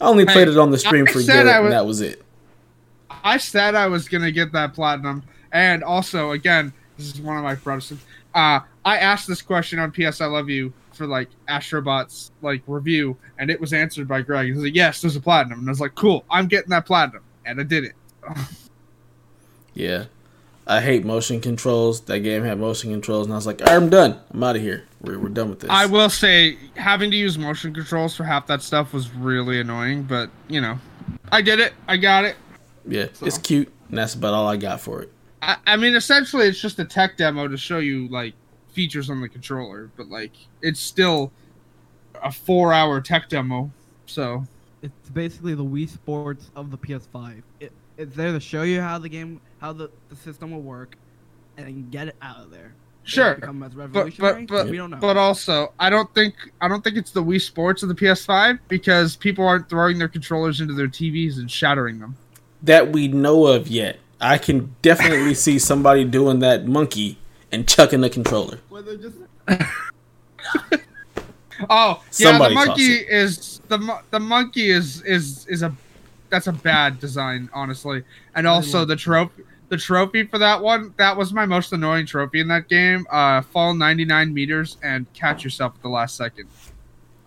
[0.00, 2.00] I only Hey, played it on the stream I for Garrett, I and that was
[2.00, 2.22] it.
[3.24, 5.22] I said I was gonna get that platinum,
[5.52, 7.92] and also again, this is one of my brothers.
[8.34, 13.16] Uh, I asked this question on PS I Love You for like Astrobots like review,
[13.38, 14.46] and it was answered by Greg.
[14.46, 16.86] He was like, "Yes, there's a platinum," and I was like, "Cool, I'm getting that
[16.86, 17.94] platinum," and I did it.
[19.74, 20.06] Yeah.
[20.68, 22.02] I hate motion controls.
[22.02, 24.20] That game had motion controls, and I was like, "All right, I'm done.
[24.30, 24.84] I'm out of here.
[25.00, 25.70] We're, we're done with this.
[25.70, 30.02] I will say having to use motion controls for half that stuff was really annoying,
[30.02, 30.78] but you know,
[31.32, 31.72] I did it.
[31.88, 32.36] I got it.
[32.86, 35.12] Yeah, it's cute, and that's about all I got for it.
[35.40, 38.34] I, I mean, essentially, it's just a tech demo to show you like
[38.68, 41.32] features on the controller, but like it's still
[42.22, 43.70] a four-hour tech demo.
[44.04, 44.44] So
[44.82, 47.42] It's basically the Wii Sports of the PS5.
[47.98, 50.96] It, it's there to show you how the game, how the, the system will work,
[51.56, 52.60] and get it out of there.
[52.60, 54.46] Will it sure, become as but revolutionary?
[54.46, 54.98] but but we don't know.
[54.98, 58.58] but also, I don't think I don't think it's the Wii Sports of the PS5
[58.68, 62.16] because people aren't throwing their controllers into their TVs and shattering them.
[62.62, 63.98] That we know of yet.
[64.20, 67.18] I can definitely see somebody doing that monkey
[67.50, 68.58] and chucking the controller.
[68.68, 69.16] Well, just
[71.70, 75.74] Oh, Somebody yeah, the monkey is the the monkey is is is a
[76.30, 78.04] that's a bad design, honestly.
[78.34, 82.40] And also the trophy the trophy for that one that was my most annoying trophy
[82.40, 83.06] in that game.
[83.10, 86.48] Uh, fall 99 meters and catch yourself at the last second.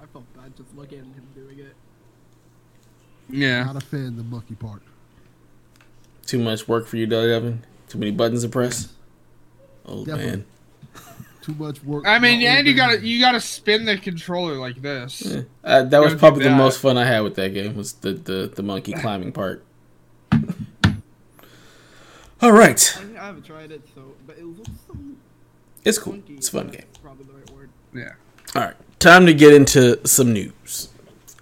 [0.02, 1.76] I felt bad just looking at him doing it.
[3.30, 4.82] Yeah, not a fan of the monkey part.
[6.26, 7.66] Too much work for you, Doug Evan.
[7.88, 8.94] Too many buttons to press.
[9.86, 10.26] Oh Definitely.
[10.26, 10.46] man.
[11.42, 12.06] Too much work.
[12.06, 15.24] I mean, My yeah, old and you gotta you gotta spin the controller like this.
[15.26, 15.42] Yeah.
[15.64, 18.14] Uh, that was Gotta probably the most fun I had with that game was the
[18.14, 19.64] the, the monkey climbing part.
[22.42, 24.96] All right, I, I haven't tried it, so but it looks so
[25.84, 26.14] it's cool.
[26.14, 26.36] funky.
[26.36, 26.86] It's a fun game.
[27.02, 27.70] Probably the right word.
[27.94, 28.14] Yeah.
[28.56, 30.90] All right, time to get into some news.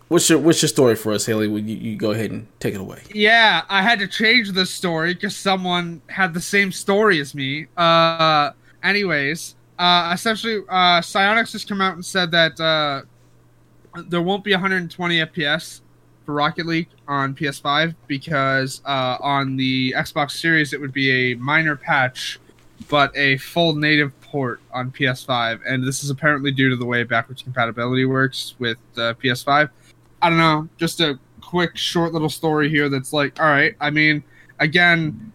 [0.10, 1.48] What's your what's your story for us, Haley?
[1.48, 3.02] Would you, you go ahead and take it away?
[3.14, 7.68] Yeah, I had to change the story because someone had the same story as me.
[7.78, 13.02] Uh, anyways, uh, essentially, uh, Psyonix has come out and said that uh,
[14.10, 15.80] there won't be 120 FPS
[16.26, 21.36] for Rocket League on PS5 because uh, on the Xbox Series it would be a
[21.36, 22.40] minor patch,
[22.90, 27.04] but a full native port on PS5, and this is apparently due to the way
[27.04, 29.70] backwards compatibility works with uh, PS5.
[30.22, 33.92] I don't know, just a quick, short little story here that's like, all right, I
[33.92, 34.26] mean,
[34.60, 35.32] again,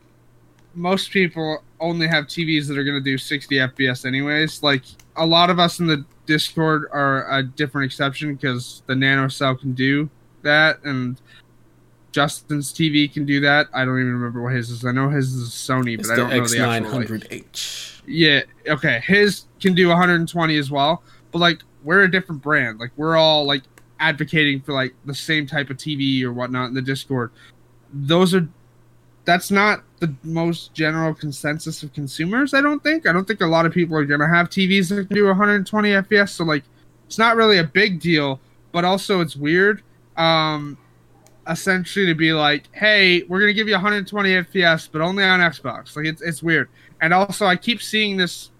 [0.74, 4.62] most people only have TVs that are going to do 60 FPS anyways.
[4.62, 4.82] Like,
[5.16, 9.54] a lot of us in the Discord are a different exception because the Nano Cell
[9.56, 10.08] can do
[10.42, 11.20] that, and
[12.12, 13.66] Justin's TV can do that.
[13.74, 14.84] I don't even remember what his is.
[14.84, 16.98] I know his is Sony, It's but I don't know X the nine actual.
[17.00, 18.02] like- hundred H.
[18.06, 19.02] yeah, okay.
[19.04, 21.02] His can do 120 as well,
[21.32, 22.78] but like we're a different brand.
[22.78, 23.62] Like we're all like
[24.00, 27.30] advocating for like the same type of TV or whatnot in the Discord.
[27.92, 28.48] Those are
[29.24, 32.54] that's not the most general consensus of consumers.
[32.54, 33.06] I don't think.
[33.06, 35.88] I don't think a lot of people are gonna have TVs that can do 120
[35.90, 36.30] FPS.
[36.30, 36.64] So like,
[37.06, 38.40] it's not really a big deal.
[38.72, 39.82] But also, it's weird.
[40.16, 40.76] Um,
[41.48, 45.96] essentially to be like, hey, we're gonna give you 120 FPS, but only on Xbox.
[45.96, 46.68] Like it's it's weird.
[47.00, 48.50] And also, I keep seeing this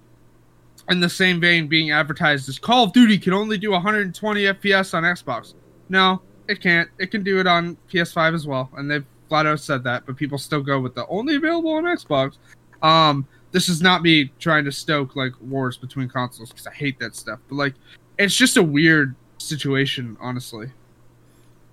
[0.91, 4.95] in the same vein being advertised as Call of Duty can only do 120 FPS
[4.95, 5.55] on Xbox.
[5.89, 6.89] No, it can't.
[6.99, 10.07] It can do it on PS5 as well, and they've flat out said that.
[10.07, 12.37] But people still go with the only available on Xbox.
[12.83, 16.99] Um, this is not me trying to stoke like wars between consoles because I hate
[16.99, 17.39] that stuff.
[17.49, 17.75] But like,
[18.19, 20.71] it's just a weird situation, honestly.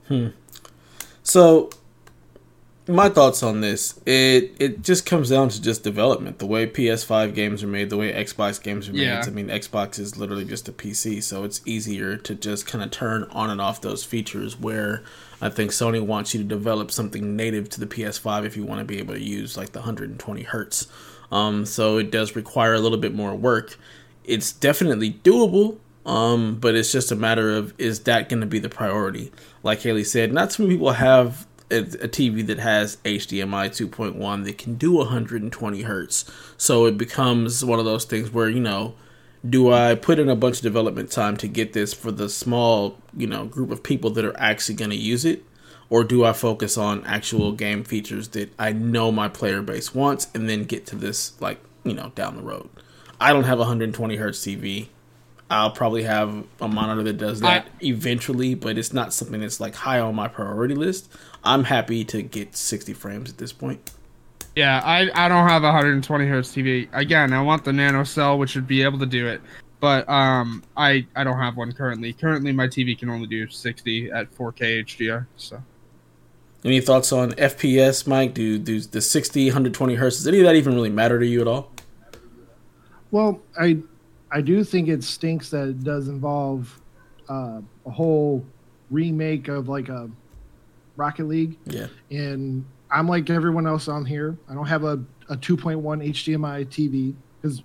[0.07, 0.27] Hmm.
[1.23, 1.69] So,
[2.87, 6.39] my thoughts on this it it just comes down to just development.
[6.39, 9.03] The way PS5 games are made, the way Xbox games are made.
[9.03, 9.23] Yeah.
[9.25, 12.91] I mean, Xbox is literally just a PC, so it's easier to just kind of
[12.91, 14.59] turn on and off those features.
[14.59, 15.03] Where
[15.41, 18.79] I think Sony wants you to develop something native to the PS5 if you want
[18.79, 20.87] to be able to use like the 120 hertz.
[21.31, 23.77] Um, so it does require a little bit more work.
[24.23, 28.59] It's definitely doable, um, but it's just a matter of is that going to be
[28.59, 29.31] the priority?
[29.63, 34.43] Like Haley said, not too many people have a, a TV that has HDMI 2.1
[34.45, 36.29] that can do 120 hertz.
[36.57, 38.95] So it becomes one of those things where you know,
[39.47, 42.97] do I put in a bunch of development time to get this for the small
[43.15, 45.43] you know group of people that are actually going to use it?
[45.91, 50.29] or do I focus on actual game features that I know my player base wants
[50.33, 52.69] and then get to this like, you know, down the road?
[53.19, 54.87] I don't have 120 hertz TV.
[55.49, 59.75] I'll probably have a monitor that does that eventually, but it's not something that's like
[59.75, 61.11] high on my priority list.
[61.43, 63.91] I'm happy to get 60 frames at this point.
[64.55, 66.87] Yeah, I, I don't have a 120 hertz TV.
[66.93, 69.41] Again, I want the Nano Cell, which would be able to do it,
[69.79, 72.11] but um, I I don't have one currently.
[72.13, 75.25] Currently, my TV can only do 60 at 4K HDR.
[75.37, 75.61] So
[76.65, 78.33] Any thoughts on FPS, Mike?
[78.33, 81.39] Do, do the 60, 120 hertz, does any of that even really matter to you
[81.41, 81.71] at all?
[83.11, 83.77] Well, I
[84.31, 86.77] I do think it stinks that it does involve
[87.29, 88.45] uh, a whole
[88.89, 90.09] remake of like a
[90.97, 91.87] Rocket League, Yeah.
[92.09, 94.37] and I'm like everyone else on here.
[94.49, 97.63] I don't have a, a 2.1 HDMI TV because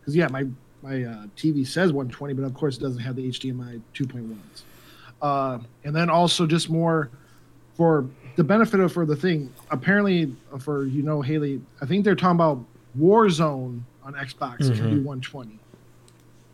[0.00, 0.46] because yeah, my
[0.82, 4.62] my uh, TV says 120, but of course it doesn't have the HDMI 2.1s.
[5.22, 7.10] Uh, and then also just more
[7.74, 8.06] for
[8.36, 9.52] the benefit of for the thing.
[9.70, 12.64] Apparently, for you know Haley, I think they're talking about
[12.98, 15.58] Warzone on Xbox can do 120.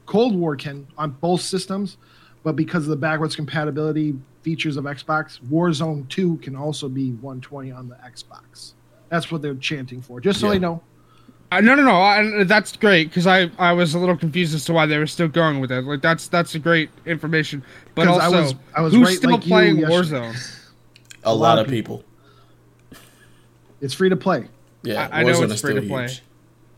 [0.07, 1.97] Cold War can on both systems,
[2.43, 7.71] but because of the backwards compatibility features of Xbox, Warzone 2 can also be 120
[7.73, 8.73] on the Xbox.
[9.11, 10.21] That's what they're chanting for.
[10.21, 10.53] Just so Yeah.
[10.55, 10.83] they know.
[11.53, 11.97] uh, no, no, no.
[12.01, 15.07] I, that's great because I I was a little confused as to why they were
[15.07, 15.83] still going with it.
[15.85, 17.63] Like that's that's a great information.
[17.95, 19.77] But 'Cause I also, was- I was who's right still like playing.
[19.79, 20.57] Warzone?
[21.25, 22.03] A, lot, of people.
[23.83, 24.49] It's free to play.
[24.83, 26.07] Yeah, I- I know Warzone it's is free to play.
[26.07, 26.23] huge.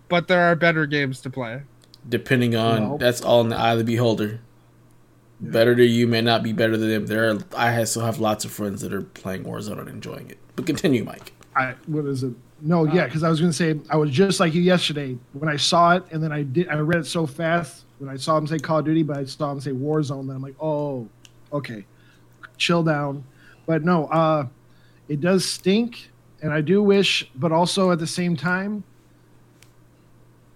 [0.08, 1.62] But there are better games to play.
[2.08, 4.40] depending on Well- that's all in the eye of the beholder.
[5.42, 7.06] Better to you may not be better than them.
[7.06, 10.38] There, are, I still have lots of friends that are playing Warzone and enjoying it.
[10.56, 11.32] But continue, Mike.
[11.56, 12.32] I what is it?
[12.60, 15.56] No, yeah, because I was gonna say I was just like you yesterday when I
[15.56, 18.46] saw it, and then I did I read it so fast when I saw him
[18.46, 20.26] say Call of Duty, but I saw him say Warzone.
[20.28, 21.08] Then I'm like, oh,
[21.52, 21.84] okay,
[22.56, 23.24] chill down.
[23.66, 24.46] But no, uh,
[25.08, 26.10] it does stink,
[26.42, 28.84] and I do wish, but also at the same time,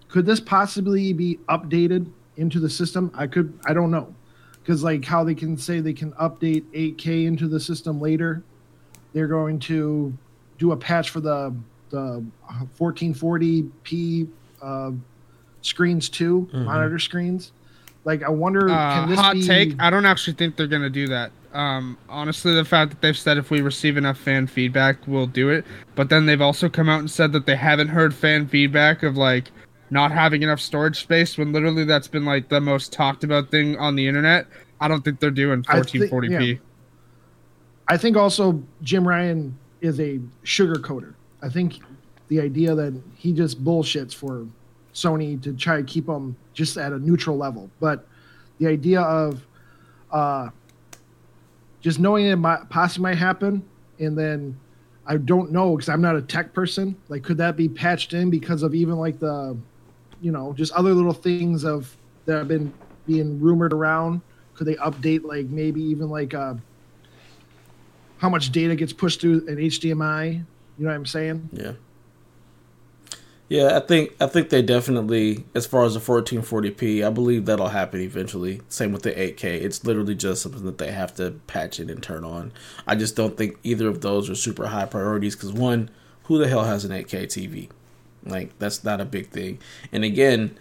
[0.09, 3.11] Could this possibly be updated into the system?
[3.13, 3.59] I could.
[3.65, 4.15] I don't know,
[4.67, 8.43] because like how they can say they can update 8K into the system later,
[9.13, 10.13] they're going to
[10.57, 11.55] do a patch for the
[11.89, 12.21] the
[12.77, 14.27] 1440p
[14.61, 14.91] uh,
[15.61, 16.65] screens too, Mhm.
[16.65, 17.53] monitor screens.
[18.03, 19.41] Like I wonder, Uh, can this hot be?
[19.47, 19.75] take.
[19.79, 21.31] I don't actually think they're gonna do that.
[21.53, 25.49] Um, honestly, the fact that they've said if we receive enough fan feedback, we'll do
[25.49, 25.63] it.
[25.95, 29.15] But then they've also come out and said that they haven't heard fan feedback of
[29.15, 29.51] like
[29.89, 31.37] not having enough storage space.
[31.37, 34.47] When literally that's been like the most talked about thing on the internet.
[34.79, 36.51] I don't think they're doing I think- 1440p.
[36.53, 36.59] yeah.
[37.87, 41.13] I think also Jim Ryan is a sugarcoater.
[41.41, 41.79] I think
[42.27, 44.45] the idea that he just bullshits for
[44.93, 48.05] Sony to try to keep them just at a neutral level, but
[48.57, 49.45] the idea of
[50.11, 50.49] uh,
[51.79, 53.63] just knowing it might, possibly might happen,
[53.99, 54.57] and then
[55.05, 56.95] I don't know because I'm not a tech person.
[57.07, 59.55] Like, could that be patched in because of even like the,
[60.21, 61.95] you know, just other little things of
[62.25, 62.73] that have been
[63.05, 64.21] being rumored around?
[64.55, 66.55] Could they update like maybe even like uh,
[68.17, 70.33] how much data gets pushed through an HDMI?
[70.33, 70.43] You
[70.83, 71.49] know what I'm saying?
[71.53, 71.73] Yeah.
[73.49, 77.69] Yeah, I think I think they definitely, as far as the 1440p, I believe that'll
[77.69, 78.61] happen eventually.
[78.67, 79.43] Same with the 8K.
[79.45, 82.51] It's literally just something that they have to patch in and turn on.
[82.85, 85.89] I just don't think either of those are super high priorities because one,
[86.23, 87.69] who the hell has an 8K TV?
[88.25, 89.59] Like that's not a big thing.
[89.91, 90.57] And again,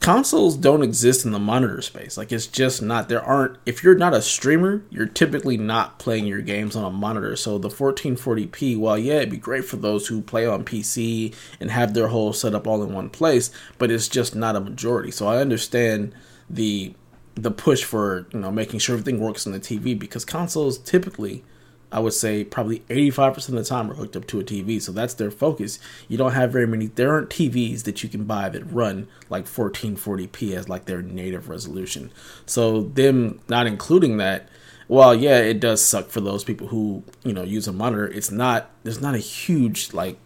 [0.00, 2.16] consoles don't exist in the monitor space.
[2.16, 6.26] Like it's just not there aren't if you're not a streamer, you're typically not playing
[6.26, 7.36] your games on a monitor.
[7.36, 11.70] So the 1440p, while yeah, it'd be great for those who play on PC and
[11.70, 15.10] have their whole setup all in one place, but it's just not a majority.
[15.10, 16.14] So I understand
[16.48, 16.94] the
[17.34, 21.44] the push for, you know, making sure everything works on the TV because consoles typically
[21.92, 24.80] I would say probably 85% of the time are hooked up to a TV.
[24.80, 25.78] So that's their focus.
[26.08, 29.46] You don't have very many, there aren't TVs that you can buy that run like
[29.46, 32.12] 1440p as like their native resolution.
[32.46, 34.48] So them not including that,
[34.88, 38.06] well, yeah, it does suck for those people who, you know, use a monitor.
[38.06, 40.18] It's not, there's not a huge like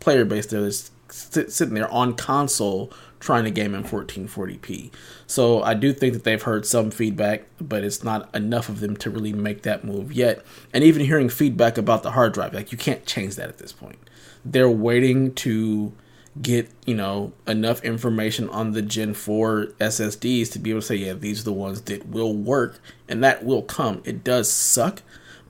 [0.00, 4.90] player base there that's sit, sitting there on console trying to game in 1440p.
[5.26, 8.96] So I do think that they've heard some feedback, but it's not enough of them
[8.98, 10.44] to really make that move yet.
[10.72, 13.72] And even hearing feedback about the hard drive, like you can't change that at this
[13.72, 13.98] point.
[14.44, 15.94] They're waiting to
[16.40, 20.96] get, you know, enough information on the Gen 4 SSDs to be able to say,
[20.96, 24.02] yeah, these are the ones that will work and that will come.
[24.04, 25.02] It does suck,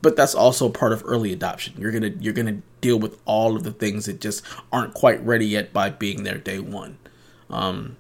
[0.03, 1.75] but that's also part of early adoption.
[1.79, 4.93] You're going to you're going to deal with all of the things that just aren't
[4.93, 6.99] quite ready yet by being there day 1.
[7.51, 7.97] Um,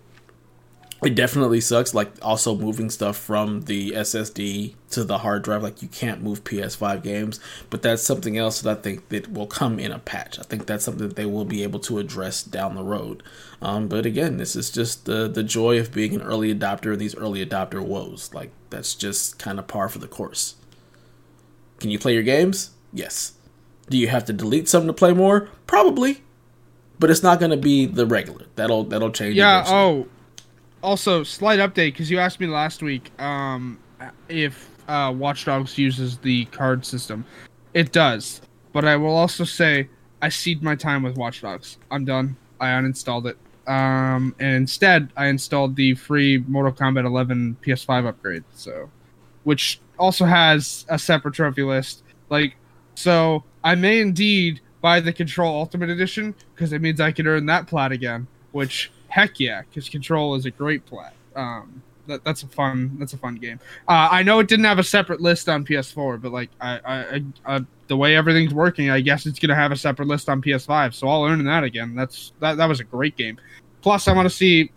[1.03, 5.83] it definitely sucks like also moving stuff from the ssd to the hard drive like
[5.83, 9.79] you can't move ps5 games but that's something else that i think that will come
[9.79, 10.39] in a patch.
[10.39, 13.23] I think that's something that they will be able to address down the road.
[13.61, 17.01] Um, but again this is just the the joy of being an early adopter and
[17.01, 18.33] these early adopter woes.
[18.33, 20.57] Like that's just kind of par for the course.
[21.81, 22.71] Can you play your games?
[22.93, 23.35] Yes.
[23.91, 25.49] Do you have to delete some to play more?
[25.67, 26.23] Probably
[26.99, 29.61] but it's not going to be the regular that'll that'll change Yeah.
[29.61, 29.79] eventually.
[29.79, 30.07] Oh,
[30.83, 33.79] also slight update because you asked me last week um,
[34.29, 37.25] if uh, Watch Dogs uses the card system.
[37.73, 38.41] It does,
[38.73, 39.89] but I will also say
[40.23, 41.79] I ceded my time with Watch Dogs.
[41.91, 42.37] I'm done.
[42.61, 43.37] I uninstalled it.
[43.67, 48.45] Um, and instead, I installed the free Mortal Kombat 11 PS5 upgrade.
[48.55, 48.91] So,
[49.45, 52.03] which also has a separate trophy list.
[52.29, 52.57] Like,
[52.95, 57.47] so I may indeed buy the Control Ultimate Edition because it means I can earn
[57.47, 58.27] that plat again.
[58.53, 61.15] Which heck yeah, because Control is a great plat.
[61.35, 63.59] Um, that, that's a fun that's a fun game.
[63.89, 67.25] Uh, I know it didn't have a separate list on PS4, but like I, I,
[67.57, 70.93] I, the way everything's working, I guess it's gonna have a separate list on PS5.
[70.93, 71.95] So I'll earn that again.
[71.95, 73.39] That's that that was a great game.
[73.81, 74.71] Plus, I want to see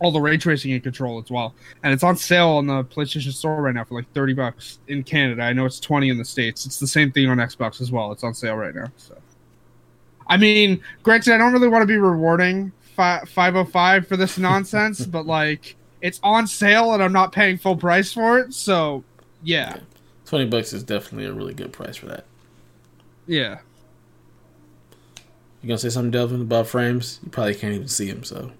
[0.00, 3.34] all the ray tracing in Control as well, and it's on sale on the PlayStation
[3.34, 5.42] Store right now for like thirty bucks in Canada.
[5.42, 6.64] I know it's twenty in the states.
[6.64, 8.12] It's the same thing on Xbox as well.
[8.12, 8.86] It's on sale right now.
[8.96, 9.14] So,
[10.28, 15.04] I mean, granted, I don't really want to be rewarding fi- 505 for this nonsense,
[15.06, 18.52] but like it's on sale and I'm not paying full price for it.
[18.52, 19.02] So,
[19.42, 19.78] yeah,
[20.26, 22.24] 20 bucks is definitely a really good price for that.
[23.26, 23.58] yeah.
[25.62, 27.18] You gonna say something, Delvin, about frames?
[27.24, 28.52] You probably can't even see them, so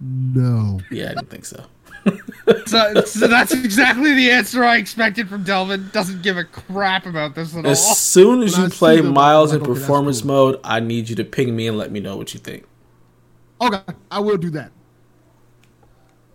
[0.00, 0.80] No.
[0.90, 1.64] yeah, I didn't think so.
[2.66, 5.90] So, so that's exactly the answer I expected from Delvin.
[5.92, 7.70] Doesn't give a crap about this at all.
[7.70, 10.28] As soon as When you I play Miles in like, okay, that's performance cool.
[10.28, 12.64] mode, I need you to ping me and let me know what you think.
[13.60, 14.72] Okay, I will do that.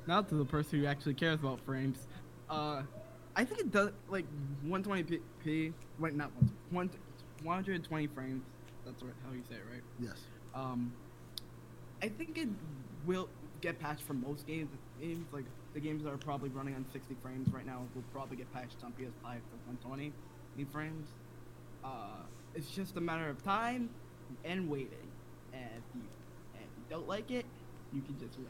[0.08, 2.08] Now to the person who actually cares about frames.
[2.50, 2.84] Uh,
[3.36, 4.26] I think it does like
[4.66, 5.74] 120p.
[6.00, 6.32] Wait, not
[6.70, 6.90] one,
[7.44, 8.44] 120 frames.
[8.86, 9.82] That's right, how you say it, right?
[10.00, 10.22] Yes.
[10.54, 10.94] Um,
[12.04, 12.50] I think it
[13.06, 13.30] will
[13.62, 14.70] get patched for most games.
[15.02, 18.38] Games like the games that are probably running on 60 frames right now will probably
[18.38, 20.14] get patched on PS5 to 120
[20.72, 21.10] frames.
[21.84, 22.24] Uh,
[22.56, 23.90] it's just a matter of time
[24.46, 25.08] and waiting.
[25.54, 26.02] And if you,
[26.56, 27.46] and if you don't like it,
[27.94, 28.48] you can just wait.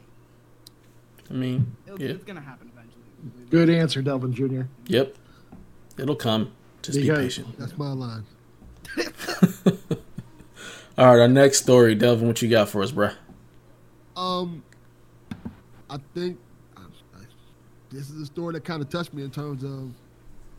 [1.30, 2.10] I mean, It'll, yeah.
[2.10, 3.02] It's gonna happen eventually.
[3.50, 4.62] Good answer, Delvin Jr.
[4.86, 5.16] Yep.
[5.98, 6.52] It'll come.
[6.82, 7.58] Just be patient.
[7.58, 8.24] That's my line.
[10.98, 13.14] All right, our next story, Delvin, what you got for us, bruh?
[14.16, 14.62] Um,
[15.96, 16.38] I think
[16.76, 16.82] I,
[17.14, 17.20] I,
[17.90, 19.92] this is a story that kind of touched me in terms of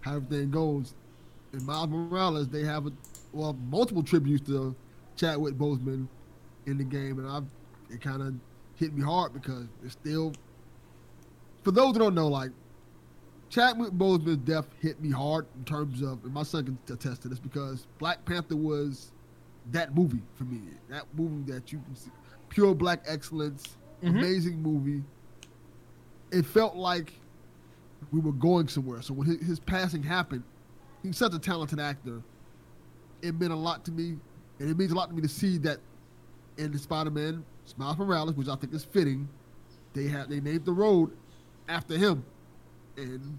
[0.01, 0.95] how everything goes.
[1.53, 2.91] In Miles Morales, they have a,
[3.33, 4.75] well multiple tributes to
[5.15, 6.07] Chadwick Boseman
[6.65, 7.41] in the game, and I
[7.93, 8.33] it kind of
[8.75, 10.33] hit me hard because it's still.
[11.63, 12.51] For those who don't know, like
[13.49, 17.27] Chadwick Boseman's death hit me hard in terms of, and my son can attest to
[17.29, 19.11] this because Black Panther was
[19.71, 20.61] that movie for me.
[20.89, 22.11] That movie that you can see,
[22.49, 24.09] pure black excellence, Mhm.
[24.09, 25.03] amazing movie.
[26.31, 27.13] It felt like
[28.11, 29.01] we were going somewhere.
[29.01, 30.43] So when his, his passing happened,
[31.03, 32.21] he's such a talented actor.
[33.21, 34.17] It meant a lot to me,
[34.59, 35.79] and it means a lot to me to see that
[36.57, 37.43] in the Spider-Man,
[37.77, 39.27] Miles Morales, which I think is fitting,
[39.93, 41.11] they have they named the road
[41.67, 42.23] after him.
[42.97, 43.37] And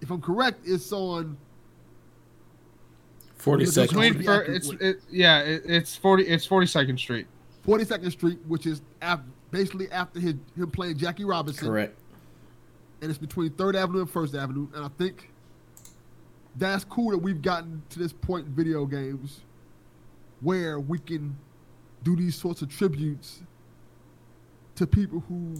[0.00, 1.36] if I'm correct, it's on
[3.36, 3.90] 40 Between seconds.
[3.92, 6.24] Between be fir- accurate it's with- it, yeah, it, it's forty.
[6.24, 7.26] It's Forty Second Street.
[7.66, 9.20] 42nd Street, which is af-
[9.52, 11.68] basically after his, him playing Jackie Robinson.
[11.68, 11.96] Correct.
[13.02, 14.68] And it's between Third Avenue and First Avenue.
[14.74, 15.30] And I think
[16.56, 19.40] that's cool that we've gotten to this point in video games
[20.40, 21.36] where we can
[22.04, 23.42] do these sorts of tributes
[24.76, 25.54] to people who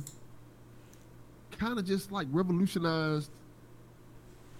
[1.58, 3.30] kind of just like revolutionized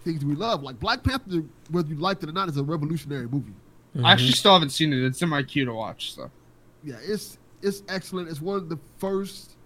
[0.04, 0.62] things we love.
[0.62, 3.54] Like Black Panther, whether you liked it or not, is a revolutionary movie.
[3.96, 4.04] Mhm.
[4.04, 5.04] I actually still haven't seen it.
[5.04, 6.14] It's in my queue to watch.
[6.14, 6.30] So
[6.84, 8.28] Yeah, it's it's excellent.
[8.28, 9.56] It's one of the first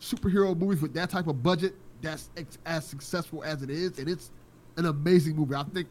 [0.00, 1.74] superhero movies with that type of budget
[2.04, 4.30] that's ex- as successful as it is, and it's
[4.76, 5.54] an amazing movie.
[5.54, 5.88] I think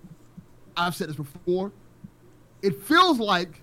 [0.78, 1.72] I've said this before.
[2.62, 3.62] It feels like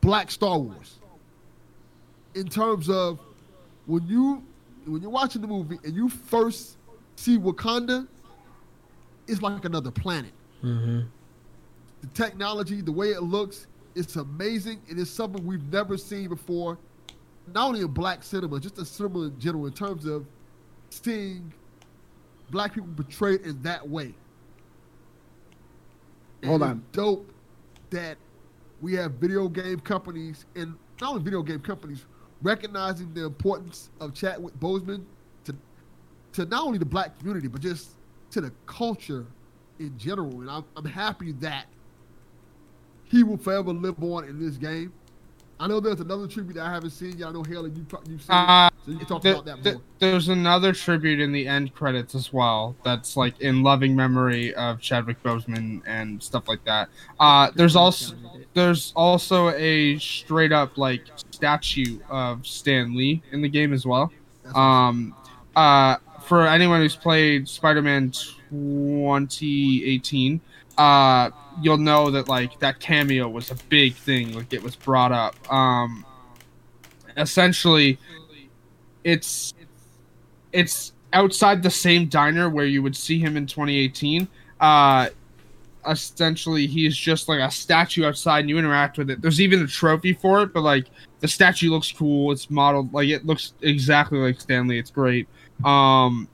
[0.00, 0.98] Black Star Wars
[2.34, 3.18] in terms of
[3.86, 4.42] when you
[4.86, 6.76] when you're watching the movie and you first
[7.14, 8.08] see Wakanda,
[9.28, 10.32] it's like another planet
[10.62, 11.06] Mhm.
[12.00, 14.80] the technology, the way it looks, it's amazing.
[14.88, 16.78] and It is something we've never seen before,
[17.54, 20.26] not only in black cinema, just in cinema in general, in terms of
[20.92, 21.52] seeing
[22.50, 24.14] black people portrayed in that way.
[26.42, 26.84] And Hold it's on.
[26.92, 27.32] Dope
[27.90, 28.16] that
[28.80, 32.04] we have video game companies, and not only video game companies,
[32.42, 35.04] recognizing the importance of Chadwick Boseman
[35.44, 35.54] to,
[36.32, 37.90] to not only the black community, but just
[38.32, 39.24] to the culture
[39.78, 40.40] in general.
[40.40, 41.66] And I'm, I'm happy that
[43.04, 44.92] he will forever live on in this game.
[45.60, 48.22] I know there's another tribute that I haven't seen Y'all know Haley, you pro- you've
[48.22, 49.82] seen, Uh, so you can talk about that more.
[50.00, 52.74] there's another tribute in the end credits as well.
[52.84, 56.88] That's like in loving memory of Chadwick Boseman and stuff like that.
[57.20, 58.16] Uh, there's also
[58.54, 64.12] there's also a straight up like statue of Stan Lee in the game as well.
[64.56, 65.14] Um,
[65.54, 68.10] uh, for anyone who's played Spider-Man
[68.50, 70.40] 2018,
[70.78, 74.34] uh, you'll know that like that cameo was a big thing.
[74.34, 75.34] Like it was brought up.
[75.52, 76.04] Um,
[77.16, 77.98] essentially,
[79.04, 79.54] it's
[80.52, 84.28] it's outside the same diner where you would see him in 2018.
[84.60, 85.08] Uh,
[85.88, 89.20] essentially, he's just like a statue outside, and you interact with it.
[89.20, 90.86] There's even a trophy for it, but like
[91.20, 92.32] the statue looks cool.
[92.32, 94.78] It's modeled like it looks exactly like Stan Lee.
[94.78, 95.28] It's great.
[95.64, 96.28] Um,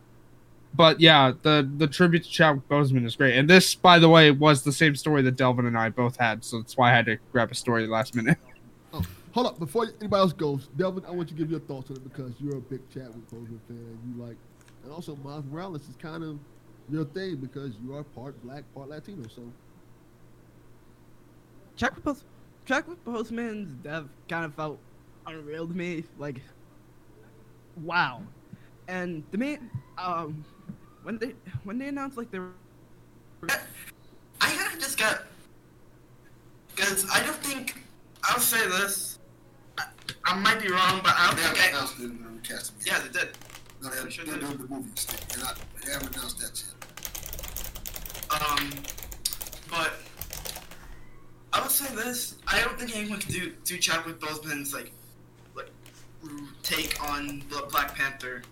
[0.75, 3.37] but yeah, the the tribute to Chadwick Boseman is great.
[3.37, 6.45] And this, by the way, was the same story that Delvin and I both had,
[6.45, 8.39] so that's why I had to grab a story last minute.
[8.91, 9.03] Oh,
[9.33, 11.97] Hold up, before anybody else goes, Delvin, I want you to give your thoughts on
[11.97, 13.99] it because you're a big Chadwick Boseman fan.
[14.09, 14.37] You like,
[14.83, 16.39] and also Miles Morales is kind of
[16.91, 19.29] your thing because you are part black, part Latino.
[19.29, 19.43] So
[21.77, 22.25] Chadwick Bos-
[22.65, 24.79] Chadwick Boseman's death kind of felt
[25.27, 26.05] unreal to me.
[26.19, 26.41] Like,
[27.83, 28.23] wow.
[28.89, 30.45] And the main, um,
[31.03, 31.35] when they
[31.65, 32.51] when they announced like they were
[33.49, 33.59] I
[34.41, 35.23] kind of just got
[36.75, 37.77] because I don't think
[38.25, 39.19] I'll say this.
[39.79, 39.85] I,
[40.25, 41.79] I might be wrong, but I don't They think haven't I.
[41.79, 42.73] announced it in the recast.
[42.85, 43.29] Yeah, they did.
[43.83, 44.13] No, they haven't.
[44.13, 45.19] Sure They're doing the movie still.
[45.31, 45.59] They're not.
[45.85, 46.75] They haven't announced that yet.
[48.43, 48.71] Um,
[49.71, 49.93] but
[51.53, 52.35] I would say this.
[52.47, 54.93] I don't think anyone can do do Chadwick Boseman's like
[55.55, 55.71] like
[56.63, 58.43] take on Bla- Black Panther.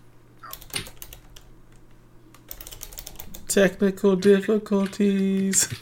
[3.48, 5.72] Technical difficulties.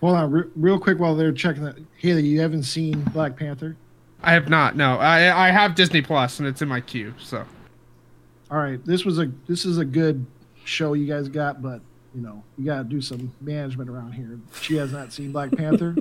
[0.00, 1.76] Hold on, re- real quick while they're checking that.
[1.96, 3.76] Haley, you haven't seen Black Panther?
[4.22, 4.76] I have not.
[4.76, 7.14] No, I I have Disney Plus and it's in my queue.
[7.18, 7.44] So
[8.50, 10.24] All right, this was a this is a good
[10.64, 11.80] show you guys got, but
[12.14, 14.38] you know you got to do some management around here.
[14.60, 15.96] She has not seen Black Panther.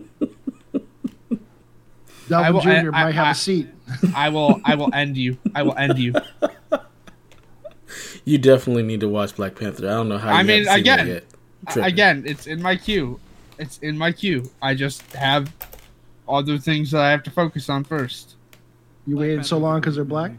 [2.30, 2.70] Delvin Jr.
[2.70, 3.68] I- might I- have I- a seat.
[4.16, 5.38] I will I will end you.
[5.56, 6.14] I will end you.
[8.28, 9.86] You definitely need to watch Black Panther.
[9.86, 10.34] I don't know how.
[10.34, 11.88] I you mean, haven't seen again, that yet.
[11.88, 13.22] Again, it's in my queue.
[13.58, 14.52] It's in my queue.
[14.62, 15.50] I just have
[16.28, 18.36] other things that I have to focus on first.
[19.06, 20.34] You Black waited so long because they're black.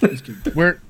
[0.00, 0.14] movie.
[0.14, 0.52] Just kidding.
[0.54, 0.80] Where?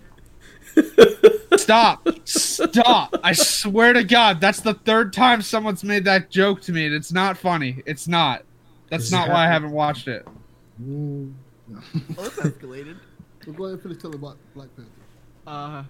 [1.56, 2.06] Stop!
[2.28, 3.16] Stop!
[3.24, 6.94] I swear to God, that's the third time someone's made that joke to me, and
[6.94, 7.82] it's not funny.
[7.86, 8.44] It's not.
[8.88, 10.28] That's not why I haven't watched it.
[10.80, 11.32] Mm.
[11.74, 12.98] Oh, it's escalated.
[13.44, 15.01] So go ahead and finish telling about Black Panther.
[15.46, 15.82] Uh,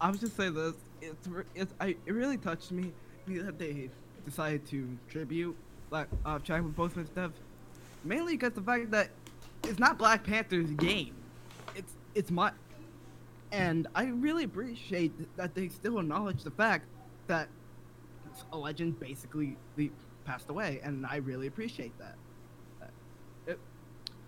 [0.00, 0.74] I was just saying this.
[1.02, 2.92] It's it's I it really touched me
[3.26, 3.90] that they
[4.24, 5.56] decided to tribute
[5.90, 7.32] Black uh Chadwick Boseman's death,
[8.04, 9.10] mainly because the fact that
[9.64, 11.14] it's not Black Panther's game,
[11.74, 12.52] it's it's my,
[13.52, 16.86] and I really appreciate that they still acknowledge the fact
[17.26, 17.48] that
[18.52, 19.56] a legend basically
[20.24, 22.16] passed away, and I really appreciate that.
[23.46, 23.58] It,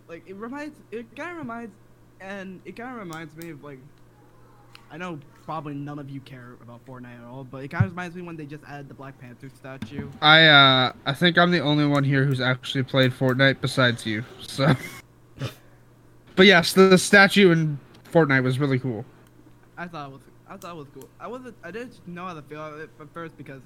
[0.09, 1.75] like it reminds it kind of reminds
[2.21, 3.79] and it kind of reminds me of like
[4.93, 7.93] I know probably none of you care about Fortnite at all, but it kind of
[7.93, 10.11] reminds me when they just added the Black Panther statue.
[10.21, 14.23] I uh, I think I'm the only one here who's actually played Fortnite besides you.
[14.43, 14.77] So,
[16.37, 17.79] but yes, the, the statue in
[18.13, 19.07] Fortnite was really cool.
[19.79, 21.09] I thought it was I thought it was cool.
[21.19, 23.63] I wasn't I didn't know how to feel about it at first because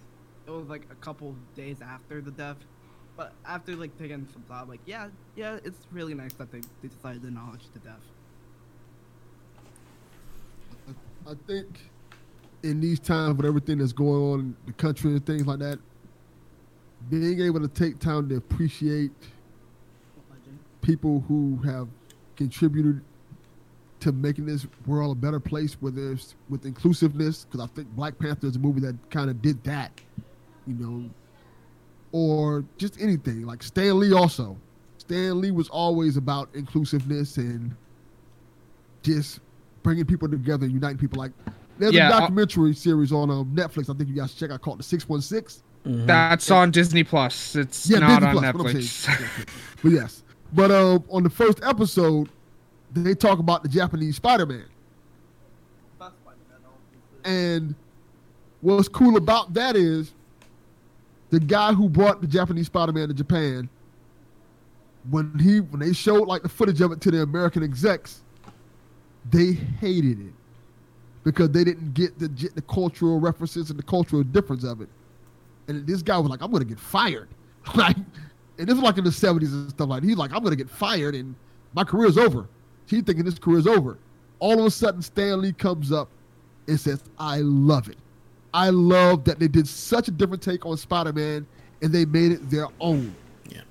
[0.47, 2.59] it was like a couple days after the death.
[3.17, 6.89] But after like taking some thought, like yeah, yeah, it's really nice that they, they
[6.89, 7.99] decided to acknowledge the death.
[11.29, 11.67] I think
[12.63, 15.79] in these times with everything that's going on in the country and things like that,
[17.11, 19.11] being able to take time to appreciate
[20.83, 21.89] people who have
[22.37, 23.03] contributed
[23.99, 28.47] to making this world a better place, it's with inclusiveness, because I think Black Panther
[28.47, 30.01] is a movie that kind of did that,
[30.67, 31.11] you know,
[32.13, 33.47] or just anything.
[33.47, 34.57] Like Stan Lee also.
[34.99, 37.75] Stan Lee was always about inclusiveness and
[39.03, 39.41] just
[39.87, 41.17] bringing people together, uniting people.
[41.17, 41.31] Like
[41.79, 43.89] there's Yeah, a uh, documentary series on um, Netflix.
[43.89, 45.63] I think you guys should check out called The Six One Six.
[45.87, 46.05] Mhm.
[46.07, 47.55] That's on Disney Plus.
[47.55, 48.83] It's Yeah, not Disney on Plus, Netflix.
[48.83, 49.47] saying.
[49.85, 52.29] but yes, but um, on the first episode,
[52.93, 54.65] they talk about the Japanese Spider-Man,
[57.25, 57.75] and
[58.63, 60.13] what's cool about that is
[61.31, 63.69] the guy who brought the Japanese Spider-Man to Japan.
[65.11, 68.23] When he when they showed like the footage of it to the American execs,
[69.31, 70.33] they hated it
[71.25, 74.89] because they didn't get the the cultural references and the cultural difference of it.
[75.69, 77.29] And this guy was like, "I'm gonna get fired,"
[77.75, 77.97] like,
[78.59, 80.03] and this was like in the '70s and stuff like.
[80.03, 80.09] that.
[80.09, 81.35] He's like, "I'm gonna get fired and
[81.75, 82.47] my career's over."
[82.87, 83.99] He's thinking his career's over.
[84.39, 86.09] All of a sudden, Stan Lee comes up
[86.69, 87.99] and says, "I love it.
[88.55, 91.47] I love that they did such a different take on Spider-Man
[91.83, 93.15] and they made it their own."
[93.49, 93.63] Yeah.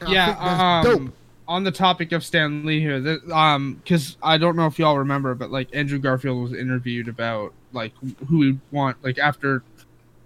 [0.00, 1.14] And I yeah, think that's um, dope.
[1.50, 5.34] On the topic of Stan Lee here, um, because I don't know if y'all remember,
[5.34, 7.92] but like Andrew Garfield was interviewed about like
[8.28, 9.62] who we want, like after.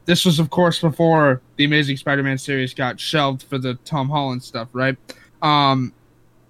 [0.05, 4.43] This was, of course, before the Amazing Spider-Man series got shelved for the Tom Holland
[4.43, 4.99] stuff, right?
[5.41, 5.95] Um,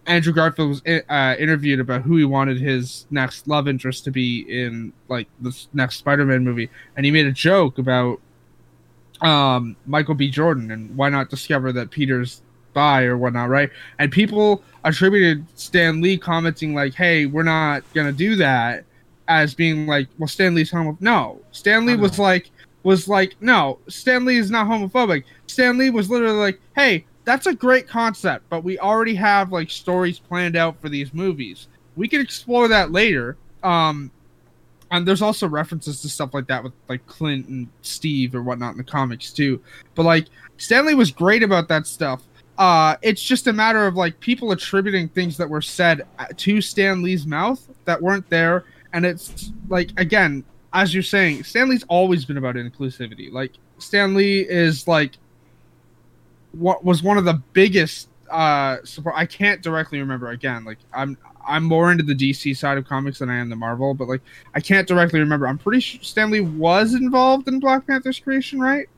[0.07, 4.41] Andrew Garfield was uh, interviewed about who he wanted his next love interest to be
[4.41, 8.21] in like this next Spider-Man movie, and he made a joke about
[9.21, 10.31] um, Michael B.
[10.31, 12.43] Jordan and why not discover that Peter's
[12.75, 13.71] bi or whatnot, right?
[13.99, 18.85] And people attributed Stan Lee commenting like, "Hey, we're not gonna do that,"
[19.29, 22.51] as being like, "Well, Stan Lee's homophobic." No, Stan Lee was like,
[22.83, 27.47] was like, "No, Stan Lee is not homophobic." Stan Lee was literally like, "Hey, that's
[27.47, 31.69] a great concept, but we already have like stories planned out for these movies.
[31.97, 34.11] We can explore that later." Um,
[34.91, 38.73] and there's also references to stuff like that with like Clint and Steve or whatnot
[38.73, 39.61] in the comics too.
[39.95, 40.27] But like
[40.57, 42.23] Stan Lee was great about that stuff.
[42.57, 46.61] Uh, it's just a matter of like people attributing things that were said uh, to
[46.61, 51.85] Stan Lee's mouth that weren't there, and it's like again, as you're saying, Stan Lee's
[51.89, 53.33] always been about inclusivity.
[53.33, 55.13] Like Stan Lee is like
[56.53, 59.17] what was one of the biggest uh support.
[59.17, 60.65] I can't directly remember again.
[60.65, 63.95] Like I'm I'm more into the DC side of comics than I am the Marvel,
[63.95, 64.23] but like
[64.55, 65.49] I can't directly remember.
[65.49, 68.89] I'm pretty sure Stan Lee was involved in Black Panther's creation, right?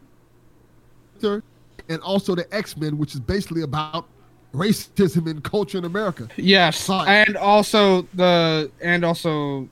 [1.88, 4.06] And also the X-Men, which is basically about
[4.54, 6.28] racism and culture in America.
[6.36, 9.68] Yes, and also the and also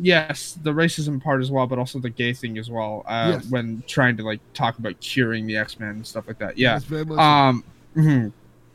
[0.00, 3.04] yes, the racism part as well, but also the gay thing as well.
[3.06, 3.50] Uh, Yes.
[3.50, 6.58] When trying to like talk about curing the X Men and stuff like that.
[6.58, 6.74] Yeah.
[6.74, 7.18] Much so.
[7.18, 7.64] Um.
[7.96, 8.32] mhm.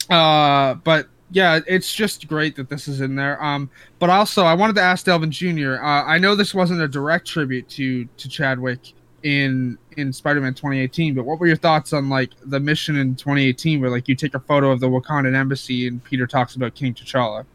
[0.10, 3.41] Uh, but yeah, it's just great that this is in there.
[3.44, 3.69] Um,
[3.99, 5.76] but also I wanted to ask Delvin Jr.
[5.76, 11.13] Uh, I know this wasn't a direct tribute to to Chadwick in in Spider-Man 2018,
[11.15, 14.34] but what were your thoughts on like the mission in 2018 where like you take
[14.34, 17.45] a photo of the Wakandan embassy and Peter talks about King T'Challa?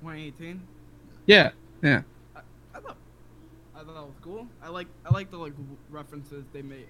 [0.00, 0.60] 2018.
[1.26, 1.50] Yeah,
[1.82, 2.02] yeah.
[2.74, 2.96] I thought
[3.74, 4.46] I thought that was cool.
[4.62, 5.52] I like I like the like
[5.90, 6.86] references they made.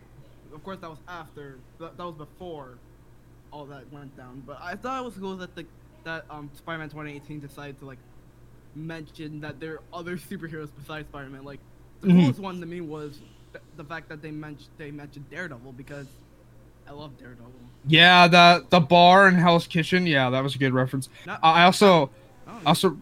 [0.54, 2.78] Of course, that was after that, that was before
[3.52, 4.42] all that went down.
[4.46, 5.64] But I thought it was cool that the
[6.04, 7.98] that um Spider-Man 2018 decided to like
[8.74, 11.44] mention that there are other superheroes besides Spider-Man.
[11.44, 11.60] Like
[12.02, 12.20] the Mhm.
[12.20, 13.18] coolest one to me was
[13.76, 16.06] the fact that they mentioned they mentioned Daredevil because
[16.88, 17.52] I love Daredevil.
[17.86, 20.06] Yeah, the the bar in Hell's Kitchen.
[20.06, 21.08] Yeah, that was a good reference.
[21.26, 22.10] Not, I also
[22.48, 22.96] oh, also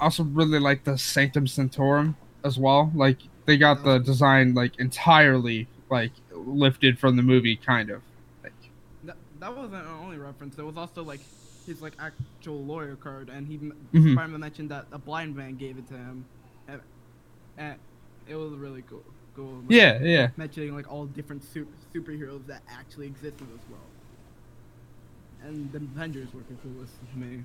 [0.00, 2.90] also really like the Sanctum Sanctorum as well.
[2.94, 8.02] Like they got the design like entirely like lifted from the movie, kind of.
[8.42, 8.52] Like,
[9.04, 10.56] That, that wasn't an only reference.
[10.56, 11.20] There was also like
[11.66, 14.14] his like actual lawyer card, and he m Mhm.
[14.14, 16.24] Spider-Man mentioned that a blind man gave it to him,
[16.68, 16.80] and,
[17.56, 17.78] and
[18.26, 19.04] it was really cool.
[19.34, 19.46] Cool.
[19.46, 20.28] like, yeah, yeah.
[20.36, 23.82] Mentioning like all different su- superheroes that actually exist in this world,
[25.44, 27.44] and the Avengers were the coolest to me.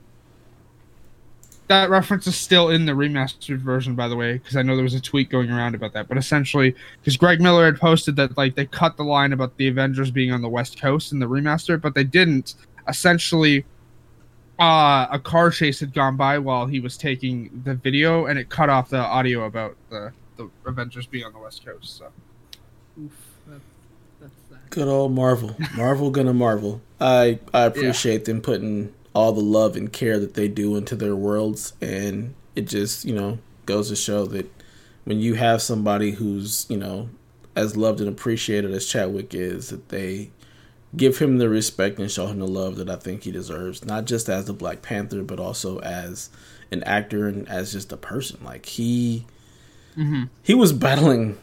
[1.68, 4.84] That reference is still in the remastered version, by the way, because I know there
[4.84, 6.08] was a tweet going around about that.
[6.08, 9.68] But essentially, because Greg Miller had posted that like they cut the line about the
[9.68, 12.56] Avengers being on the West Coast in the remaster, but they didn't.
[12.88, 13.66] Essentially,
[14.60, 18.50] uh, a car chase had gone by while he was taking the video, and it
[18.50, 21.98] cut off the audio about the the Avengers being on the West Coast.
[21.98, 22.08] So
[23.02, 23.12] Oof,
[23.48, 23.62] that's
[24.22, 24.70] that's sad.
[24.70, 25.56] Good old Marvel.
[25.76, 26.82] Marvel gonna Marvel.
[27.00, 31.16] I I appreciate them putting all the love and care that they do into their
[31.16, 34.52] worlds and it just, you know, goes to show that
[35.06, 37.10] when you have somebody who's, you know,
[37.56, 40.32] as loved and appreciated as Chadwick is, that they
[40.96, 44.06] give him the respect and show him the love that I think he deserves, not
[44.06, 46.30] just as the Black Panther, but also as
[46.72, 48.40] an actor and as just a person.
[48.44, 49.26] Like he
[50.44, 51.38] he was battling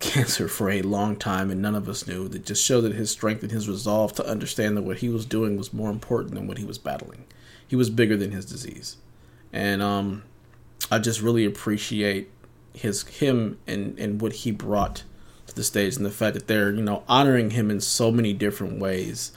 [0.00, 2.26] cancer for a long time and none of us knew.
[2.28, 5.26] That just showed that his strength and his resolve to understand that what he was
[5.26, 7.26] doing was more important than what he was battling.
[7.68, 8.96] He was bigger than his disease.
[9.52, 10.22] And um
[10.90, 12.30] i just really appreciate
[12.72, 15.04] his him and and what he brought
[15.46, 18.32] to the stage and the fact that they're you know honoring him in so many
[18.32, 19.32] different ways.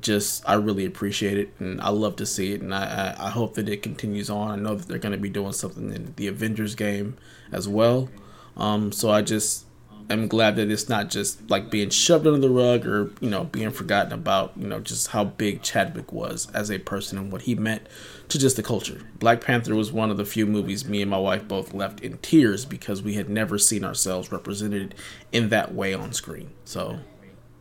[0.00, 3.30] Just i really appreciate it and i love to see it and i i, I
[3.30, 4.50] hope that it continues on.
[4.50, 7.16] I know that they're going to be doing something in the avengers game
[7.52, 8.08] as well
[8.56, 9.66] um so i just
[10.10, 13.44] I'm glad that it's not just like being shoved under the rug or you know
[13.44, 14.52] being forgotten about.
[14.56, 17.86] You know just how big Chadwick was as a person and what he meant
[18.28, 19.00] to just the culture.
[19.20, 22.18] Black Panther was one of the few movies me and my wife both left in
[22.18, 24.94] tears because we had never seen ourselves represented
[25.30, 26.50] in that way on screen.
[26.64, 26.98] So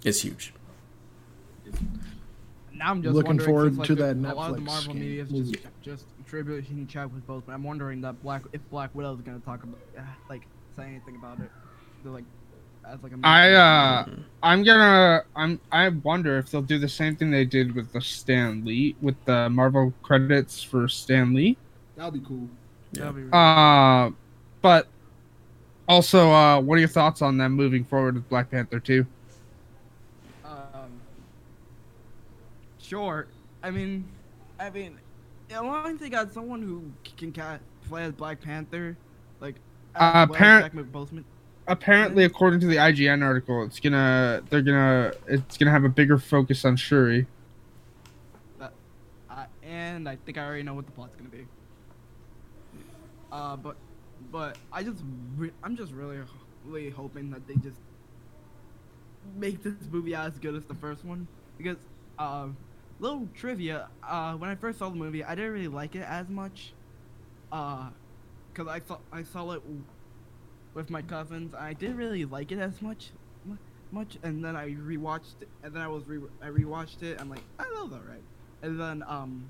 [0.03, 0.51] it's huge.
[2.73, 4.93] Now I'm just Looking forward like, to the- that A lot of the Netflix Marvel
[4.95, 5.59] media is movie.
[5.81, 9.39] just just attributing with both, but I'm wondering that Black if Black Widow is gonna
[9.39, 10.43] talk about uh, like
[10.75, 11.49] say anything about it,
[12.03, 12.23] They're, like
[12.85, 14.05] as like a I uh
[14.41, 18.01] I'm gonna I'm I wonder if they'll do the same thing they did with the
[18.01, 21.57] Stan Lee with the Marvel credits for Stan Lee.
[21.95, 22.47] That'd be cool.
[22.93, 24.11] That'd be really- Uh,
[24.61, 24.87] but
[25.87, 29.05] also, uh, what are your thoughts on them moving forward with Black Panther 2?
[30.45, 31.01] Um,
[32.79, 33.27] sure.
[33.61, 34.05] I mean,
[34.59, 34.97] I mean,
[35.51, 38.97] as long as they got someone who can ca- play as Black Panther,
[39.39, 39.55] like
[39.95, 41.23] Uh, as well as parent- Chadwick Boseman.
[41.67, 46.17] Apparently, according to the IGN article, it's gonna they're gonna it's gonna have a bigger
[46.17, 47.27] focus on Shuri.
[48.59, 48.67] Uh,
[49.63, 51.45] and I think I already know what the plot's gonna be.
[53.31, 53.77] Uh, but,
[54.29, 55.01] but I just,
[55.37, 56.17] re- I'm just really,
[56.65, 57.77] really hoping that they just
[59.37, 61.77] make this movie as good as the first one because,
[62.19, 62.47] uh,
[63.01, 63.89] little trivia.
[64.07, 66.73] Uh, when I first saw the movie, I didn't really like it as much.
[67.51, 67.89] Uh,
[68.53, 69.61] cause I saw I saw it
[70.73, 71.53] with my cousins.
[71.53, 73.11] I didn't really like it as much,
[73.91, 74.17] much.
[74.23, 77.19] And then I rewatched it, and then I was re I rewatched it.
[77.19, 78.23] I'm like, I love that right.
[78.61, 79.49] And then um,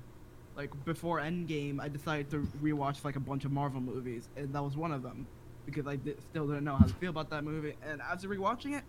[0.56, 4.62] like before Endgame, I decided to rewatch like a bunch of Marvel movies, and that
[4.64, 5.26] was one of them
[5.64, 7.74] because I di- still didn't know how to feel about that movie.
[7.88, 8.82] And after rewatching it,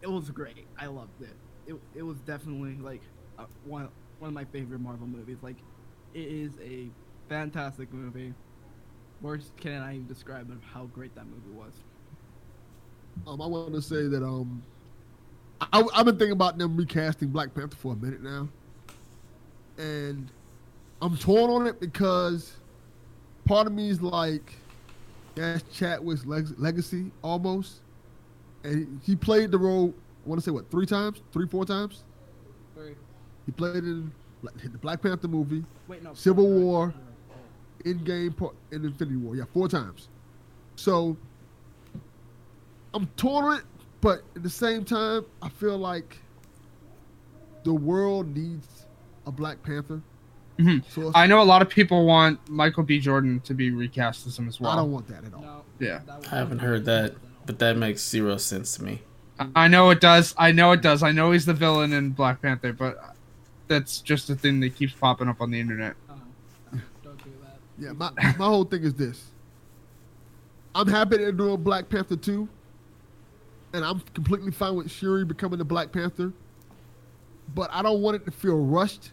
[0.00, 0.66] it was great.
[0.78, 1.36] I loved it.
[1.66, 3.02] It it was definitely like
[3.38, 3.88] uh, one
[4.18, 5.38] one of my favorite Marvel movies.
[5.42, 5.56] Like,
[6.14, 6.88] it is a
[7.28, 8.32] fantastic movie.
[9.20, 11.72] Words can I even describe how great that movie was.
[13.26, 14.62] Um, I want to say that um,
[15.60, 18.48] I, I've been thinking about them recasting Black Panther for a minute now,
[19.78, 20.30] and
[21.00, 22.56] I'm torn on it because
[23.46, 24.54] part of me is like,
[25.34, 27.80] that's Chadwick's leg- legacy almost,
[28.64, 29.94] and he played the role.
[30.24, 32.04] I want to say what three times, three, four times.
[33.46, 34.10] He played in
[34.42, 36.12] the Black Panther movie, Wait, no.
[36.14, 36.94] Civil four, right?
[36.94, 36.94] War,
[37.84, 39.36] Endgame, and Infinity War.
[39.36, 40.08] Yeah, four times.
[40.74, 41.16] So
[42.92, 43.64] I'm torn on it,
[44.00, 46.18] but at the same time, I feel like
[47.64, 48.86] the world needs
[49.26, 50.00] a Black Panther.
[50.58, 50.82] Mhm.
[50.90, 52.98] So I know a lot of people want Michael B.
[52.98, 54.72] Jordan to be recast as him as well.
[54.72, 55.42] I don't want that at all.
[55.42, 55.62] No.
[55.78, 56.00] Yeah.
[56.32, 57.14] I haven't heard that,
[57.44, 59.02] but that makes zero sense to me.
[59.54, 60.34] I know it does.
[60.38, 61.02] I know it does.
[61.02, 63.15] I know he's the villain in Black Panther, but
[63.68, 65.94] that's just a thing that keeps popping up on the internet.
[66.08, 66.14] Oh,
[66.72, 67.56] no, don't do that.
[67.78, 69.24] Yeah, my my whole thing is this.
[70.74, 72.48] I'm happy they're doing Black Panther 2.
[73.72, 76.32] And I'm completely fine with Shuri becoming the Black Panther.
[77.54, 79.10] But I don't want it to feel rushed.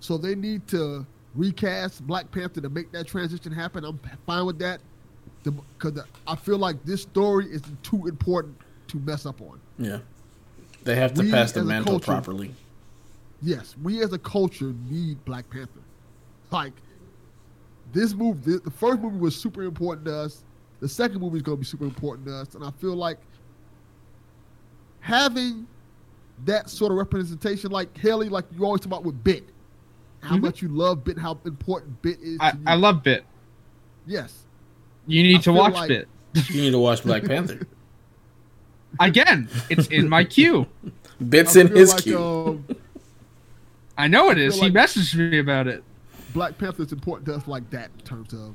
[0.00, 3.84] So they need to recast Black Panther to make that transition happen.
[3.84, 4.80] I'm fine with that.
[5.44, 8.56] Because I feel like this story is too important
[8.88, 9.60] to mess up on.
[9.78, 9.98] Yeah,
[10.84, 12.54] they have to We pass the mantle culture- properly.
[13.42, 15.80] Yes, we as a culture need Black Panther.
[16.50, 16.72] Like
[17.92, 20.44] this movie, the, the first movie was super important to us.
[20.80, 23.18] The second movie is going to be super important to us, and I feel like
[25.00, 25.66] having
[26.44, 29.44] that sort of representation, like Haley, like you always talk about with Bit,
[30.20, 30.42] how Mhm.
[30.42, 32.38] much you love Bit, how important Bit is.
[32.40, 32.62] I, to you.
[32.66, 33.24] I love Bit.
[34.06, 34.44] yes,
[35.06, 36.08] You need I to watch like- Bit.
[36.50, 37.66] You need to watch Black Panther.
[39.00, 40.66] Again, it's in my queue.
[41.28, 42.18] Bits in his like, queue.
[42.18, 42.64] um,
[43.98, 44.54] I know it is.
[44.54, 45.84] feel He like- messaged me about it.
[46.32, 48.54] Black Panther is important to us like that in terms of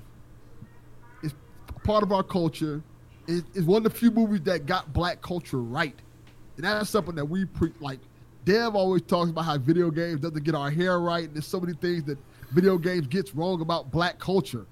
[1.22, 1.34] it's
[1.84, 2.82] part of our culture.
[3.28, 5.96] It, it's one of the few movies that got black culture right,
[6.56, 8.00] and that's something that we pre like.
[8.46, 11.60] Dev always talks about how video games doesn't get our hair right, and there's so
[11.62, 12.18] many things that
[12.52, 14.66] video games gets wrong about black culture.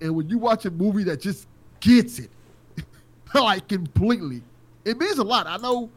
[0.00, 1.48] And when you watch a movie that just
[1.80, 2.30] gets it,
[3.34, 4.42] like completely,
[4.84, 5.46] it means a lot.
[5.48, 5.90] I know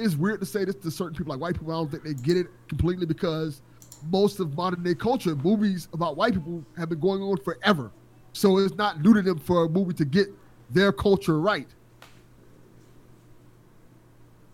[0.00, 1.72] it's weird to say this to certain people, like white people.
[1.72, 3.62] I don't think they get it completely because
[4.10, 7.90] most of modern day culture, movies about white people have been going on forever.
[8.32, 10.28] So it's not new to them for a movie to get
[10.70, 11.68] their culture right.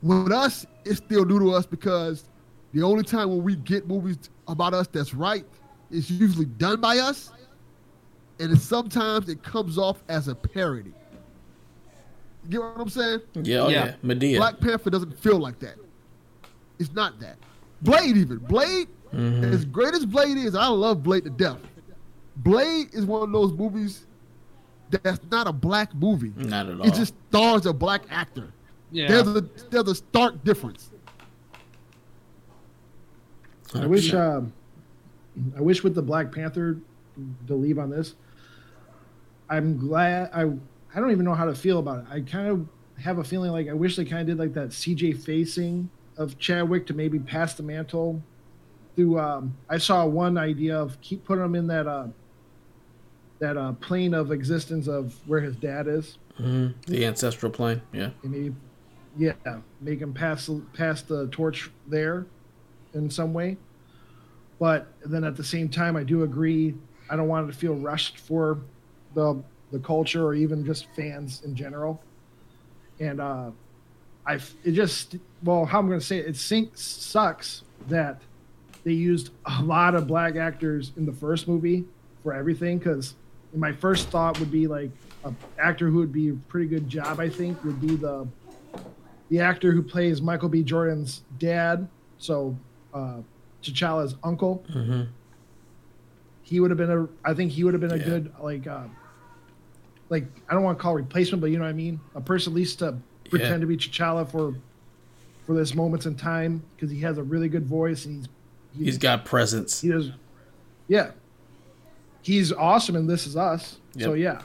[0.02, 2.24] With us, it's still new to us because
[2.72, 5.44] the only time when we get movies about us that's right
[5.90, 7.32] is usually done by us,
[8.38, 10.92] and sometimes it comes off as a parody.
[12.48, 13.20] You get what I'm saying?
[13.42, 13.86] Yeah, oh Yeah.
[13.86, 14.36] yeah, Madea.
[14.36, 15.74] Black Panther doesn't feel like that.
[16.78, 17.36] It's not that.
[17.82, 18.38] Blade even.
[18.38, 19.52] Blade, Mhm.
[19.52, 21.58] as great as Blade is, I love Blade to death.
[22.36, 24.06] Blade is one of those movies
[24.90, 26.32] that's not a black movie.
[26.36, 26.86] Not at all.
[26.86, 28.52] It just stars a black actor.
[28.92, 29.08] Yeah.
[29.08, 29.40] There's a
[29.70, 30.90] there's a stark difference.
[33.74, 34.52] I wish, um,
[35.56, 36.78] I wish with the Black Panther,
[37.48, 38.14] to leave on this.
[39.50, 40.30] I'm glad.
[40.32, 40.52] I
[40.96, 42.04] I don't even know how to feel about it.
[42.10, 42.66] I kind of
[42.98, 46.38] have a feeling like I wish they kind of did like that CJ facing of
[46.38, 48.22] Chadwick to maybe pass the mantle.
[48.96, 52.06] Through, um, I saw one idea of keep putting him in that uh,
[53.40, 56.72] that uh, plane of existence of where his dad is, Mhm.
[56.86, 57.82] the ancestral plane.
[57.92, 58.54] Yeah, and maybe,
[59.18, 59.34] yeah,
[59.82, 62.24] make him pass pass the torch there,
[62.94, 63.58] in some way.
[64.58, 66.74] But then at the same time, I do agree.
[67.10, 68.60] I don't want it to feel rushed for
[69.14, 72.02] the the culture or even just fans in general.
[73.00, 73.50] And uh,
[74.26, 74.34] I
[74.64, 78.22] it just well, how I'm going to say it, it sink, sucks that
[78.84, 81.86] they used a lot of black actors in the first movie
[82.22, 83.14] for everything because
[83.54, 84.92] my first thought would be like
[85.24, 87.20] an actor who would be a pretty good job.
[87.20, 88.30] I think would be the
[89.28, 90.62] the actor who plays Michael B.
[90.62, 91.88] Jordan's dad.
[92.18, 92.60] So
[92.94, 93.22] uh,
[93.62, 94.64] T'Challa's uncle.
[94.70, 95.02] hmm
[96.42, 97.28] He would have been a.
[97.28, 98.04] I think he would have been a Yeah.
[98.04, 98.66] good like.
[98.66, 98.86] Uh,
[100.08, 102.00] like I don't want to call replacement, but you know what I mean.
[102.14, 102.96] A person at least to
[103.30, 104.54] pretend to be T'Challa for
[105.46, 108.26] for this moments in time because he has a really good voice and
[108.74, 109.80] he's he's got presence.
[109.80, 110.10] he does
[110.88, 111.10] yeah
[112.22, 114.42] he's awesome and this is us so Yep.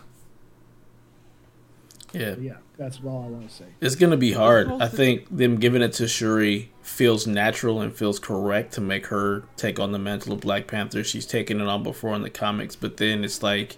[2.13, 4.69] yeah Yeah, yeah that's all i want to say it's gonna be hard.
[4.69, 9.43] I think them giving it to Shuri feels natural and feels correct to make her
[9.55, 11.03] take on the mantle of Black Panther.
[11.03, 13.77] She's taken it on before in the comics, but then it's like,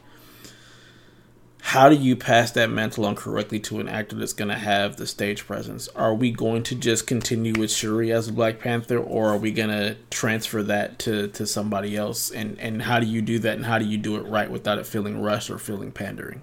[1.65, 5.07] how do you pass that mantle on correctly to an actor that's gonna have the
[5.07, 5.87] stage presence?
[5.95, 9.95] Are we going to just continue with Shuri as Black Panther, or are we gonna
[10.11, 12.29] transfer that to to somebody else?
[12.29, 13.55] And and how do you do that?
[13.55, 16.41] And how do you do it right without it feeling rushed or feeling pandering?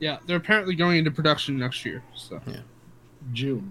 [0.00, 2.02] Yeah, they're apparently going into production next year.
[2.14, 2.40] So
[3.32, 3.70] june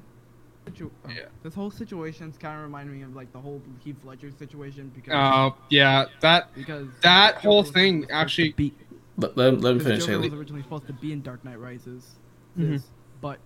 [0.68, 1.26] Situ- Yeah.
[1.44, 5.14] This whole situation's kind of reminding me of like the whole Heath Ledger situation because
[5.14, 8.74] uh, yeah, that because that whole thing actually- be,
[9.18, 10.30] Let, let, let me finish, Joker Haley.
[10.30, 12.16] was originally supposed to be in Dark Knight Rises,
[12.58, 12.70] Mhm.
[12.72, 12.84] this,
[13.22, 13.40] but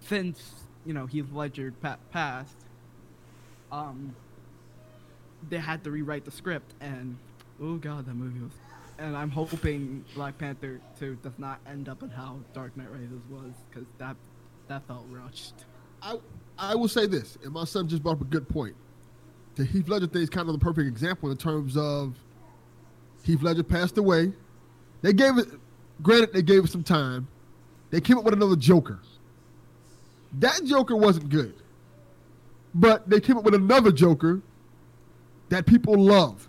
[0.00, 0.52] since
[0.86, 2.56] you know Heath Ledger pa- passed,
[3.72, 4.14] um,
[5.48, 7.16] they had to rewrite the script, and
[7.60, 8.52] oh god, that movie was.
[8.96, 13.20] And I'm hoping Black Panther 2 does not end up in how Dark Knight Rises
[13.28, 14.16] was, because that
[14.68, 15.64] that felt rushed.
[16.02, 16.18] I
[16.56, 18.76] I will say this, and my son just brought up a good point.
[19.56, 22.14] The Heath Ledger thing is kind of the perfect example in terms of
[23.24, 24.32] Heath Ledger passed away.
[25.04, 25.48] They gave it,
[26.02, 27.28] granted, they gave it some time.
[27.90, 29.00] They came up with another Joker.
[30.38, 31.52] That Joker wasn't good,
[32.74, 34.40] but they came up with another Joker
[35.50, 36.48] that people love.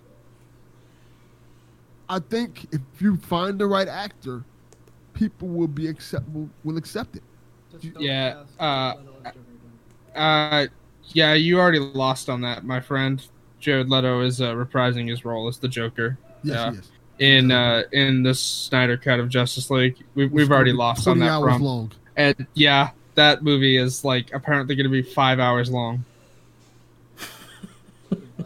[2.07, 4.45] I think if you find the right actor,
[5.13, 7.23] people will be accept will, will accept it.
[7.99, 8.93] Yeah, uh,
[10.15, 10.67] Uh,
[11.09, 13.21] yeah, you already lost on that, my friend.
[13.59, 16.81] Jared Leto is uh, reprising his role as the Joker Yes, Yeah.
[17.17, 17.43] He is.
[17.43, 19.97] in uh, in the Snyder cut of Justice League.
[20.15, 21.63] We, we've already lost on that hours front.
[21.63, 21.91] long.
[22.15, 26.05] And yeah, that movie is like apparently going to be five hours long.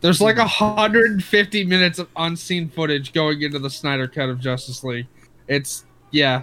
[0.00, 4.84] There's like a 150 minutes of unseen footage going into the Snyder cut of Justice
[4.84, 5.06] League.
[5.48, 6.42] It's yeah,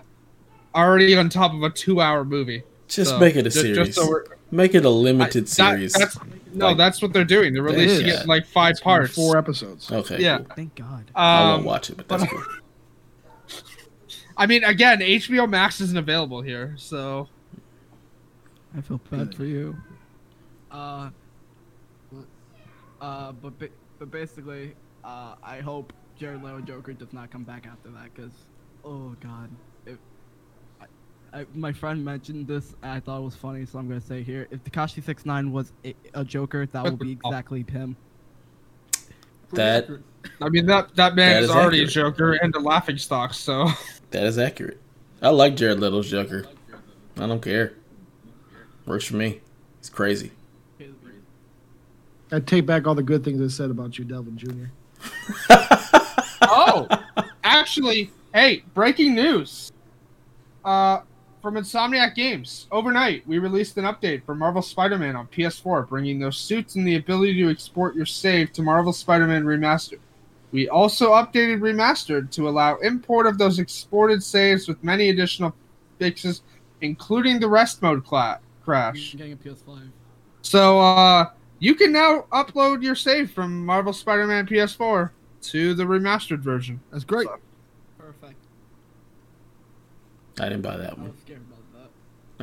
[0.73, 2.63] already on top of a two-hour movie.
[2.87, 3.95] Just So, make it a ju- series.
[3.95, 5.95] so make it a limited that- series.
[6.51, 7.53] That's, no, Like- that's what they're doing.
[7.53, 8.15] They're releasing is.
[8.15, 9.13] it in like five parts.
[9.15, 9.91] Four episodes.
[9.91, 10.19] okay.
[10.21, 10.37] yeah.
[10.39, 10.47] cool.
[10.55, 11.11] Thank God.
[11.15, 12.43] I won't Um, watch it, but that's cool.
[14.37, 17.27] I mean, again, HBO Max isn't available here, so
[18.75, 19.75] I feel bad for you.
[20.71, 21.09] Uh,
[23.01, 23.69] uh, but ba-
[23.99, 24.73] but basically,
[25.03, 28.31] uh, I hope Jared Leto Joker does not come back after that, cause,
[28.85, 29.70] oh god, if
[31.33, 34.01] I, I, my friend mentioned this, and I thought it was funny, so I'm gonna
[34.01, 37.95] say here, if Tekashi Six Nine was a, a Joker, that would be exactly him.
[39.53, 39.89] That
[40.41, 41.89] I mean that that man That is, is already accurate.
[41.89, 43.33] a Joker and a laughing stock.
[43.33, 43.67] So
[44.11, 44.79] that is accurate.
[45.21, 46.45] I like Jared Leto's Joker.
[47.17, 47.73] I don't care.
[48.85, 49.41] Works for me.
[49.79, 50.31] It's crazy.
[52.31, 54.67] I take back all the good things I said about you, Delvin Jr.
[56.43, 56.87] oh,
[57.43, 59.71] actually, hey, breaking news.
[60.63, 61.01] Uh,
[61.41, 66.37] from Insomniac Games, overnight we released an update for Marvel Spider-Man on PS4, bringing those
[66.37, 69.99] suits and the ability to export your save to Marvel Spider-Man Remastered.
[70.51, 75.55] We also updated Remastered to allow import of those exported saves with many additional
[75.97, 76.43] fixes,
[76.81, 79.15] including the rest mode cla- crash.
[79.15, 79.89] Getting a PS5.
[80.41, 85.11] So uh, you can now upload your save from Marvel Spider-Man PS4
[85.43, 86.79] to the remastered version.
[86.91, 87.27] That's great.
[87.27, 87.45] Perfect.
[90.39, 91.07] I didn't buy that one.
[91.09, 91.89] was scared about that.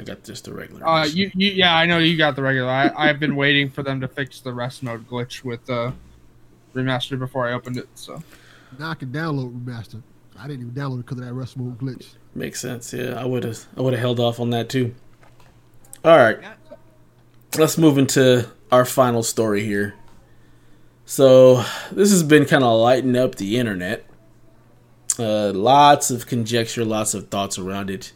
[0.01, 0.87] I got just the regular.
[0.87, 2.69] Uh, you, you, yeah, I know you got the regular.
[2.71, 5.93] I, I've been waiting for them to fix the rest mode glitch with uh,
[6.75, 7.89] remastered before I opened it.
[7.95, 8.23] So
[8.79, 10.03] Now I can download remaster.
[10.39, 12.15] I didn't even download it because of that rest mode glitch.
[12.35, 12.93] Makes sense.
[12.93, 13.67] Yeah, I would have.
[13.77, 14.95] I would have held off on that too.
[16.05, 16.39] All right,
[17.57, 19.95] let's move into our final story here.
[21.07, 24.05] So this has been kind of lighting up the internet.
[25.19, 28.13] Uh, lots of conjecture, lots of thoughts around it.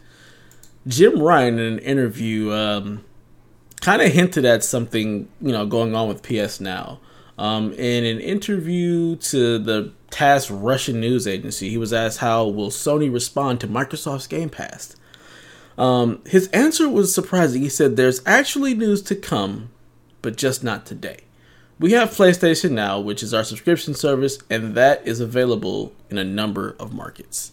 [0.86, 3.04] Jim Ryan in an interview um,
[3.80, 7.00] kind of hinted at something you know going on with PS Now.
[7.38, 12.70] Um, in an interview to the TASS Russian news agency, he was asked how will
[12.70, 14.94] Sony respond to Microsoft's Game Pass.
[15.78, 17.62] Um, his answer was surprising.
[17.62, 19.70] He said, "There's actually news to come,
[20.20, 21.20] but just not today.
[21.78, 26.24] We have PlayStation Now, which is our subscription service, and that is available in a
[26.24, 27.52] number of markets."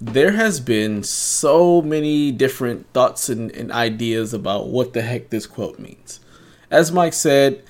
[0.00, 5.46] There has been so many different thoughts and, and ideas about what the heck this
[5.46, 6.18] quote means.
[6.72, 7.62] As Mike said,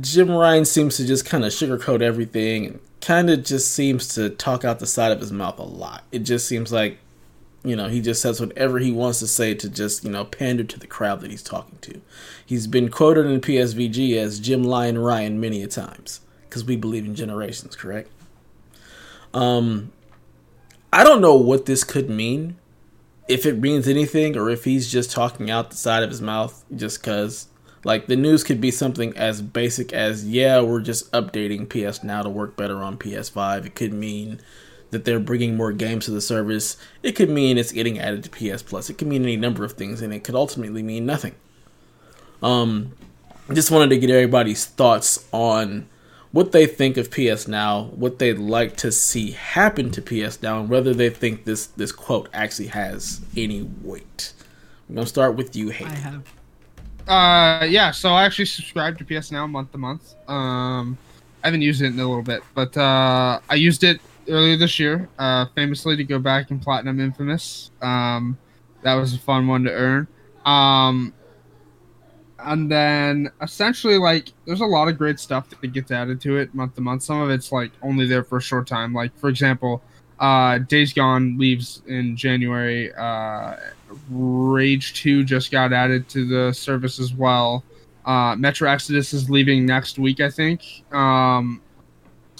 [0.00, 4.30] Jim Ryan seems to just kind of sugarcoat everything and kind of just seems to
[4.30, 6.02] talk out the side of his mouth a lot.
[6.10, 6.98] It just seems like,
[7.64, 10.64] you know, he just says whatever he wants to say to just, you know, pander
[10.64, 12.00] to the crowd that he's talking to.
[12.44, 17.04] He's been quoted in PSVG as Jim Lion Ryan many a times because we believe
[17.04, 18.10] in generations, correct?
[19.32, 19.92] Um,
[20.92, 22.56] I don't know what this could mean,
[23.28, 26.64] if it means anything, or if he's just talking out the side of his mouth
[26.74, 27.48] just because.
[27.84, 32.22] Like the news could be something as basic as, yeah, we're just updating PS Now
[32.22, 33.66] to work better on PS5.
[33.66, 34.40] It could mean
[34.92, 36.76] that they're bringing more games to the service.
[37.02, 38.88] It could mean it's getting added to PS Plus.
[38.90, 41.34] It could mean any number of things, and it could ultimately mean nothing.
[42.42, 42.92] Um,
[43.52, 45.88] just wanted to get everybody's thoughts on
[46.30, 50.60] what they think of PS Now, what they'd like to see happen to PS Now,
[50.60, 54.34] and whether they think this this quote actually has any weight.
[54.88, 55.86] I'm gonna start with you, hey.
[55.86, 56.34] I have.
[57.08, 60.14] uh, yeah, so I actually subscribe to PS Now month to month.
[60.28, 60.98] Um,
[61.42, 64.78] I haven't used it in a little bit, but uh, I used it earlier this
[64.78, 67.70] year, uh, famously to go back and platinum Infamous.
[67.80, 68.38] Um,
[68.82, 70.08] that was a fun one to earn.
[70.44, 71.14] Um,
[72.44, 76.54] and then essentially like there's a lot of great stuff that gets added to it
[76.54, 77.02] month to month.
[77.02, 78.92] Some of it's like only there for a short time.
[78.92, 79.82] Like for example,
[80.18, 82.92] uh, Days Gone leaves in January.
[82.94, 83.56] Uh,
[84.10, 87.64] Rage Two just got added to the service as well.
[88.04, 90.84] Uh, Metro Exodus is leaving next week, I think.
[90.92, 91.60] Um,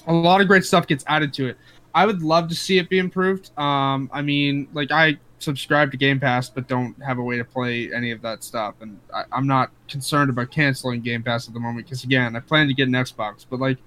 [0.06, 1.56] a lot of great stuff gets added to it.
[1.94, 3.56] I would love to see it be improved.
[3.59, 7.44] Um, I mean, like I subscribe to Game Pass, but don't have a way to
[7.44, 11.55] play any of that stuff, and I, I'm not concerned about canceling Game Pass at
[11.55, 13.78] the moment because again, I plan to get an Xbox, but like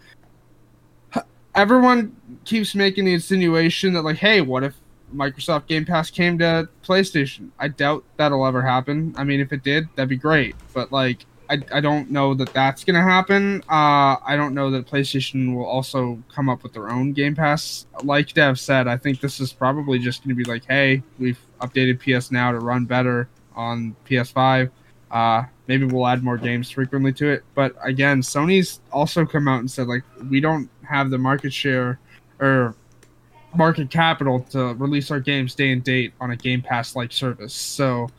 [1.56, 4.76] everyone keeps making the insinuation that like, hey, what if
[5.14, 7.49] Microsoft Game Pass came to PlayStation?
[7.57, 9.15] I doubt that'll ever happen.
[9.18, 12.53] I mean, if it did, that'd be great, but like I, I don't know that
[12.53, 13.61] that's going to happen.
[13.69, 17.85] Uh, I don't know that PlayStation will also come up with their own Game Pass.
[18.03, 21.39] Like Dev said, I think this is probably just going to be like, hey, we've
[21.61, 24.72] updated PS Now to run better on PS5.
[25.11, 27.43] Uh, maybe we'll add more games frequently to it.
[27.53, 31.99] But again, Sony's also come out and said, like, we don't have the market share
[32.39, 32.76] or
[33.55, 37.53] market capital to release our games day and date on a Game Pass like service.
[37.53, 38.09] So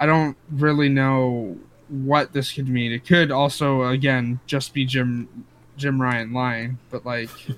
[0.00, 1.58] I don't really know
[1.88, 2.92] what this could mean.
[2.92, 5.28] It could also, again, just be Jim
[5.76, 7.30] Jim Ryan lying, but like,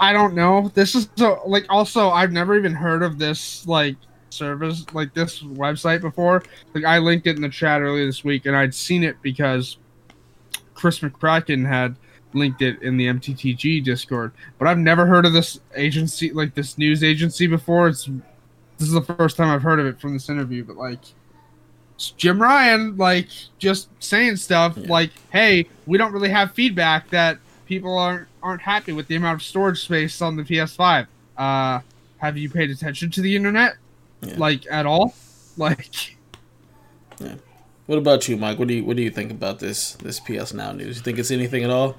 [0.00, 0.70] I don't know.
[0.74, 3.96] This is so like also I've never even heard of this like
[4.30, 6.42] service like this website before.
[6.74, 9.78] Like I linked it in the chat earlier this week, and I'd seen it because
[10.74, 11.96] Chris McCracken had
[12.34, 16.78] linked it in the MTTG Discord, but I've never heard of this agency like this
[16.78, 17.88] news agency before.
[17.88, 18.08] It's
[18.78, 21.00] this is the first time I've heard of it from this interview, but like
[22.16, 24.86] Jim Ryan, like just saying stuff Yeah.
[24.88, 29.34] like, "Hey, we don't really have feedback that people aren't aren't happy with the amount
[29.34, 31.06] of storage space on the PS5.
[31.36, 31.80] Uh,
[32.18, 33.74] have you paid attention to the internet,
[34.22, 34.34] Yeah.
[34.38, 35.14] like at all?
[35.58, 36.14] Like,
[37.18, 37.34] yeah.
[37.86, 38.60] What about you, Mike?
[38.60, 40.98] What do you what do you think about this this PS Now news?
[40.98, 41.96] You think it's anything at all?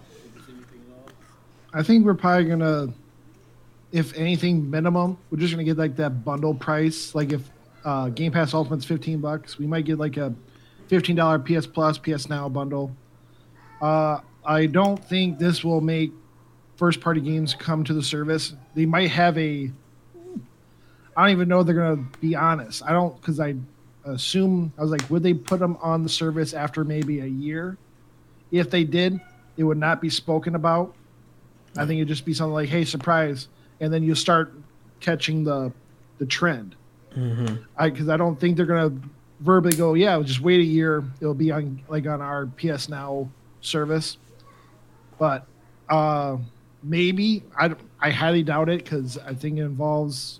[1.74, 2.94] I think we're probably gonna,
[3.92, 7.14] if anything, minimum, we're just gonna get like that bundle price.
[7.14, 7.42] Like if
[7.86, 10.34] uh, Game Pass Ultimate's fifteen bucks, we might get like a
[10.88, 12.96] fifteen dollar PS Plus, PS Now bundle.
[13.82, 16.12] Uh, I don't think this will make
[16.76, 18.54] first party games come to the service.
[18.76, 19.72] They might have a.
[21.16, 22.84] I don't even know they're gonna be honest.
[22.84, 23.56] I don't because I
[24.06, 27.78] assume I was like, would they put them on the service after maybe a year?
[28.52, 29.20] If they did,
[29.58, 30.96] it would not be spoken about.
[31.78, 33.48] I think it'd just be something like, "Hey, surprise,"
[33.80, 34.54] and then you start
[35.00, 35.72] catching the
[36.18, 36.76] the trend.
[37.20, 37.56] Mm-hmm.
[37.78, 38.94] I because I don't think they're gonna
[39.42, 41.04] verbally go, "Yeah, just wait a year.
[41.20, 43.30] It'll be on like on our PS Now
[43.62, 44.18] service."
[45.18, 45.46] But
[45.90, 46.38] uh,
[46.84, 50.40] maybe I I highly doubt it because I think it involves.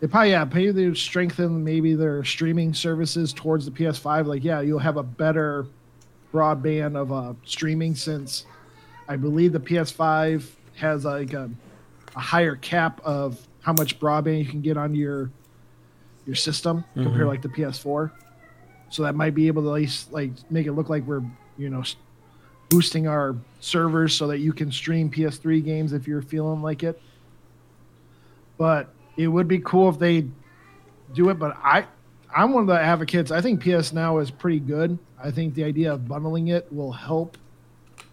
[0.00, 4.26] They probably yeah maybe they strengthen maybe their streaming services towards the PS5.
[4.26, 5.66] Like yeah, you'll have a better
[6.32, 8.46] broadband of uh, streaming since
[9.08, 10.44] I believe the PS5
[10.76, 11.50] has like a,
[12.16, 15.30] a higher cap of how much broadband you can get on your
[16.26, 18.10] your system compared to like the PS4.
[18.90, 21.22] So that might be able to at least like make it look like we're
[21.56, 21.82] you know
[22.68, 27.00] boosting our servers so that you can stream PS3 games if you're feeling like it.
[28.58, 30.26] But it would be cool if they
[31.14, 31.38] do it.
[31.38, 31.86] But I
[32.34, 33.30] I'm one of the advocates.
[33.30, 34.98] I think PS Now is pretty good.
[35.22, 37.38] I think the idea of bundling it will help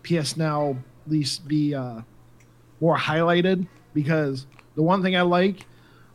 [0.03, 2.02] PS Now at least be uh,
[2.80, 4.45] more highlighted because
[4.76, 5.65] the one thing I like,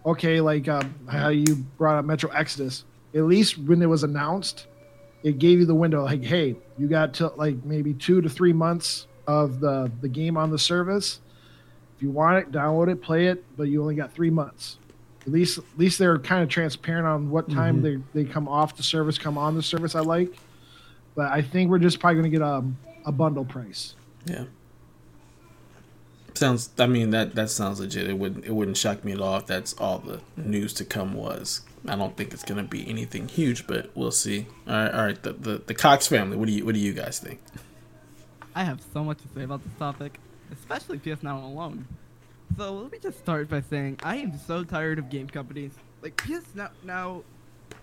[0.05, 2.85] okay, like um, how you brought up Metro Exodus,
[3.15, 4.67] at least when it was announced,
[5.23, 8.53] it gave you the window like, hey, you got to like maybe two to three
[8.53, 11.21] months of the the game on the service.
[11.97, 14.79] If you want it, download it, play it, but you only got three months.
[15.23, 18.77] At least, at least they're kind of transparent on what time they, they come off
[18.77, 19.97] the service, come on the service.
[19.97, 20.33] I like,
[21.17, 22.63] but I think we're just probably going to get a,
[23.07, 23.97] a bundle price.
[24.27, 24.45] Yeah.
[26.37, 26.71] Sounds.
[26.79, 28.09] I mean that that sounds legit.
[28.09, 31.15] It wouldn't it wouldn't shock me at all if that's all the news to come
[31.15, 31.63] was.
[31.89, 34.47] I don't think it's gonna be anything huge, but we'll see.
[34.69, 35.23] All right, all right.
[35.23, 36.37] The the, the Cox family.
[36.37, 37.41] What do you what do you guys think?
[38.55, 40.19] I have so much to say about this topic,
[40.53, 41.87] especially PS Now alone.
[42.57, 45.73] So let me just start by saying I am so tired of game companies.
[46.03, 47.23] Like PS Now, now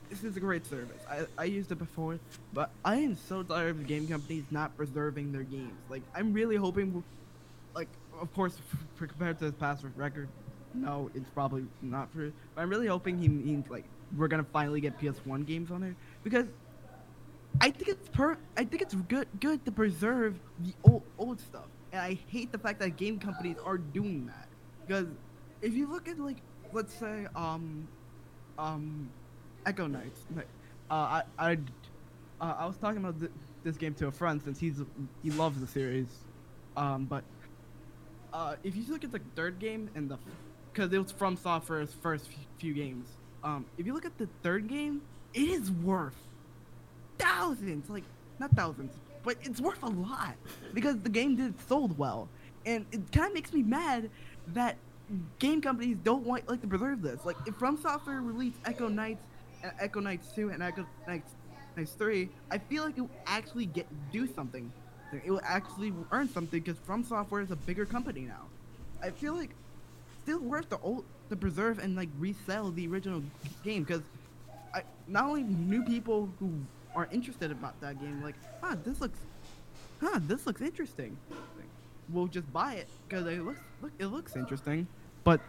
[0.09, 1.01] this is a great service.
[1.09, 2.19] I, I used it before,
[2.53, 5.73] but I am so tired of game companies not preserving their games.
[5.89, 7.03] Like I'm really hoping,
[8.21, 8.57] of course,
[8.95, 10.29] for compared to his past record,
[10.73, 12.33] no, it's probably not true.
[12.55, 13.85] But I'm really hoping he means like
[14.17, 16.47] we're gonna finally get PS1 games on there because
[17.61, 18.37] I think it's per.
[18.57, 22.57] I think it's good good to preserve the old old stuff, and I hate the
[22.57, 24.47] fact that game companies are doing that.
[24.85, 25.07] Because
[25.61, 26.37] if you look at like,
[26.71, 27.87] let's say, um,
[28.57, 29.09] um,
[29.65, 30.21] Echo Nights,
[30.89, 31.57] uh, I I
[32.41, 33.31] uh, I was talking about th-
[33.63, 34.81] this game to a friend since he's
[35.21, 36.07] he loves the series,
[36.75, 37.23] um, but
[38.33, 40.17] uh, if you look at the third game and the
[40.73, 42.27] because it was from Software's first
[42.57, 43.07] few games,
[43.43, 45.01] um, if you look at the third game,
[45.33, 46.15] it is worth
[47.19, 48.03] thousands, like
[48.39, 48.91] not thousands,
[49.23, 50.35] but it's worth a lot
[50.73, 52.27] because the game did sold well,
[52.65, 54.09] and it kind of makes me mad
[54.47, 54.77] that
[55.37, 57.23] game companies don't want like to preserve this.
[57.23, 59.23] Like if From Software released Echo Nights,
[59.63, 61.33] uh, Echo Nights Two, and Echo Nights
[61.77, 64.71] Knights Three, I feel like it will actually get do something.
[65.23, 68.45] It will actually earn something because From Software is a bigger company now.
[69.01, 69.51] I feel like
[70.23, 73.21] still worth the old to preserve and like resell the original
[73.63, 74.01] game because
[74.73, 76.51] I not only new people who
[76.95, 79.19] are interested about that game like huh this looks
[79.99, 81.17] huh this looks interesting
[82.11, 84.87] will just buy it because it looks look it looks interesting.
[85.23, 85.41] But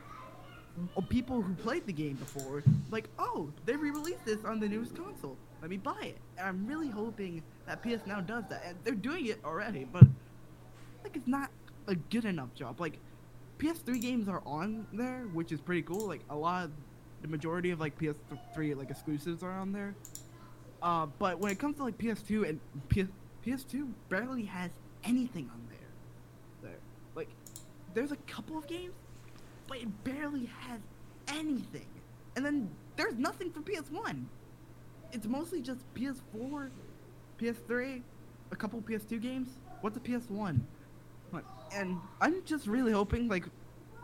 [1.08, 5.36] people who played the game before like oh they re-released this on the newest console.
[5.60, 6.18] Let me buy it.
[6.38, 10.04] And i'm really hoping that ps now does that and they're doing it already but
[11.02, 11.50] like it's not
[11.86, 12.98] a good enough job like
[13.58, 16.06] PS3 games are on there, which is pretty cool.
[16.06, 16.70] Like a lot, of,
[17.22, 19.94] the majority of like PS3 like exclusives are on there.
[20.82, 22.60] Uh, but when it comes to like PS2 and
[22.90, 23.10] PS,
[23.46, 24.70] PS2 barely has
[25.04, 26.70] anything on there.
[26.70, 26.78] There,
[27.14, 27.28] like,
[27.94, 28.92] there's a couple of games,
[29.66, 30.80] but it barely has
[31.28, 31.86] anything.
[32.36, 34.24] And then there's nothing for PS1.
[35.12, 36.68] It's mostly just PS4,
[37.40, 38.02] PS3,
[38.50, 39.48] a couple PS2 games.
[39.80, 40.60] What's a PS1?
[41.74, 43.44] And I'm just really hoping like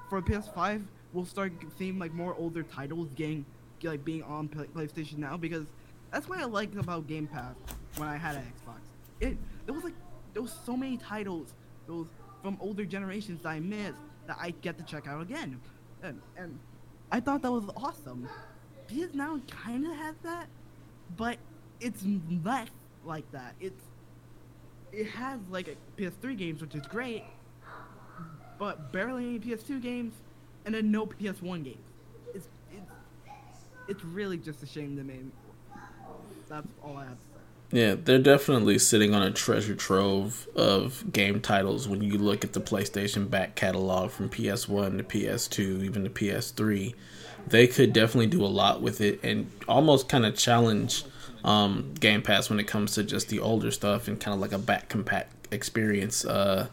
[0.09, 0.83] for PS5
[1.13, 3.45] we'll start seeing like more older titles getting
[3.83, 5.65] like being on PlayStation now because
[6.11, 7.55] that's what I liked about Game Pass
[7.97, 8.81] when I had an Xbox.
[9.21, 9.95] It there was like
[10.35, 11.55] there was so many titles
[11.87, 12.07] those
[12.43, 15.61] from older generations that I missed that I get to check out again,
[16.03, 16.59] and and
[17.11, 18.29] I thought that was awesome.
[18.89, 20.49] PS now kind of has that,
[21.17, 21.39] but
[21.81, 22.05] it's
[22.45, 22.69] less
[23.05, 23.55] like that.
[23.61, 23.85] It's
[24.93, 27.25] it has like a PS3 games, which is great,
[28.59, 30.15] but barely any PS2 games,
[30.65, 31.77] and then no PS1 games.
[32.35, 32.91] It's it's
[33.89, 35.21] it's really just a shame to me.
[36.49, 37.17] That's all I have.
[37.73, 42.53] Yeah, they're definitely sitting on a treasure trove of game titles when you look at
[42.53, 46.95] the PlayStation back catalog from PS1 to PS2, even to PS3.
[47.47, 51.05] They could definitely do a lot with it and almost kind of challenge
[51.45, 54.53] um, Game Pass when it comes to just the older stuff and kind of like
[54.53, 56.25] a back compact experience.
[56.25, 56.69] Uh,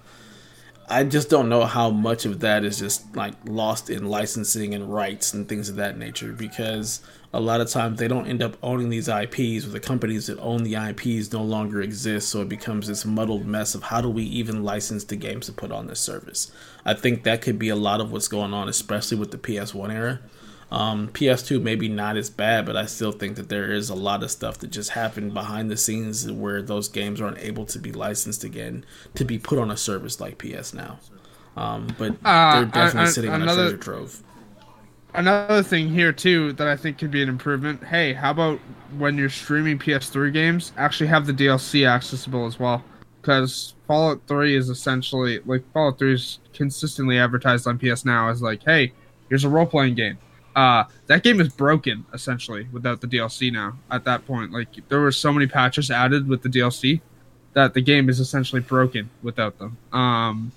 [0.90, 4.94] I just don't know how much of that is just like lost in licensing and
[4.94, 7.02] rights and things of that nature because
[7.34, 10.40] a lot of times they don't end up owning these IPs or the companies that
[10.40, 14.10] own the IPs no longer exist so it becomes this muddled mess of how do
[14.10, 16.52] we even license the games to put on this service.
[16.86, 19.94] I think that could be a lot of what's going on especially with the PS1
[19.94, 20.22] era.
[20.70, 24.22] Um, PS2 maybe not as bad, but I still think that there is a lot
[24.22, 27.94] of stuff that just happened behind the scenes where those games aren't able to be
[27.94, 28.84] licensed again
[29.16, 31.00] to be put on a service like PS Now.
[31.56, 34.24] Um, but Uh, they're definitely I- I- sitting on a another- treasure trove.
[35.14, 37.86] Another thing here too that I think could be an improvement.
[37.86, 38.60] Hey, how about
[38.98, 42.84] when you're streaming PS3 games, actually have the DLC accessible as well?
[43.22, 48.42] Because Fallout 3 is essentially like Fallout 3 is consistently advertised on PS Now as
[48.42, 48.92] like, hey,
[49.30, 50.18] here's a role playing game.
[50.58, 53.78] Uh, that game is broken essentially without the DLC now.
[53.92, 57.00] At that point, like there were so many patches added with the DLC
[57.54, 59.78] that the game is essentially broken without them.
[59.94, 60.52] Um,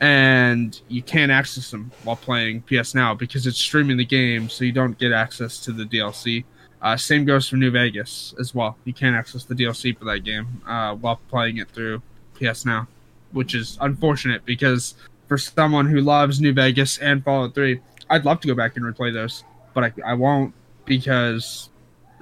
[0.00, 4.64] and you can't access them while playing PS Now because it's streaming the game, so
[4.64, 6.44] you don't get access to the DLC.
[6.80, 8.78] Uh, same goes for New Vegas as well.
[8.84, 12.00] You can't access the DLC for that game uh, while playing it through
[12.40, 12.88] PS Now,
[13.32, 14.94] which is unfortunate because
[15.26, 17.78] for someone who loves New Vegas and Fallout 3,
[18.10, 19.44] I'd love to go back and replay those,
[19.74, 20.54] but I, I won't
[20.84, 21.68] because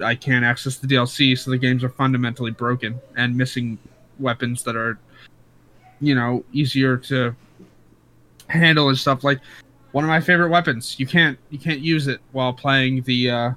[0.03, 3.77] I can't access the DLC, so the games are fundamentally broken and missing
[4.19, 4.99] weapons that are,
[6.01, 7.35] you know, easier to
[8.47, 9.23] handle and stuff.
[9.23, 9.39] Like
[9.91, 10.99] one of my favorite weapons.
[10.99, 13.51] You can't you can't use it while playing the uh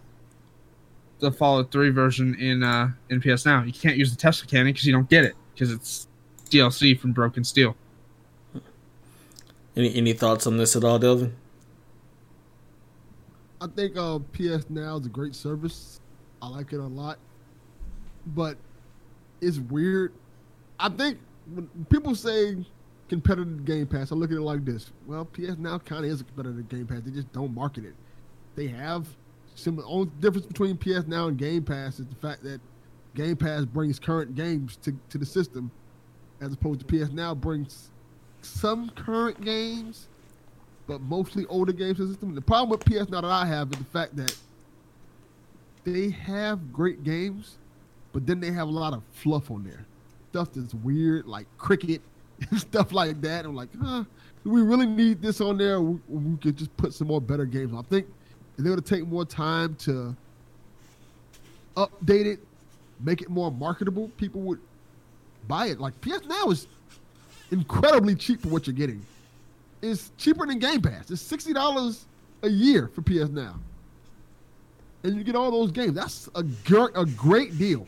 [1.19, 3.63] the fallout 3 version in uh in ps now.
[3.63, 6.07] You can't use the tesla cannon because you don't get it because it's
[6.49, 7.77] dlc from broken steel.
[9.77, 11.37] Any any thoughts on this at all, Delvin?
[13.61, 16.01] I think uh, PS Now is a great service.
[16.41, 17.19] I like it a lot,
[18.29, 18.57] but
[19.41, 20.13] it's weird.
[20.79, 21.19] I think
[21.55, 22.57] when people say
[23.09, 26.23] competitive Game Pass, I look at it like this: Well, PS Now kind of is
[26.23, 27.03] a competitive Game Pass.
[27.05, 27.95] They just don't market it.
[28.57, 29.07] They have
[29.55, 29.87] similar.
[29.87, 32.61] Only difference between PS Now and Game Pass is the fact that
[33.15, 35.71] Game Pass brings current games to, to the system,
[36.41, 37.91] as opposed to PS Now brings
[38.41, 40.09] some current games
[40.91, 42.35] but mostly older the system.
[42.35, 44.37] The problem with PS now that I have is the fact that
[45.85, 47.59] they have great games,
[48.13, 49.87] but then they have a lot of fluff on there.
[50.31, 52.01] Stuff that's weird, like cricket
[52.51, 53.45] and stuff like that.
[53.45, 54.03] I'm like, huh,
[54.43, 55.81] do we really need this on there?
[55.81, 57.73] We, we could just put some more better games.
[57.73, 58.09] I think
[58.59, 60.17] if they were to take more time to
[61.77, 62.41] update it,
[62.99, 64.59] make it more marketable, people would
[65.47, 65.79] buy it.
[65.79, 66.67] Like PS Now is
[67.53, 69.07] incredibly cheap for what you're getting.
[69.83, 71.11] It's cheaper than Game Pass.
[71.11, 72.07] It's sixty dollars
[72.43, 73.59] a year for PS Now,
[75.03, 75.95] and you get all those games.
[75.95, 77.87] That's a gr- a great deal.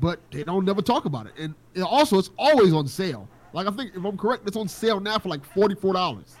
[0.00, 3.28] But they don't never talk about it, and it also it's always on sale.
[3.52, 6.36] Like I think if I'm correct, it's on sale now for like forty four dollars,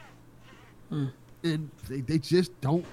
[0.88, 1.06] hmm.
[1.44, 2.86] and they, they just don't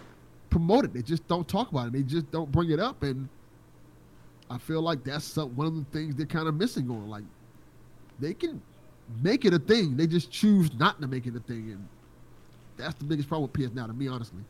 [0.49, 0.93] promote it.
[0.93, 1.93] They just don't talk about it.
[1.93, 3.29] They just don't bring it up, and
[4.49, 7.07] I feel like that's some, one of the things they're kind of missing on.
[7.09, 7.23] Like
[8.19, 8.61] they can
[9.21, 11.87] make it a thing, they just choose not to make it a thing, and
[12.77, 14.43] that's the biggest problem with PS Now, to me, honestly.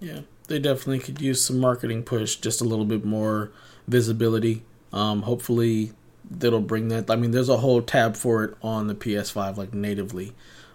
[0.00, 3.52] Yeah, they definitely could use some marketing push, just a little bit more
[3.86, 4.62] visibility.
[4.92, 5.92] Um, hopefully,
[6.28, 7.10] that'll bring that.
[7.10, 10.32] I mean, there's a whole tab for it on the PS5, like natively.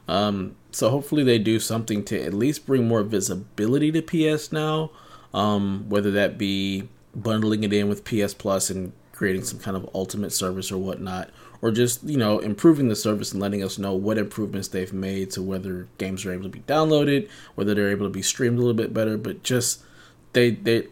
[0.07, 4.91] Um, so hopefully, they do something to at least bring more visibility to PS now.
[5.33, 9.89] Um, whether that be bundling it in with PS Plus and creating some kind of
[9.93, 11.29] ultimate service or whatnot,
[11.65, 15.31] or just you know improving the service and letting us know what improvements they've made
[15.31, 18.61] to whether games are able to be downloaded, whether they're able to be streamed a
[18.61, 19.17] little bit better.
[19.17, 19.81] But just
[20.33, 20.89] they they,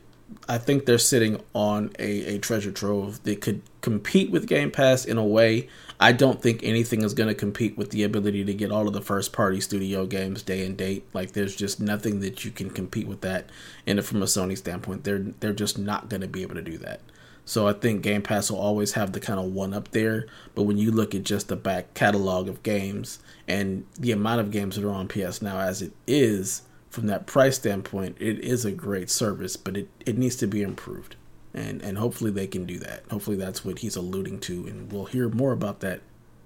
[0.50, 5.06] I think they're sitting on a, a treasure trove that could compete with Game Pass
[5.06, 5.70] in a way.
[6.00, 8.94] I don't think anything is going to compete with the ability to get all of
[8.94, 11.06] the first party studio games day and date.
[11.14, 13.52] Like there's just nothing that you can compete with that.
[13.86, 16.80] And from a Sony standpoint, they're they're just not going to be able to do
[16.80, 17.00] that.
[17.46, 20.28] So I think Game Pass will always have the kind of one up there.
[20.56, 24.52] But when you look at just the back catalog of games and the amount of
[24.52, 28.66] games that are on PS now as it is, from that price standpoint, it is
[28.66, 31.16] a great service, but it, it needs to be improved.
[31.54, 33.04] And and hopefully they can do that.
[33.12, 36.02] Hopefully that's what he's alluding to, and we'll hear more about that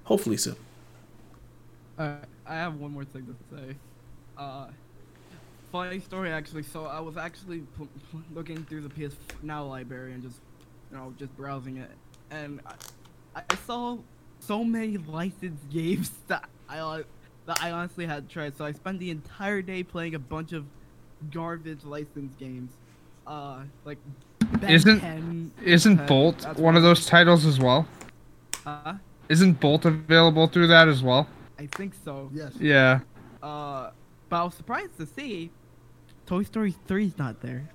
[0.05, 0.55] hopefully soon.
[1.97, 2.15] Uh,
[2.45, 3.75] I have one more thing to say.
[4.37, 4.67] Uh,
[5.71, 6.63] funny story actually.
[6.63, 10.39] So I was actually pl- pl- looking through the PS Now library and just,
[10.91, 11.91] you know, just browsing it,
[12.31, 12.59] and
[13.35, 13.97] I, I saw
[14.39, 17.03] so many licensed games that I
[17.45, 18.57] that I honestly had tried.
[18.57, 20.65] So I spent the entire day playing a bunch of
[21.31, 22.71] garbage licensed games.
[23.25, 23.97] Uh, like
[24.61, 27.85] Ben Isn't- 10, Isn't 10, Bolt one of those titles as well?
[28.65, 28.95] Uh,
[29.29, 31.27] Isn't Bolt available through that as well?
[31.59, 32.29] I think so.
[32.33, 32.53] Yes.
[32.59, 32.99] Yeah.
[33.43, 33.91] Uh,
[34.29, 35.51] but I was surprised to see
[36.25, 37.69] Toy Story 3 is not there.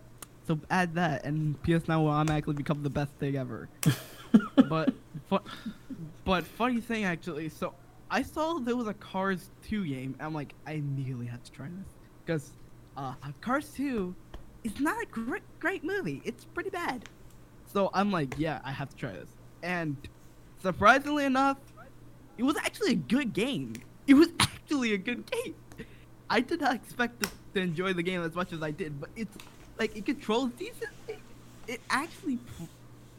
[0.47, 3.69] So add that, and PS Now will automatically become the best thing ever.
[4.69, 4.93] but,
[5.29, 5.39] fu-
[6.25, 7.75] but funny thing actually, so
[8.11, 10.15] I saw there was a Cars 2 game.
[10.19, 11.95] And I'm like, I immediately had to try this
[12.25, 12.53] because
[12.97, 14.15] uh, Cars 2
[14.65, 16.21] is not a great great movie.
[16.25, 17.05] It's pretty bad.
[17.73, 19.31] So I'm like, yeah, I have to try this.
[19.63, 19.97] And
[20.61, 21.59] surprisingly enough,
[22.37, 23.75] it was actually a good game.
[24.07, 25.55] It was actually a good game.
[26.29, 29.11] I did not expect to, to enjoy the game as much as I did, but
[29.17, 29.37] it's
[29.79, 31.19] like it controls decently.
[31.67, 32.39] It actually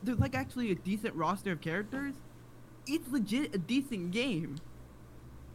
[0.04, 2.14] there's like actually a decent roster of characters.
[2.86, 4.58] It's legit a decent game,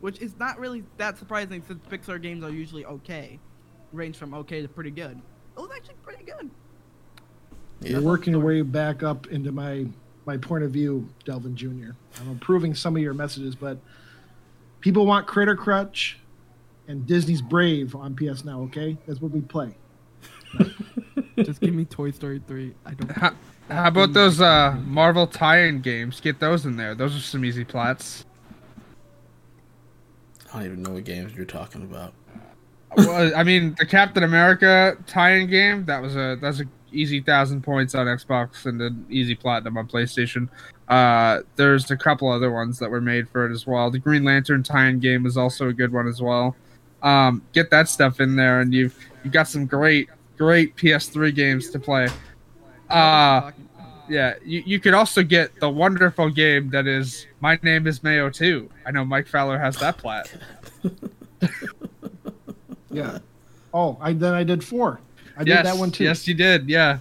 [0.00, 3.38] which is not really that surprising since Pixar games are usually okay,
[3.92, 5.20] range from okay to pretty good.
[5.56, 6.50] It was actually pretty good.
[7.80, 9.86] You're working your way back up into my
[10.24, 11.92] my point of view, Delvin Jr.
[12.20, 13.78] I'm approving some of your messages, but
[14.80, 16.18] people want Critter Crunch
[16.86, 18.60] and Disney's Brave on PS Now.
[18.62, 19.74] Okay, that's what we play.
[21.44, 22.74] Just give me Toy Story 3.
[22.86, 23.10] I don't.
[23.10, 23.32] How,
[23.70, 26.20] how about those uh, Marvel tie-in games?
[26.20, 26.94] Get those in there.
[26.94, 28.24] Those are some easy plats.
[30.52, 32.14] I don't even know what games you're talking about.
[32.96, 37.62] well, I mean, the Captain America tie-in game that was a that's a easy thousand
[37.62, 40.48] points on Xbox and an easy platinum on PlayStation.
[40.88, 43.90] Uh, there's a couple other ones that were made for it as well.
[43.90, 46.56] The Green Lantern tie-in game is also a good one as well.
[47.02, 50.08] Um, get that stuff in there, and you've you've got some great
[50.38, 52.08] great PS3 games to play.
[52.88, 53.50] Uh,
[54.08, 58.30] yeah, you, you could also get the wonderful game that is My Name is Mayo
[58.30, 58.70] 2.
[58.86, 60.32] I know Mike Fowler has that plat.
[62.90, 63.18] Yeah.
[63.74, 65.00] Oh, I then I did four.
[65.36, 66.04] I yes, did that one too.
[66.04, 66.68] Yes, you did.
[66.68, 66.98] Yeah.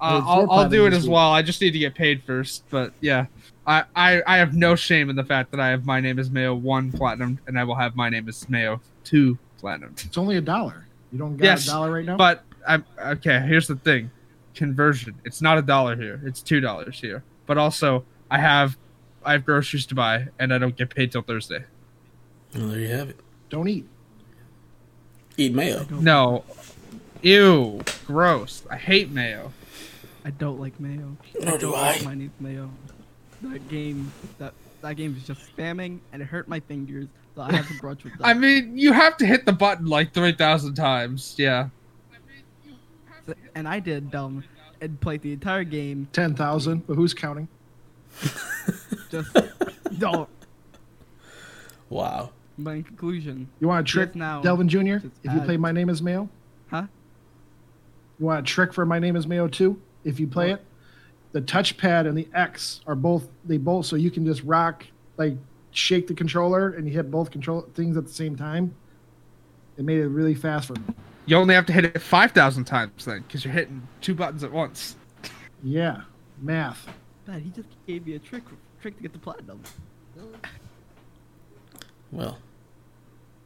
[0.00, 1.30] I Uh, did four I'll, I'll do it as well.
[1.30, 2.64] I just need to get paid first.
[2.68, 3.26] But yeah,
[3.66, 6.30] I, I, I have no shame in the fact that I have my name is
[6.30, 9.94] Mayo one platinum, and I will have my name is Mayo two platinum.
[10.04, 10.85] It's only a dollar.
[11.12, 12.16] You don't got Yes, a dollar right now.
[12.16, 13.40] But I'm okay.
[13.40, 14.10] Here's the thing:
[14.54, 15.14] conversion.
[15.24, 16.20] It's not a dollar here.
[16.24, 17.22] It's two dollars here.
[17.46, 18.76] But also, I have
[19.24, 21.64] I have groceries to buy, and I don't get paid till Thursday.
[22.54, 23.20] Well, there you have it.
[23.50, 23.86] don't eat.
[25.36, 25.86] Eat mayo.
[25.90, 26.44] No,
[27.22, 27.80] ew.
[28.06, 28.62] gross.
[28.70, 29.52] I hate mayo.
[30.24, 31.16] I don't like mayo.
[31.40, 31.92] Nor do don't I.
[31.92, 32.70] like My name's mayo.
[33.42, 37.52] That game, that that game is just spamming, and it hurt my fingers, so I
[37.56, 38.26] have a grudge with that.
[38.26, 41.34] I mean, you have to hit the button like three thousand times.
[41.38, 41.68] Yeah.
[43.54, 44.44] and I did dumb
[44.80, 46.08] and played the entire game.
[46.12, 47.48] Ten thousand, but who's counting?
[49.10, 49.36] Just
[49.98, 50.28] don't.
[51.88, 52.30] Wow.
[52.58, 54.78] But in conclusion, You want a trick, now, Delvin Jr.
[55.22, 56.28] If you play My Name Is Mayo,
[56.70, 56.86] huh?
[58.18, 59.78] you want a trick for My Name Is Mayo too?
[60.04, 60.60] If you play What?
[60.60, 60.64] it,
[61.32, 64.86] the touchpad and the X are both they both so you can just rock
[65.18, 65.34] like
[65.76, 68.74] shake the controller and you hit both control things at the same time.
[69.76, 70.94] It made it really fast for me.
[71.26, 74.44] You only have to hit it five thousand times then, because you're hitting two buttons
[74.44, 74.96] at once.
[75.62, 76.02] Yeah,
[76.40, 76.86] math.
[77.26, 78.44] Man, he just gave me a trick
[78.80, 79.60] trick to get the platinum.
[82.12, 82.38] Well,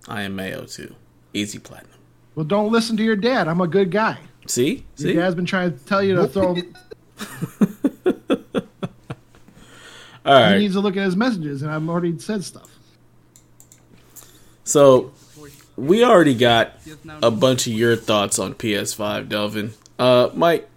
[0.06, 0.94] I am Mayo too.
[1.32, 1.98] Easy platinum.
[2.34, 3.48] Well, don't listen to your dad.
[3.48, 4.18] I'm a good guy.
[4.46, 4.84] See?
[4.98, 5.12] Your See?
[5.14, 6.56] dad's been trying to tell you to throw.
[10.24, 12.70] All He needs to look at his messages, and I've already said stuff.
[14.64, 15.12] So
[15.76, 16.74] we already got
[17.22, 19.72] a bunch of your thoughts on PS5, Delvin.
[19.98, 20.68] Uh, Mike,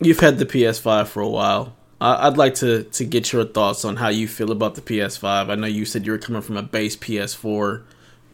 [0.00, 1.74] you've had the PS5 for a while.
[2.00, 5.48] I I'd like to to get your thoughts on how you feel about the PS5.
[5.48, 7.82] I know you said you were coming from a base PS4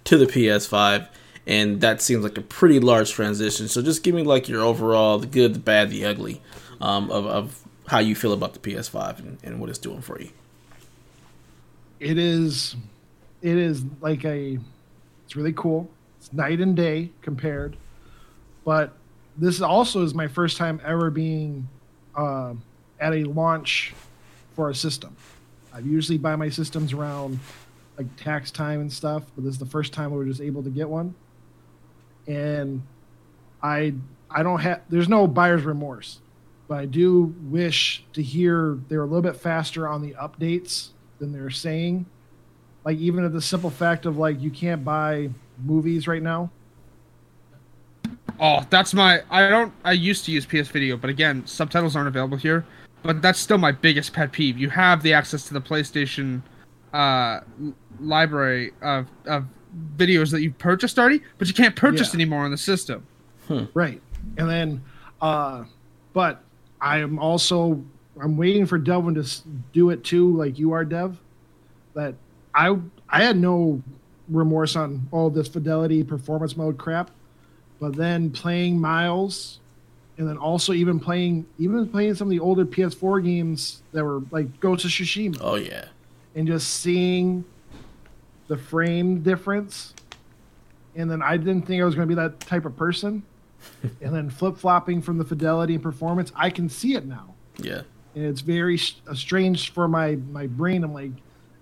[0.04, 1.08] to the PS5,
[1.46, 3.68] and that seems like a pretty large transition.
[3.68, 6.40] So just give me like your overall, the good, the bad, the ugly,
[6.80, 10.20] um, of of how you feel about the PS5 and, and what it's doing for
[10.20, 10.30] you.
[12.00, 12.76] It is
[13.42, 14.58] it is like a
[15.24, 15.88] it's really cool.
[16.18, 17.76] It's night and day compared.
[18.64, 18.92] But
[19.36, 21.68] this also is my first time ever being
[22.16, 22.54] uh,
[22.98, 23.94] at a launch
[24.54, 25.16] for a system.
[25.72, 27.38] I usually buy my systems around
[27.96, 30.62] like tax time and stuff but this is the first time we were just able
[30.62, 31.14] to get one.
[32.26, 32.82] And
[33.62, 33.92] i
[34.30, 36.20] i don't have there's no buyer's remorse
[36.68, 41.32] but i do wish to hear they're a little bit faster on the updates than
[41.32, 42.06] they're saying.
[42.84, 45.30] Like even at the simple fact of like you can't buy
[45.64, 46.50] movies right now.
[48.40, 49.22] Oh, that's my.
[49.30, 49.72] I don't.
[49.84, 52.64] I used to use PS Video, but again, subtitles aren't available here.
[53.02, 54.58] But that's still my biggest pet peeve.
[54.58, 56.42] You have the access to the PlayStation
[56.92, 57.40] uh,
[58.00, 59.44] library of, of
[59.96, 62.20] videos that you purchased already, but you can't purchase Yeah.
[62.20, 63.06] anymore on the system.
[63.74, 64.00] Right.
[64.36, 64.84] And then
[65.22, 65.64] uh
[66.12, 66.42] but
[66.80, 67.82] I am also
[68.22, 69.40] I'm waiting for Delvin to
[69.72, 71.18] do it too like you are Dev.
[71.94, 72.14] That
[72.54, 72.76] I
[73.08, 73.82] I had no
[74.28, 77.10] remorse on all this fidelity performance mode crap.
[77.80, 79.60] But then playing Miles
[80.16, 84.20] and then also even playing even playing some of the older PS4 games that were
[84.30, 85.86] like Ghost of Tsushima Oh yeah.
[86.34, 87.44] and just seeing
[88.48, 89.94] the frame difference.
[90.96, 93.22] And then I didn't think I was going to be that type of person.
[94.00, 97.34] and then flip flopping from the fidelity and performance, I can see it now.
[97.58, 97.82] Yeah.
[98.18, 100.82] And it's very uh, strange for my, my brain.
[100.82, 101.12] I'm like,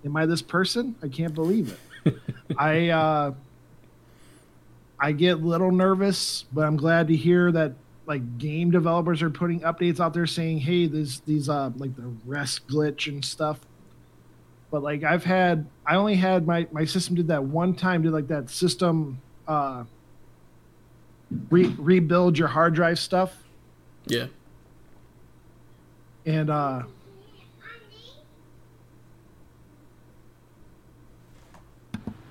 [0.03, 0.95] am I this person?
[1.03, 2.15] I can't believe it.
[2.57, 3.33] I, uh,
[4.99, 7.73] I get a little nervous, but I'm glad to hear that
[8.07, 12.09] like game developers are putting updates out there saying, "Hey, this these uh like the
[12.25, 13.59] rest glitch and stuff."
[14.71, 18.13] But like I've had, I only had my my system did that one time, did
[18.13, 19.83] like that system uh
[21.51, 23.43] re- rebuild your hard drive stuff,
[24.07, 24.27] Yeah.
[26.27, 26.83] And uh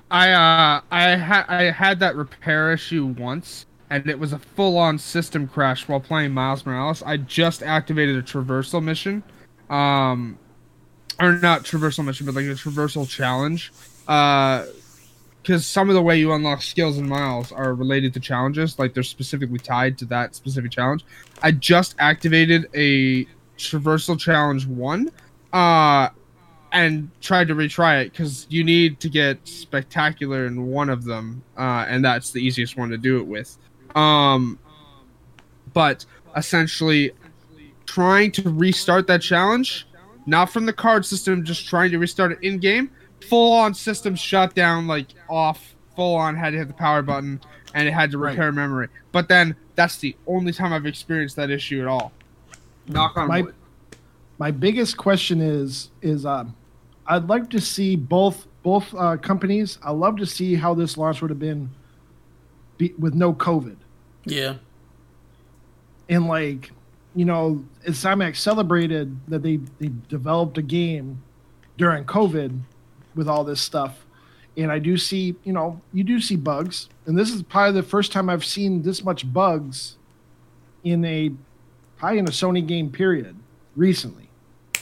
[0.08, 4.98] I uh I had I had that repair issue once, and it was a full-on
[4.98, 7.02] system crash while playing Miles Morales.
[7.02, 9.24] I just activated a traversal mission,
[9.68, 10.38] um,
[11.18, 13.72] or not traversal mission, but like a traversal challenge,
[14.06, 14.66] uh,
[15.42, 18.94] because some of the way you unlock skills in Miles are related to challenges, like
[18.94, 21.04] they're specifically tied to that specific challenge.
[21.42, 23.26] I just activated a
[23.56, 25.10] traversal challenge one,
[25.52, 26.08] uh,
[26.72, 31.42] and tried to retry it because you need to get spectacular in one of them,
[31.56, 33.56] uh, and that's the easiest one to do it with.
[33.94, 34.58] Um,
[35.72, 36.04] but
[36.36, 37.12] essentially,
[37.86, 39.86] trying to restart that challenge,
[40.26, 42.90] not from the card system, just trying to restart it in game,
[43.28, 47.40] full on system shut down, like off, full on, had to hit the power button,
[47.74, 48.30] and it had to Right.
[48.30, 48.88] repair memory.
[49.12, 52.12] But then that's the only time I've experienced that issue at all.
[52.88, 53.54] Knock on My- wood.
[54.38, 56.54] my biggest question is is um
[57.06, 59.78] I'd like to see both both uh, companies.
[59.82, 61.70] I love to see how this launch would have been
[62.78, 63.76] be, with no COVID.
[64.24, 64.56] Yeah.
[66.08, 66.72] And like,
[67.14, 71.22] you know, Cymax celebrated that they they developed a game
[71.78, 72.60] during COVID
[73.14, 74.04] with all this stuff.
[74.56, 76.88] And I do see, you know, you do see bugs.
[77.06, 79.96] And this is probably the first time I've seen this much bugs
[80.82, 81.30] in a
[81.98, 83.36] probably in a Sony game period
[83.74, 84.28] recently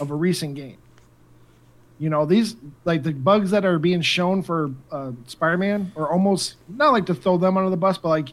[0.00, 0.78] of a recent game.
[1.98, 6.56] You know, these like the bugs that are being shown for uh, Spider-Man are almost
[6.68, 8.28] not like to throw them under the bus, but like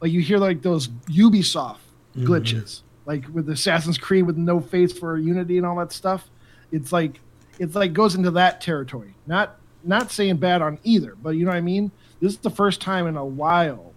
[0.00, 1.78] like you hear like those Ubisoft
[2.16, 6.30] glitches, like with Assassin's Creed with no face for Unity and all that stuff.
[6.72, 7.20] It's like
[7.58, 9.14] it's like goes into that territory.
[9.26, 11.90] Not not saying bad on either, but you know what I mean.
[12.20, 13.92] This is the first time in a while,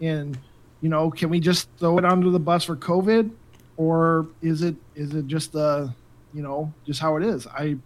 [0.00, 0.38] and
[0.80, 3.30] you know, can we just throw it under the bus for COVID,
[3.80, 5.90] or is it is it just the
[6.34, 7.46] you know just how it is?
[7.46, 7.78] I,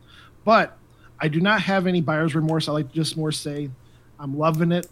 [0.44, 0.76] but
[1.20, 2.68] I do not have any buyer's remorse.
[2.68, 3.70] I like to just more say,
[4.18, 4.88] I'm loving it.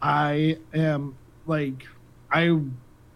[0.00, 1.16] I am
[1.46, 1.84] like,
[2.30, 2.60] I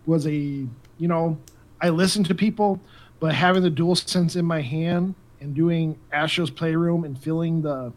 [0.07, 1.39] was a you know,
[1.81, 2.81] I listened to people,
[3.21, 7.93] but having the dual sense in my hand and doing Astro's Playroom and feeling the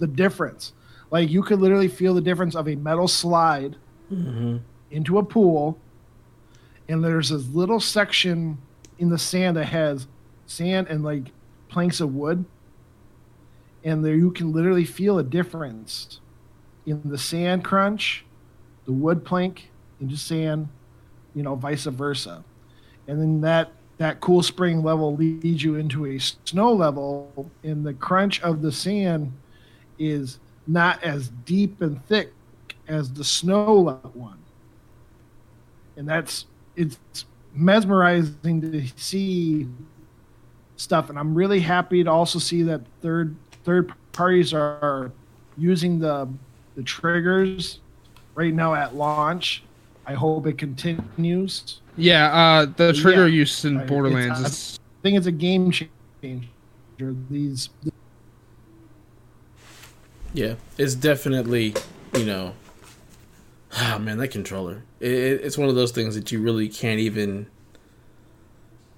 [0.00, 0.72] the difference.
[1.12, 3.76] Like you could literally feel the difference of a metal slide
[4.12, 4.56] mm-hmm.
[4.90, 5.78] into a pool,
[6.90, 8.58] and there's this little section
[8.98, 10.08] in the sand that has
[10.46, 11.30] sand and like
[11.68, 12.44] planks of wood,
[13.84, 16.18] and there you can literally feel a difference
[16.86, 18.24] in the sand crunch,
[18.86, 20.68] the wood plank into sand,
[21.32, 22.42] you know, vice versa,
[23.06, 27.94] and then that that cool spring level leads you into a snow level, and the
[27.94, 29.32] crunch of the sand
[29.96, 32.32] is not as deep and thick
[32.88, 34.38] as the snow one.
[35.96, 36.46] And that's
[36.80, 37.24] it's
[37.54, 39.66] mesmerizing to see
[40.76, 43.34] stuff and I'm really happy to also see that third
[43.64, 45.12] third parties are
[45.58, 46.28] using the
[46.76, 47.80] the triggers
[48.34, 49.62] right now at launch.
[50.06, 51.80] I hope it continues.
[51.96, 53.40] Yeah, uh, the trigger Yeah.
[53.40, 56.48] use in Right, Borderlands is I think it's a game changer.
[57.30, 57.68] These
[60.32, 61.74] Yeah, it's definitely,
[62.16, 62.54] you know,
[63.72, 64.82] ah man, that controller.
[65.00, 67.46] It- it's one of those things that you really can't even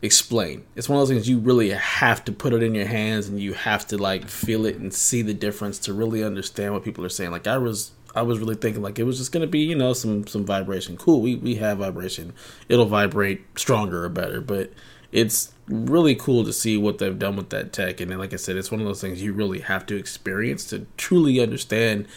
[0.00, 0.64] explain.
[0.74, 3.38] It's one of those things you really have to put it in your hands and
[3.38, 7.04] you have to like feel it and see the difference to really understand what people
[7.04, 7.30] are saying.
[7.30, 9.92] Like I was I was really thinking like it was just gonna be, you know,
[9.92, 10.96] some some vibration.
[10.96, 12.32] Cool, we we have vibration.
[12.68, 14.72] It'll vibrate stronger or better, but
[15.12, 18.00] it's really cool to see what they've done with that tech.
[18.00, 20.64] And then, like I said, it's one of those things you really have to experience
[20.66, 22.08] to truly understand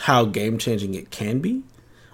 [0.00, 1.62] how game changing it can be.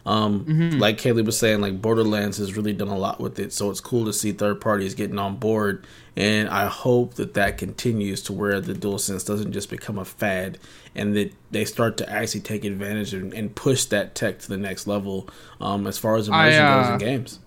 [0.07, 3.70] Um, like Kaylee was saying, like Borderlands has really done a lot with it, so
[3.70, 5.86] it's cool to see third parties getting on board.
[6.16, 10.59] And I hope that that continues to where the DualSense doesn't just become a fad,
[10.94, 14.57] and that they start to actually take advantage and, and push that tech to the
[14.57, 15.28] next level.
[15.61, 17.39] Um, as far as immersion I, goes uh, in games.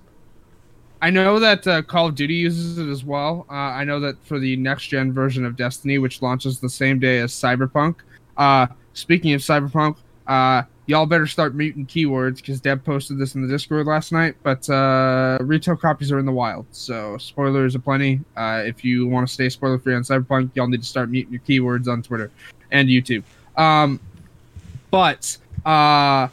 [1.01, 3.45] I know that uh, Call of Duty uses it as well.
[3.49, 6.99] Uh, I know that for the next gen version of Destiny, which launches the same
[6.99, 7.95] day as Cyberpunk.
[8.37, 9.97] Uh, speaking of Cyberpunk,
[10.27, 14.35] uh, y'all better start muting keywords because Deb posted this in the Discord last night.
[14.43, 18.21] But uh, retail copies are in the wild, so spoilers aplenty.
[18.35, 21.33] Uh, if you want to stay spoiler free on Cyberpunk, y'all need to start muting
[21.33, 22.31] your keywords on Twitter
[22.71, 23.23] and YouTube.
[23.57, 23.99] Um,
[24.91, 26.27] but uh,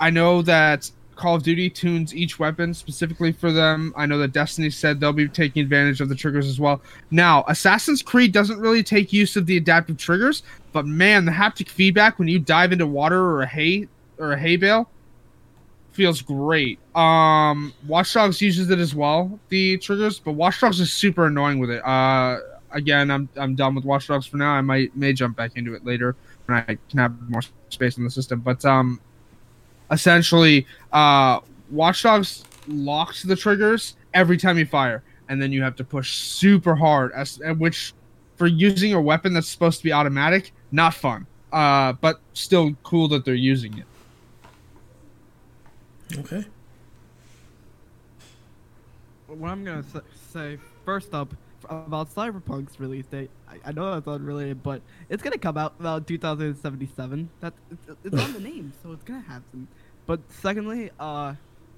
[0.00, 3.92] I know that Call of Duty tunes each weapon specifically for them.
[3.96, 6.82] I know that Destiny said they'll be taking advantage of the triggers as well.
[7.10, 10.42] Now, Assassin's Creed doesn't really take use of the adaptive triggers,
[10.76, 13.88] but man, the haptic feedback when you dive into water or a hay
[14.18, 14.90] or a hay bale
[15.92, 16.78] feels great.
[16.94, 21.60] Um, Watch Dogs uses it as well, the triggers, but Watch Dogs is super annoying
[21.60, 21.78] with it.
[21.82, 22.40] Uh,
[22.72, 24.50] again, I'm I'm done with Watch Dogs for now.
[24.50, 27.40] I might may jump back into it later when I can have more
[27.70, 29.00] space in the system, but um
[29.90, 31.40] essentially uh
[31.70, 36.16] Watch Dogs locks the triggers every time you fire and then you have to push
[36.16, 37.94] super hard as which
[38.36, 43.08] for using a weapon that's supposed to be automatic not fun uh but still cool
[43.08, 43.86] that they're using it
[46.18, 46.44] Okay.
[49.26, 49.84] what I'm gonna
[50.32, 51.34] say first up
[51.68, 53.28] about Cyberpunk's release date.
[53.48, 57.28] I, I know that's unrelated, but it's gonna come out about 2077.
[57.40, 59.66] That it's, it's on the name, so it's gonna happen.
[60.06, 61.34] But secondly, uh,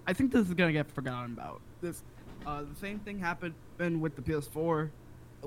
[0.06, 1.62] I think this is gonna get forgotten about.
[1.80, 2.02] This,
[2.46, 4.90] uh, the same thing happened with the PS4,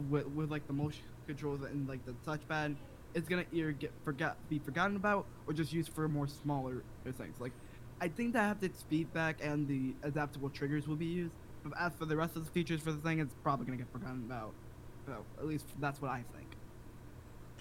[0.10, 2.76] with with like the motion controls and like the touchpad.
[3.14, 6.84] It's gonna either get forgot be forgotten about or just used for more smaller
[7.18, 7.40] things.
[7.40, 7.52] Like,
[8.00, 11.34] I think the haptic feedback and the adaptable triggers will be used.
[11.64, 13.92] But as for the rest of the features for the thing, it's probably gonna get
[13.92, 14.54] forgotten about.
[15.06, 16.48] So at least that's what I think.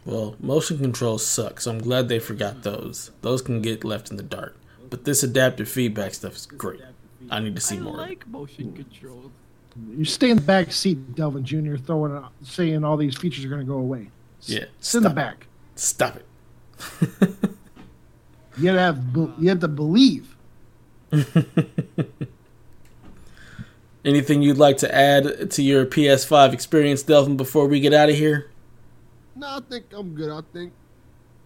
[0.05, 2.61] Well, motion controls suck, so I'm glad they forgot hmm.
[2.63, 3.11] those.
[3.21, 4.57] Those can get left in the dark.
[4.89, 6.81] But this adaptive feedback stuff is great.
[7.31, 7.95] I need to see I more.
[7.95, 8.03] of it.
[8.03, 9.31] like motion controls.
[9.89, 11.77] you stay in the back seat, Delvin Jr.
[11.77, 14.11] Throwing out, saying all these features are going to go away.
[14.43, 15.47] Yeah, sit in the back.
[15.75, 16.27] Stop it.
[18.61, 20.37] You have to have be- you have to believe.
[24.05, 28.17] Anything you'd like to add to your PS5 experience, Delvin, before we get out of
[28.17, 28.51] here?
[29.37, 30.31] No, I think I'm good.
[30.31, 30.73] I think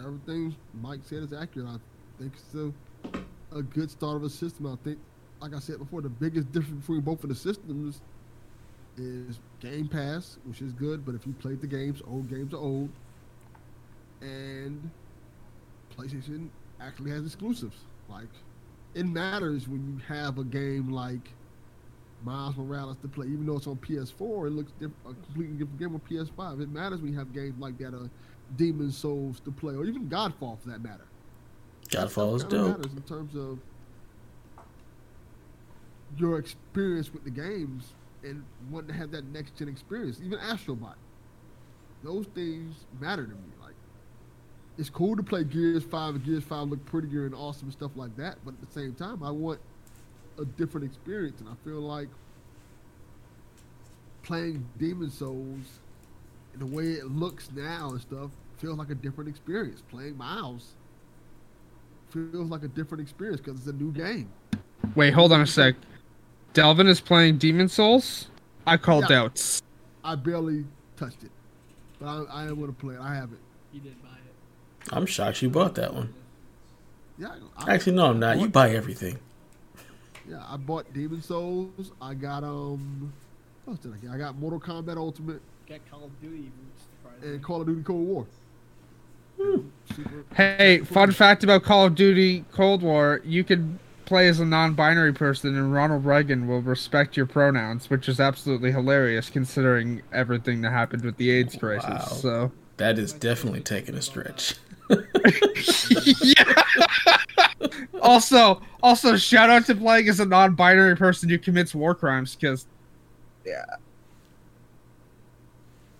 [0.00, 1.68] everything Mike said is accurate.
[1.68, 1.78] I
[2.18, 2.72] think it's a,
[3.58, 4.66] a good start of a system.
[4.66, 4.98] I think,
[5.40, 8.00] like I said before, the biggest difference between both of the systems
[8.96, 12.58] is Game Pass, which is good, but if you played the games, old games are
[12.58, 12.90] old.
[14.20, 14.90] And
[15.96, 16.48] PlayStation
[16.80, 17.78] actually has exclusives.
[18.08, 18.28] Like,
[18.94, 21.30] it matters when you have a game like
[22.24, 25.78] Miles Morales to play, even though it's on PS4, it looks diff- a completely different
[25.78, 26.60] game on PS5.
[26.60, 28.08] It matters when you have games like that, uh,
[28.56, 31.06] Demon Souls to play, or even Godfall for that matter.
[31.88, 32.78] Godfall is dope.
[32.78, 33.58] matters in terms of
[36.18, 40.20] your experience with the games and wanting to have that next gen experience.
[40.24, 40.94] Even Astrobot,
[42.02, 43.52] those things matter to me.
[43.62, 43.74] Like,
[44.78, 48.16] it's cool to play Gears Five Gears Five look prettier and awesome and stuff like
[48.16, 49.60] that, but at the same time, I want
[50.38, 52.08] a different experience, and I feel like
[54.22, 55.80] playing Demon Souls
[56.52, 59.82] and the way it looks now and stuff feels like a different experience.
[59.90, 60.74] Playing Miles
[62.10, 64.30] feels like a different experience because it's a new game.
[64.94, 65.74] Wait, hold on a sec.
[66.54, 68.28] Delvin is playing Demon Souls.
[68.66, 69.22] I called Yeah.
[69.24, 69.60] out.
[70.02, 70.64] I barely
[70.96, 71.30] touched it,
[72.00, 73.00] but I, I want to play it.
[73.00, 73.38] I have it.
[73.72, 74.92] He did buy it.
[74.92, 76.14] I'm shocked you bought that one.
[77.18, 78.38] Yeah, I, Actually, no, I'm not.
[78.38, 79.18] You buy everything.
[80.28, 81.92] yeah, I bought Demon Souls.
[82.00, 83.12] I got um,
[83.64, 84.10] what did I get?
[84.10, 86.50] I got Mortal Kombat Ultimate Get Call of Duty.
[87.02, 87.34] surprisingly.
[87.36, 88.26] and Call of Duty Cold War.
[89.40, 89.60] Hmm.
[89.94, 94.44] Super- Hey, fun fact about Call of Duty Cold War: you can play as a
[94.44, 100.60] non-binary person, and Ronald Reagan will respect your pronouns, which is absolutely hilarious considering everything
[100.62, 101.88] that happened with the AIDS crisis.
[101.88, 101.98] Wow.
[101.98, 104.54] So, That is definitely taking a stretch.
[106.22, 106.62] yeah.
[108.02, 112.66] also, also, shout out to playing as a non-binary person who commits war crimes, because
[113.44, 113.64] yeah.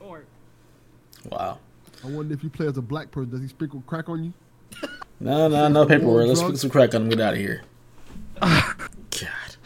[0.01, 0.25] Or
[1.31, 1.59] Wow.
[2.03, 4.33] I wonder if you play as a black person, does he sprinkle crack on you?
[5.21, 6.27] No, no, no paperwork.
[6.27, 7.63] Let's put some crack on and get out of here.
[8.41, 9.57] God.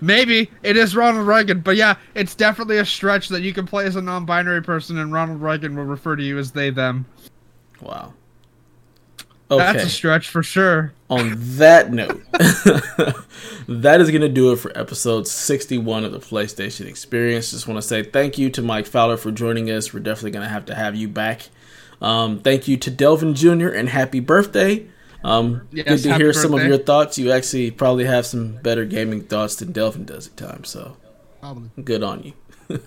[0.00, 1.60] maybe it is Ronald Reagan.
[1.60, 5.12] But yeah, it's definitely a stretch that you can play as a non-binary person, and
[5.12, 7.06] Ronald Reagan will refer to you as they them.
[7.80, 8.14] Wow.
[9.48, 10.92] That's a stretch for sure.
[11.08, 12.20] On that note,
[13.68, 17.52] that is going to do it for episode 61 of the PlayStation Experience.
[17.52, 19.94] Just want to say thank you to Mike Fowler for joining us.
[19.94, 21.48] We're definitely going to have to have you back.
[22.02, 23.68] Um, thank you to Delvin Jr.
[23.68, 24.88] and happy birthday.
[25.26, 27.18] Um, Yes, good to hear some of your thoughts.
[27.18, 30.68] You actually probably have some better gaming thoughts than Delvin does at times.
[30.68, 30.96] So
[31.40, 31.70] Probably.
[31.82, 32.32] good on you.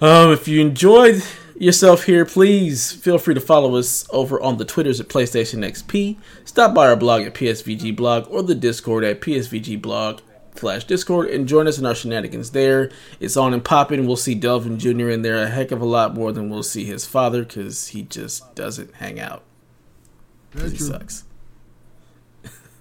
[0.00, 1.22] um, if you enjoyed
[1.58, 6.16] yourself here, please feel free to follow us over on the Twitters at PlayStation XP.
[6.44, 10.20] Stop by our blog at PSVG Blog or the Discord at PSVG Blog
[10.54, 12.92] slash Discord and join us in our shenanigans there.
[13.18, 14.06] It's on and popping.
[14.06, 15.10] We'll see Delvin Jr.
[15.10, 18.02] in there a heck of a lot more than we'll see his father because he
[18.02, 19.42] just doesn't hang out.
[20.56, 20.86] 'Cause he true.
[20.86, 21.24] sucks.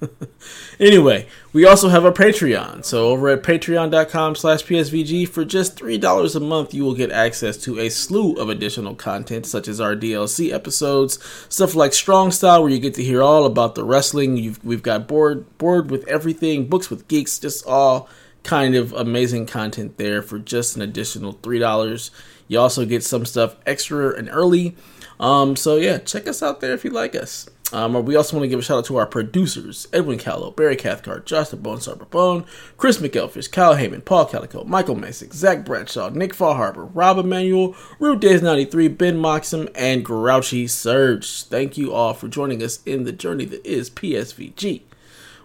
[0.80, 2.84] anyway, we also have a Patreon.
[2.84, 7.58] So over at patreon.com slash PSVG, for just $3 a month, you will get access
[7.58, 11.20] to a slew of additional content, such as our DLC episodes,
[11.50, 14.36] stuff like Strong Style, where you get to hear all about the wrestling.
[14.38, 18.10] You've, we've got board, board with everything, books with geeks, just all
[18.44, 22.10] kind of amazing content there for just an additional $3.
[22.50, 24.76] You also get some stuff extra and early.
[25.18, 27.48] Um, so yeah, check us out there if you like us.
[27.72, 30.76] Um, we also want to give a shout out to our producers Edwin Callow, Barry
[30.76, 32.46] Cathcart, the Bone Star Bone,
[32.78, 38.20] Chris McElfish, Kyle Heyman, Paul Calico, Michael Masick, Zach Bradshaw, Nick Harbor, Rob Emanuel, Rude
[38.20, 41.44] Days 93, Ben Moxham, and Grouchy Surge.
[41.44, 44.82] Thank you all for joining us in the journey that is PSVG.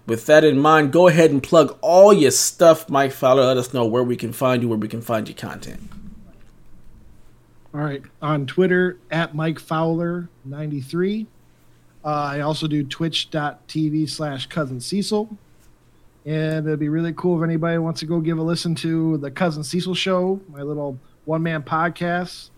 [0.06, 3.44] With that in mind, go ahead and plug all your stuff, Mike Fowler.
[3.44, 5.90] Let us know where we can find you, where we can find your content.
[7.74, 11.26] All right, on Twitter at Mike Fowler ninety three.
[12.04, 15.36] Uh, I also do twitch.tv slash cousin Cecil.
[16.24, 19.30] And it'd be really cool if anybody wants to go give a listen to the
[19.30, 22.50] Cousin Cecil show, my little one man podcast.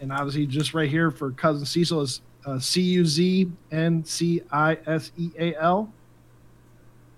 [0.00, 4.40] And obviously, just right here for Cousin Cecil is uh, C U Z N C
[4.50, 5.92] I S E A L.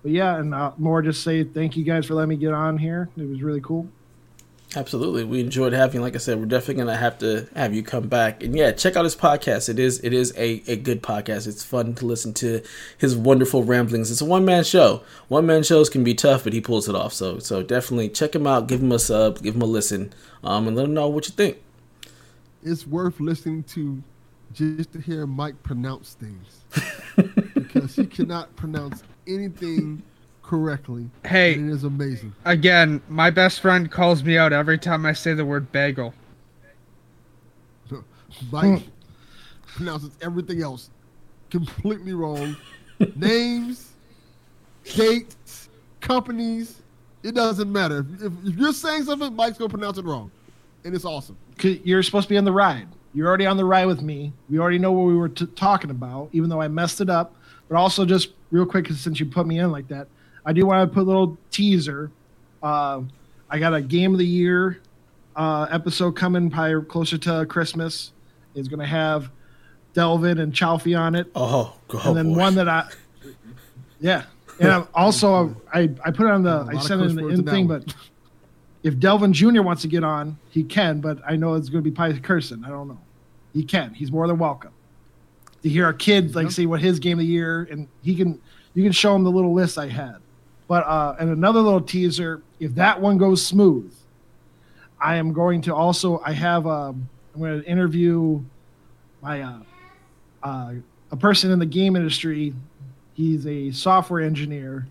[0.03, 2.79] But yeah, and uh, more just say thank you guys for letting me get on
[2.79, 3.09] here.
[3.17, 3.87] It was really cool.
[4.77, 6.01] Absolutely, we enjoyed having.
[6.01, 8.45] Like I said, we're definitely gonna have to have you come back.
[8.45, 9.69] And yeah, check out his podcast.
[9.69, 11.49] It is it is a, a good podcast.
[11.49, 12.63] It's fun to listen to
[12.97, 14.13] his wonderful ramblings.
[14.13, 15.03] It's a one man show.
[15.27, 17.13] One man shows can be tough, but he pulls it off.
[17.13, 18.69] So so definitely check him out.
[18.69, 19.43] Give him a sub.
[19.43, 20.13] Give him a listen.
[20.45, 21.59] Um, and let him know what you think.
[22.63, 24.01] It's worth listening to
[24.53, 26.65] just to hear Mike pronounce things
[27.55, 30.03] because he cannot pronounce anything
[30.51, 31.09] correctly.
[31.25, 32.35] Hey, it is amazing.
[32.45, 36.13] again, my best friend calls me out every time I say the word bagel.
[38.51, 38.83] Mike
[39.67, 40.91] pronounces everything else
[41.51, 42.57] completely wrong.
[43.15, 43.93] Names,
[44.97, 45.69] dates,
[46.01, 46.83] companies,
[47.23, 48.05] it doesn't matter.
[48.21, 50.33] If, if you're saying something, Mike's gonna pronounce it wrong,
[50.85, 51.37] and it's awesome.
[51.63, 52.89] You're supposed to be on the ride.
[53.15, 54.33] You're already on the ride with me.
[54.49, 57.37] We already know what we were t- talking about, even though I messed it up.
[57.69, 60.09] But also, just real quick, since you put me in like that,
[60.45, 62.11] I do want to put a little teaser.
[62.63, 63.03] Uh,
[63.49, 64.81] I got a game of the year
[65.37, 68.13] uh, episode coming probably closer to Christmas.
[68.55, 69.31] It's going to have
[69.95, 71.31] Delvin and Chalfie on it.
[71.35, 72.39] Oh, oh and then boy.
[72.39, 72.89] one that I,
[74.01, 74.25] yeah,
[74.59, 77.41] and I'm also I I put it on the I sent it in the in
[77.41, 77.95] in thing, but
[78.83, 79.63] if Delvin Jr.
[79.63, 81.01] wants to get on, he can.
[81.01, 82.65] But I know it's going to be probably cursing.
[82.65, 82.99] I don't know.
[83.53, 83.95] He can.
[83.95, 84.73] He's more than welcome
[85.63, 86.53] to hear a kid like Yep.
[86.53, 88.41] say what his game of the year, and he can.
[88.75, 90.17] You can show him the little list I had.
[90.71, 92.43] But uh, and another little teaser.
[92.61, 93.93] If that one goes smooth,
[95.01, 96.23] I am going to also.
[96.25, 96.65] I have.
[96.65, 98.41] Um, I'm going to interview
[99.21, 99.59] my uh,
[100.45, 100.75] uh,
[101.11, 102.55] a person in the game industry.
[103.15, 104.87] He's a software engineer,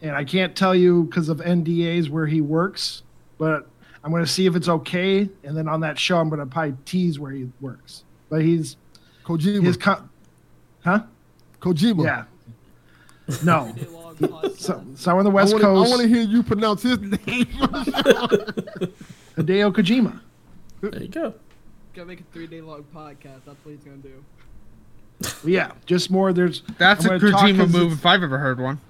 [0.00, 3.02] and I can't tell you because of NDAs where he works,
[3.36, 3.68] but
[4.02, 5.28] I'm going to see if it's okay.
[5.44, 8.04] And then on that show, I'm going to probably tease where he works.
[8.30, 8.78] But he's
[9.24, 9.62] Kojima.
[9.62, 10.08] his co-
[10.82, 11.02] huh?
[11.60, 12.04] Kojima.
[12.06, 12.24] Yeah.
[13.44, 13.74] No.
[14.56, 16.98] So, so on the West I wanna, Coast, I want to hear you pronounce his
[17.00, 17.18] name.
[19.36, 20.20] Hideo Kojima.
[20.80, 21.34] there you go.
[21.94, 23.40] Gonna make a three day long podcast.
[23.46, 24.24] That's what he's gonna do.
[25.44, 26.32] Yeah, just more.
[26.32, 28.80] There's That's I'm a gonna talk Kojima 'cause move if I've ever heard one.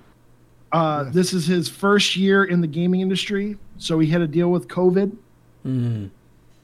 [0.72, 1.14] Uh, Yes.
[1.14, 4.68] This is his first year in the gaming industry, so he had to deal with
[4.68, 5.14] COVID,
[5.66, 6.08] Mm.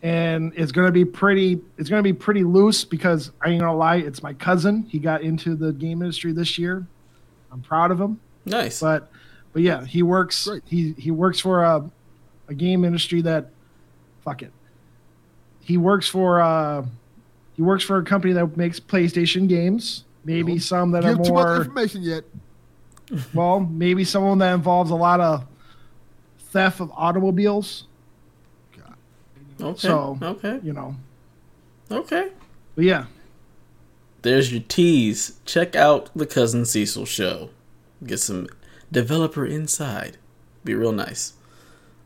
[0.03, 1.61] and it's gonna be pretty.
[1.77, 4.87] It's gonna be pretty loose because I ain't gonna lie, it's my cousin.
[4.89, 6.87] He got into the game industry this year.
[7.53, 8.19] I'm proud of him,
[8.51, 8.81] Nice.
[8.81, 9.11] but
[9.53, 10.47] but yeah, he works.
[10.47, 10.63] Great.
[10.67, 11.91] He he works for a
[12.49, 13.51] a game industry that,
[14.25, 14.53] fuck it.
[15.61, 16.85] He works for uh,
[17.57, 20.05] he works for a company that makes PlayStation games.
[20.25, 22.25] Maybe Don't some that are Give too much more information yet.
[23.35, 25.47] well, maybe someone that involves a lot of
[26.51, 27.85] theft of automobiles.
[29.61, 29.79] okay.
[29.79, 30.61] so- okay.
[30.63, 30.97] You know,
[31.91, 32.31] Okay.
[32.75, 33.07] but yeah,
[34.23, 35.39] There's your tease.
[35.47, 37.51] Check out the Cousin Cecil show.
[38.05, 38.49] Get some
[38.91, 40.19] developer inside.
[40.65, 41.35] Be real nice.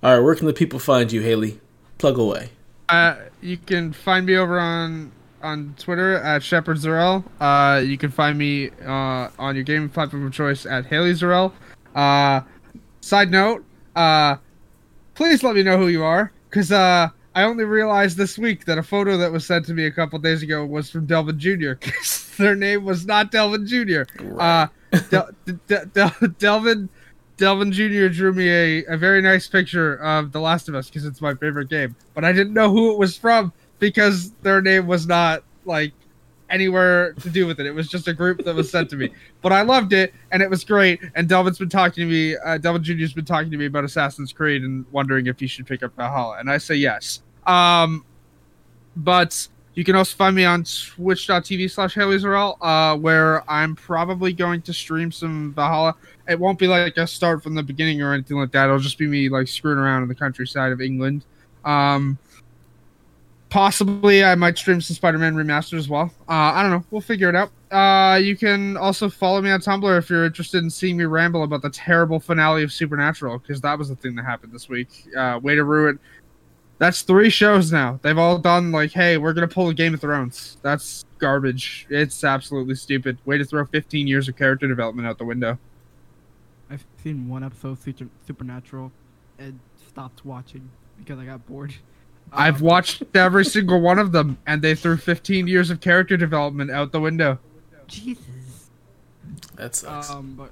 [0.02, 1.60] All right, where can the people find you, Haley?
[1.98, 2.51] Plug away.
[2.89, 5.12] Uh, you can find me over on
[5.43, 7.24] on Twitter at Shepard Zarel.
[7.40, 11.52] Uh, you can find me uh, on your gaming platform of choice at Haley Zarel.
[11.94, 12.40] Uh,
[13.01, 13.64] side note,
[13.97, 14.36] uh,
[15.14, 18.78] please let me know who you are, because uh, I only realized this week that
[18.78, 21.74] a photo that was sent to me a couple days ago was from Delvin Jr.
[21.74, 24.02] because their name was not Delvin Jr.
[24.39, 24.66] Uh,
[25.10, 25.31] Del-
[25.66, 26.89] Del- Del- Delvin
[27.36, 28.09] Delvin Jr.
[28.09, 31.35] drew me a, a very nice picture of The Last of Us because it's my
[31.35, 31.97] favorite game.
[32.14, 35.93] But I didn't know who it was from because their name was not like
[36.51, 37.66] anywhere to do with it.
[37.66, 39.09] It was just a group that was sent to me.
[39.40, 41.01] But I loved it and it was great.
[41.14, 44.32] And Delvin's been talking to me, uh, Delvin Jr.'s been talking to me about Assassin's
[44.32, 46.36] Creed and wondering if he should pick up Valhalla.
[46.39, 47.23] And I say yes.
[47.47, 48.05] Um,
[48.94, 54.32] but you can also find me on twitch.tv slash Haley Zarel, uh, where I'm probably
[54.32, 55.94] going to stream some Valhalla.
[56.28, 58.66] It won't be like a start from the beginning or anything like that.
[58.66, 61.24] It'll just be me like screwing around in the countryside of England.
[61.65, 62.19] Um,
[63.49, 66.11] possibly I might stream some Spider-Man remastered as well.
[66.28, 66.85] Uh, I don't know.
[66.90, 67.51] We'll figure it out.
[67.70, 71.43] Uh, you can also follow me on Tumblr if you're interested in seeing me ramble
[71.43, 75.07] about the terrible finale of Supernatural, because that was the thing that happened this week.
[75.16, 75.99] Uh, way to ruin.
[76.82, 78.00] That's three shows now.
[78.02, 80.56] They've all done like, hey, we're gonna pull a Game of Thrones.
[80.62, 81.86] That's garbage.
[81.88, 83.18] It's absolutely stupid.
[83.24, 85.60] Way to throw 15 years of character development out the window.
[86.68, 88.90] I've seen one episode of Super- Supernatural
[89.38, 91.72] and stopped watching because I got bored.
[92.32, 96.16] I've Um, watched every single one of them, and they threw 15 years of character
[96.16, 97.38] development out the window.
[97.86, 98.70] Jesus.
[99.54, 100.10] That sucks.
[100.10, 100.50] Um, but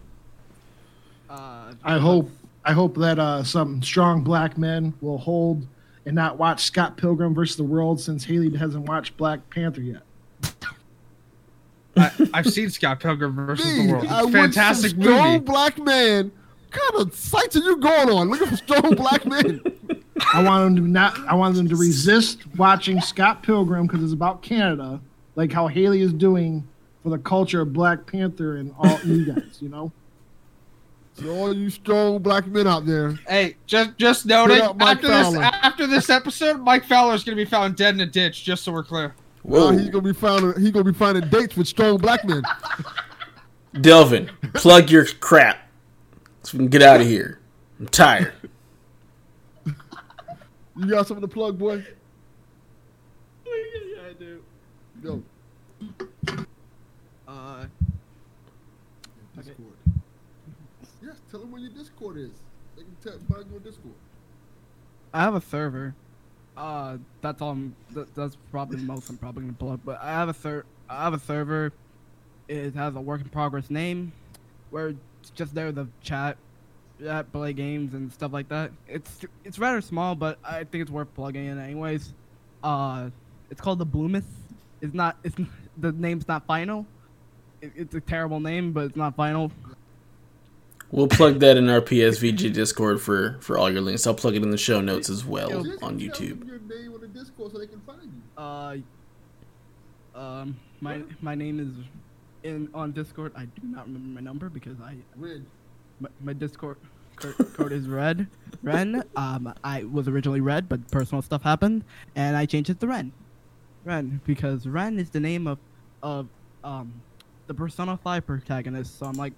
[1.29, 2.31] uh, I hope
[2.65, 5.67] I hope that uh, some strong black men will hold
[6.07, 10.03] and not watch Scott Pilgrim versus the World since Haley hasn't watched Black Panther yet.
[11.97, 14.05] I, I've seen Scott Pilgrim versus the World.
[14.05, 15.45] It's I a want fantastic some strong movie.
[15.45, 16.33] black man.
[16.71, 18.31] What kind of sites are you going on?
[18.31, 19.61] Look at strong black men.
[20.35, 21.19] I want them to not.
[21.27, 25.01] I want them to resist watching Scott Pilgrim because it's about Canada,
[25.35, 26.67] like how Haley is doing
[27.03, 29.59] for the culture of Black Panther and all you guys.
[29.61, 29.93] You know.
[31.19, 35.09] To all you strong black men out there, Hey, just just noting up Mike after
[35.09, 38.43] this after this episode, Mike Fowler is gonna be found dead in a ditch.
[38.45, 39.15] Just so we're clear.
[39.43, 39.77] well, Whoa.
[39.79, 40.57] he's gonna be found.
[40.57, 42.43] He's gonna be finding dates with strong black men.
[43.83, 45.59] Delvin, plug your crap.
[46.43, 47.39] so we can get out of here.
[47.79, 48.33] I'm tired.
[49.65, 51.85] You got something to plug, boy?
[53.45, 53.53] yeah,
[54.09, 54.43] I do.
[55.03, 55.23] Go.
[57.29, 57.67] Uh,
[59.37, 59.73] Discord.
[61.03, 62.31] Yes, tell them where your Discord is.
[62.77, 63.95] They can tell, find you on Discord.
[65.13, 65.95] I have a server.
[66.57, 67.53] Uh, that's all.
[67.53, 69.81] I'm, that, that's probably the most I'm probably gonna plug.
[69.85, 71.73] But I have a ser- I have a server.
[72.49, 74.13] It has a work in progress name,
[74.71, 76.37] where it's just there the chat,
[77.01, 78.73] chat, play games and stuff like that.
[78.89, 82.13] It's it's rather small, but I think it's worth plugging in anyways.
[82.63, 83.11] Uh,
[83.51, 84.25] it's called the Bloomith.
[84.81, 85.17] It's not.
[85.25, 85.37] It's
[85.79, 86.87] the name's not final.
[87.63, 89.51] It, it's a terrible name, but it's not final.
[90.93, 94.07] We'll plug that in our PSVG Discord for for all your links.
[94.07, 96.41] I'll plug it in the show notes as well Just on YouTube.
[96.41, 98.43] them your name on the Discord so they can find you.
[98.43, 98.77] Uh,
[100.15, 101.69] um, my my name is
[102.43, 103.33] in on Discord.
[103.37, 105.45] I do not remember my number because I Red.
[106.01, 106.77] my, my Discord
[107.17, 108.27] code, code is red.
[108.63, 109.05] Ren.
[109.15, 111.85] Um, I was originally red, but personal stuff happened,
[112.17, 113.13] and I changed it to Ren.
[113.85, 115.59] Ren because Ren is the name of
[116.03, 116.27] of
[116.65, 116.93] um
[117.47, 118.99] the Persona Five protagonist.
[118.99, 119.33] So I'm like,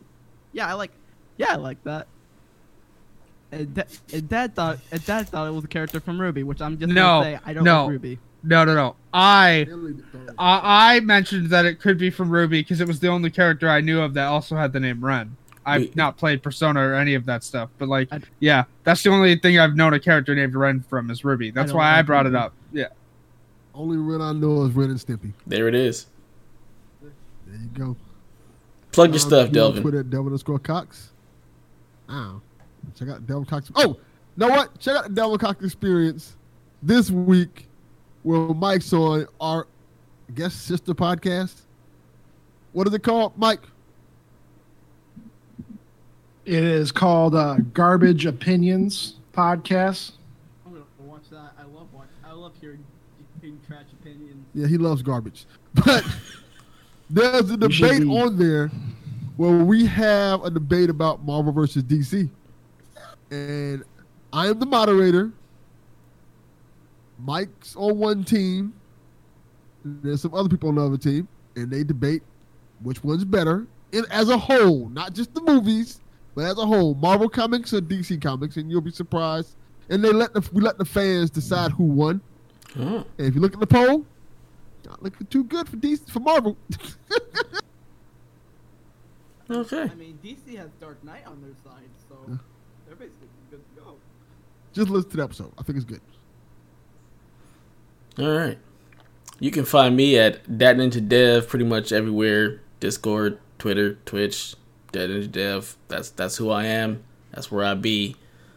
[0.52, 0.90] yeah, I like,
[1.36, 2.06] yeah, I like that.
[3.50, 3.82] And, da-
[4.12, 6.90] and dad thought and dad thought it was a character from RWBY, which I'm just
[6.92, 7.86] No, gonna say I don't no.
[7.86, 8.18] like RWBY.
[8.44, 8.96] No, no, no.
[9.12, 10.34] I Billy the Third.
[10.38, 13.68] I, I mentioned that it could be from RWBY because it was the only character
[13.68, 15.36] I knew of that also had the name Ren.
[15.64, 15.96] I've Wait.
[15.96, 19.36] not played Persona or any of that stuff, but like, I- yeah, that's the only
[19.36, 21.52] thing I've known a character named Ren from is RWBY.
[21.54, 22.52] That's don't why I like brought it up.
[22.72, 22.86] Yeah.
[23.74, 25.32] Only Ren I know is Ren and Stimpy.
[25.46, 26.06] There it is.
[27.02, 27.10] There
[27.60, 27.96] you go.
[28.92, 29.82] Plug your Um, stuff, be on Delvin.
[29.82, 31.10] Twitter at Delvin underscore Cox.
[32.12, 32.40] Oh.
[32.94, 33.70] Check out Delvin Cox.
[33.74, 33.96] Oh,
[34.36, 34.78] know what?
[34.78, 36.36] Check out the Devil Cox experience
[36.82, 37.66] this week
[38.22, 39.66] where Mike's on our
[40.34, 41.62] guest sister podcast.
[42.72, 43.62] What is it called, Mike?
[46.44, 50.12] It is called uh, Garbage Opinions Podcast.
[50.66, 51.52] I'm gonna watch that.
[51.58, 52.08] I love watch.
[52.26, 52.84] I love hearing,
[53.40, 54.44] hearing trash opinions.
[54.52, 55.46] Yeah, he loves garbage.
[55.84, 56.04] But
[57.08, 58.70] there's a debate on there
[59.36, 62.28] where we have a debate about Marvel versus DC.
[63.30, 63.84] And
[64.32, 65.32] I am the moderator.
[67.18, 68.74] Mike's on one team.
[69.84, 71.28] There's some other people on the other team.
[71.56, 72.22] And they debate
[72.82, 73.66] which one's better.
[73.92, 76.00] And as a whole, not just the movies,
[76.34, 79.54] but as a whole, Marvel comics or DC comics, and you'll be surprised.
[79.90, 82.20] And they let the we let the fans decide who won.
[82.78, 84.06] Oh, And if you look at the poll,
[84.86, 86.56] not looking too good for DC for Marvel.
[89.52, 89.82] okay.
[89.82, 92.38] I mean, DC has Dark Knight on their side, so
[92.86, 93.94] they're basically good to go.
[94.72, 95.52] Just listen to the episode.
[95.58, 96.00] I think it's good.
[98.18, 98.58] All right.
[99.40, 102.60] You can find me at Dat Ninja Dev pretty much everywhere.
[102.80, 104.54] Discord, Twitter, Twitch,
[104.92, 105.76] Dat Ninja Dev.
[105.88, 107.02] That's that's who I am.
[107.32, 108.16] That's where I be.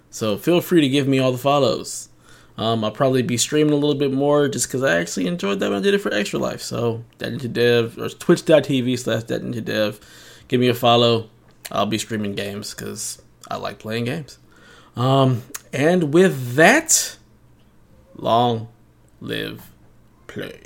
[0.09, 2.09] So feel free to give me all the follows.
[2.57, 5.69] Um, I'll probably be streaming a little bit more just because I actually enjoyed that
[5.69, 6.61] when I did it for Extra Life.
[6.61, 9.99] So Dat Ninja Dev or twitch.tv slash Dat Ninja Dev.
[10.47, 11.29] Give me a follow.
[11.71, 14.37] I'll be streaming games because I like playing games.
[14.95, 15.43] Um,
[15.73, 17.17] and with that,
[18.15, 18.69] long
[19.19, 19.71] live
[20.27, 20.61] play.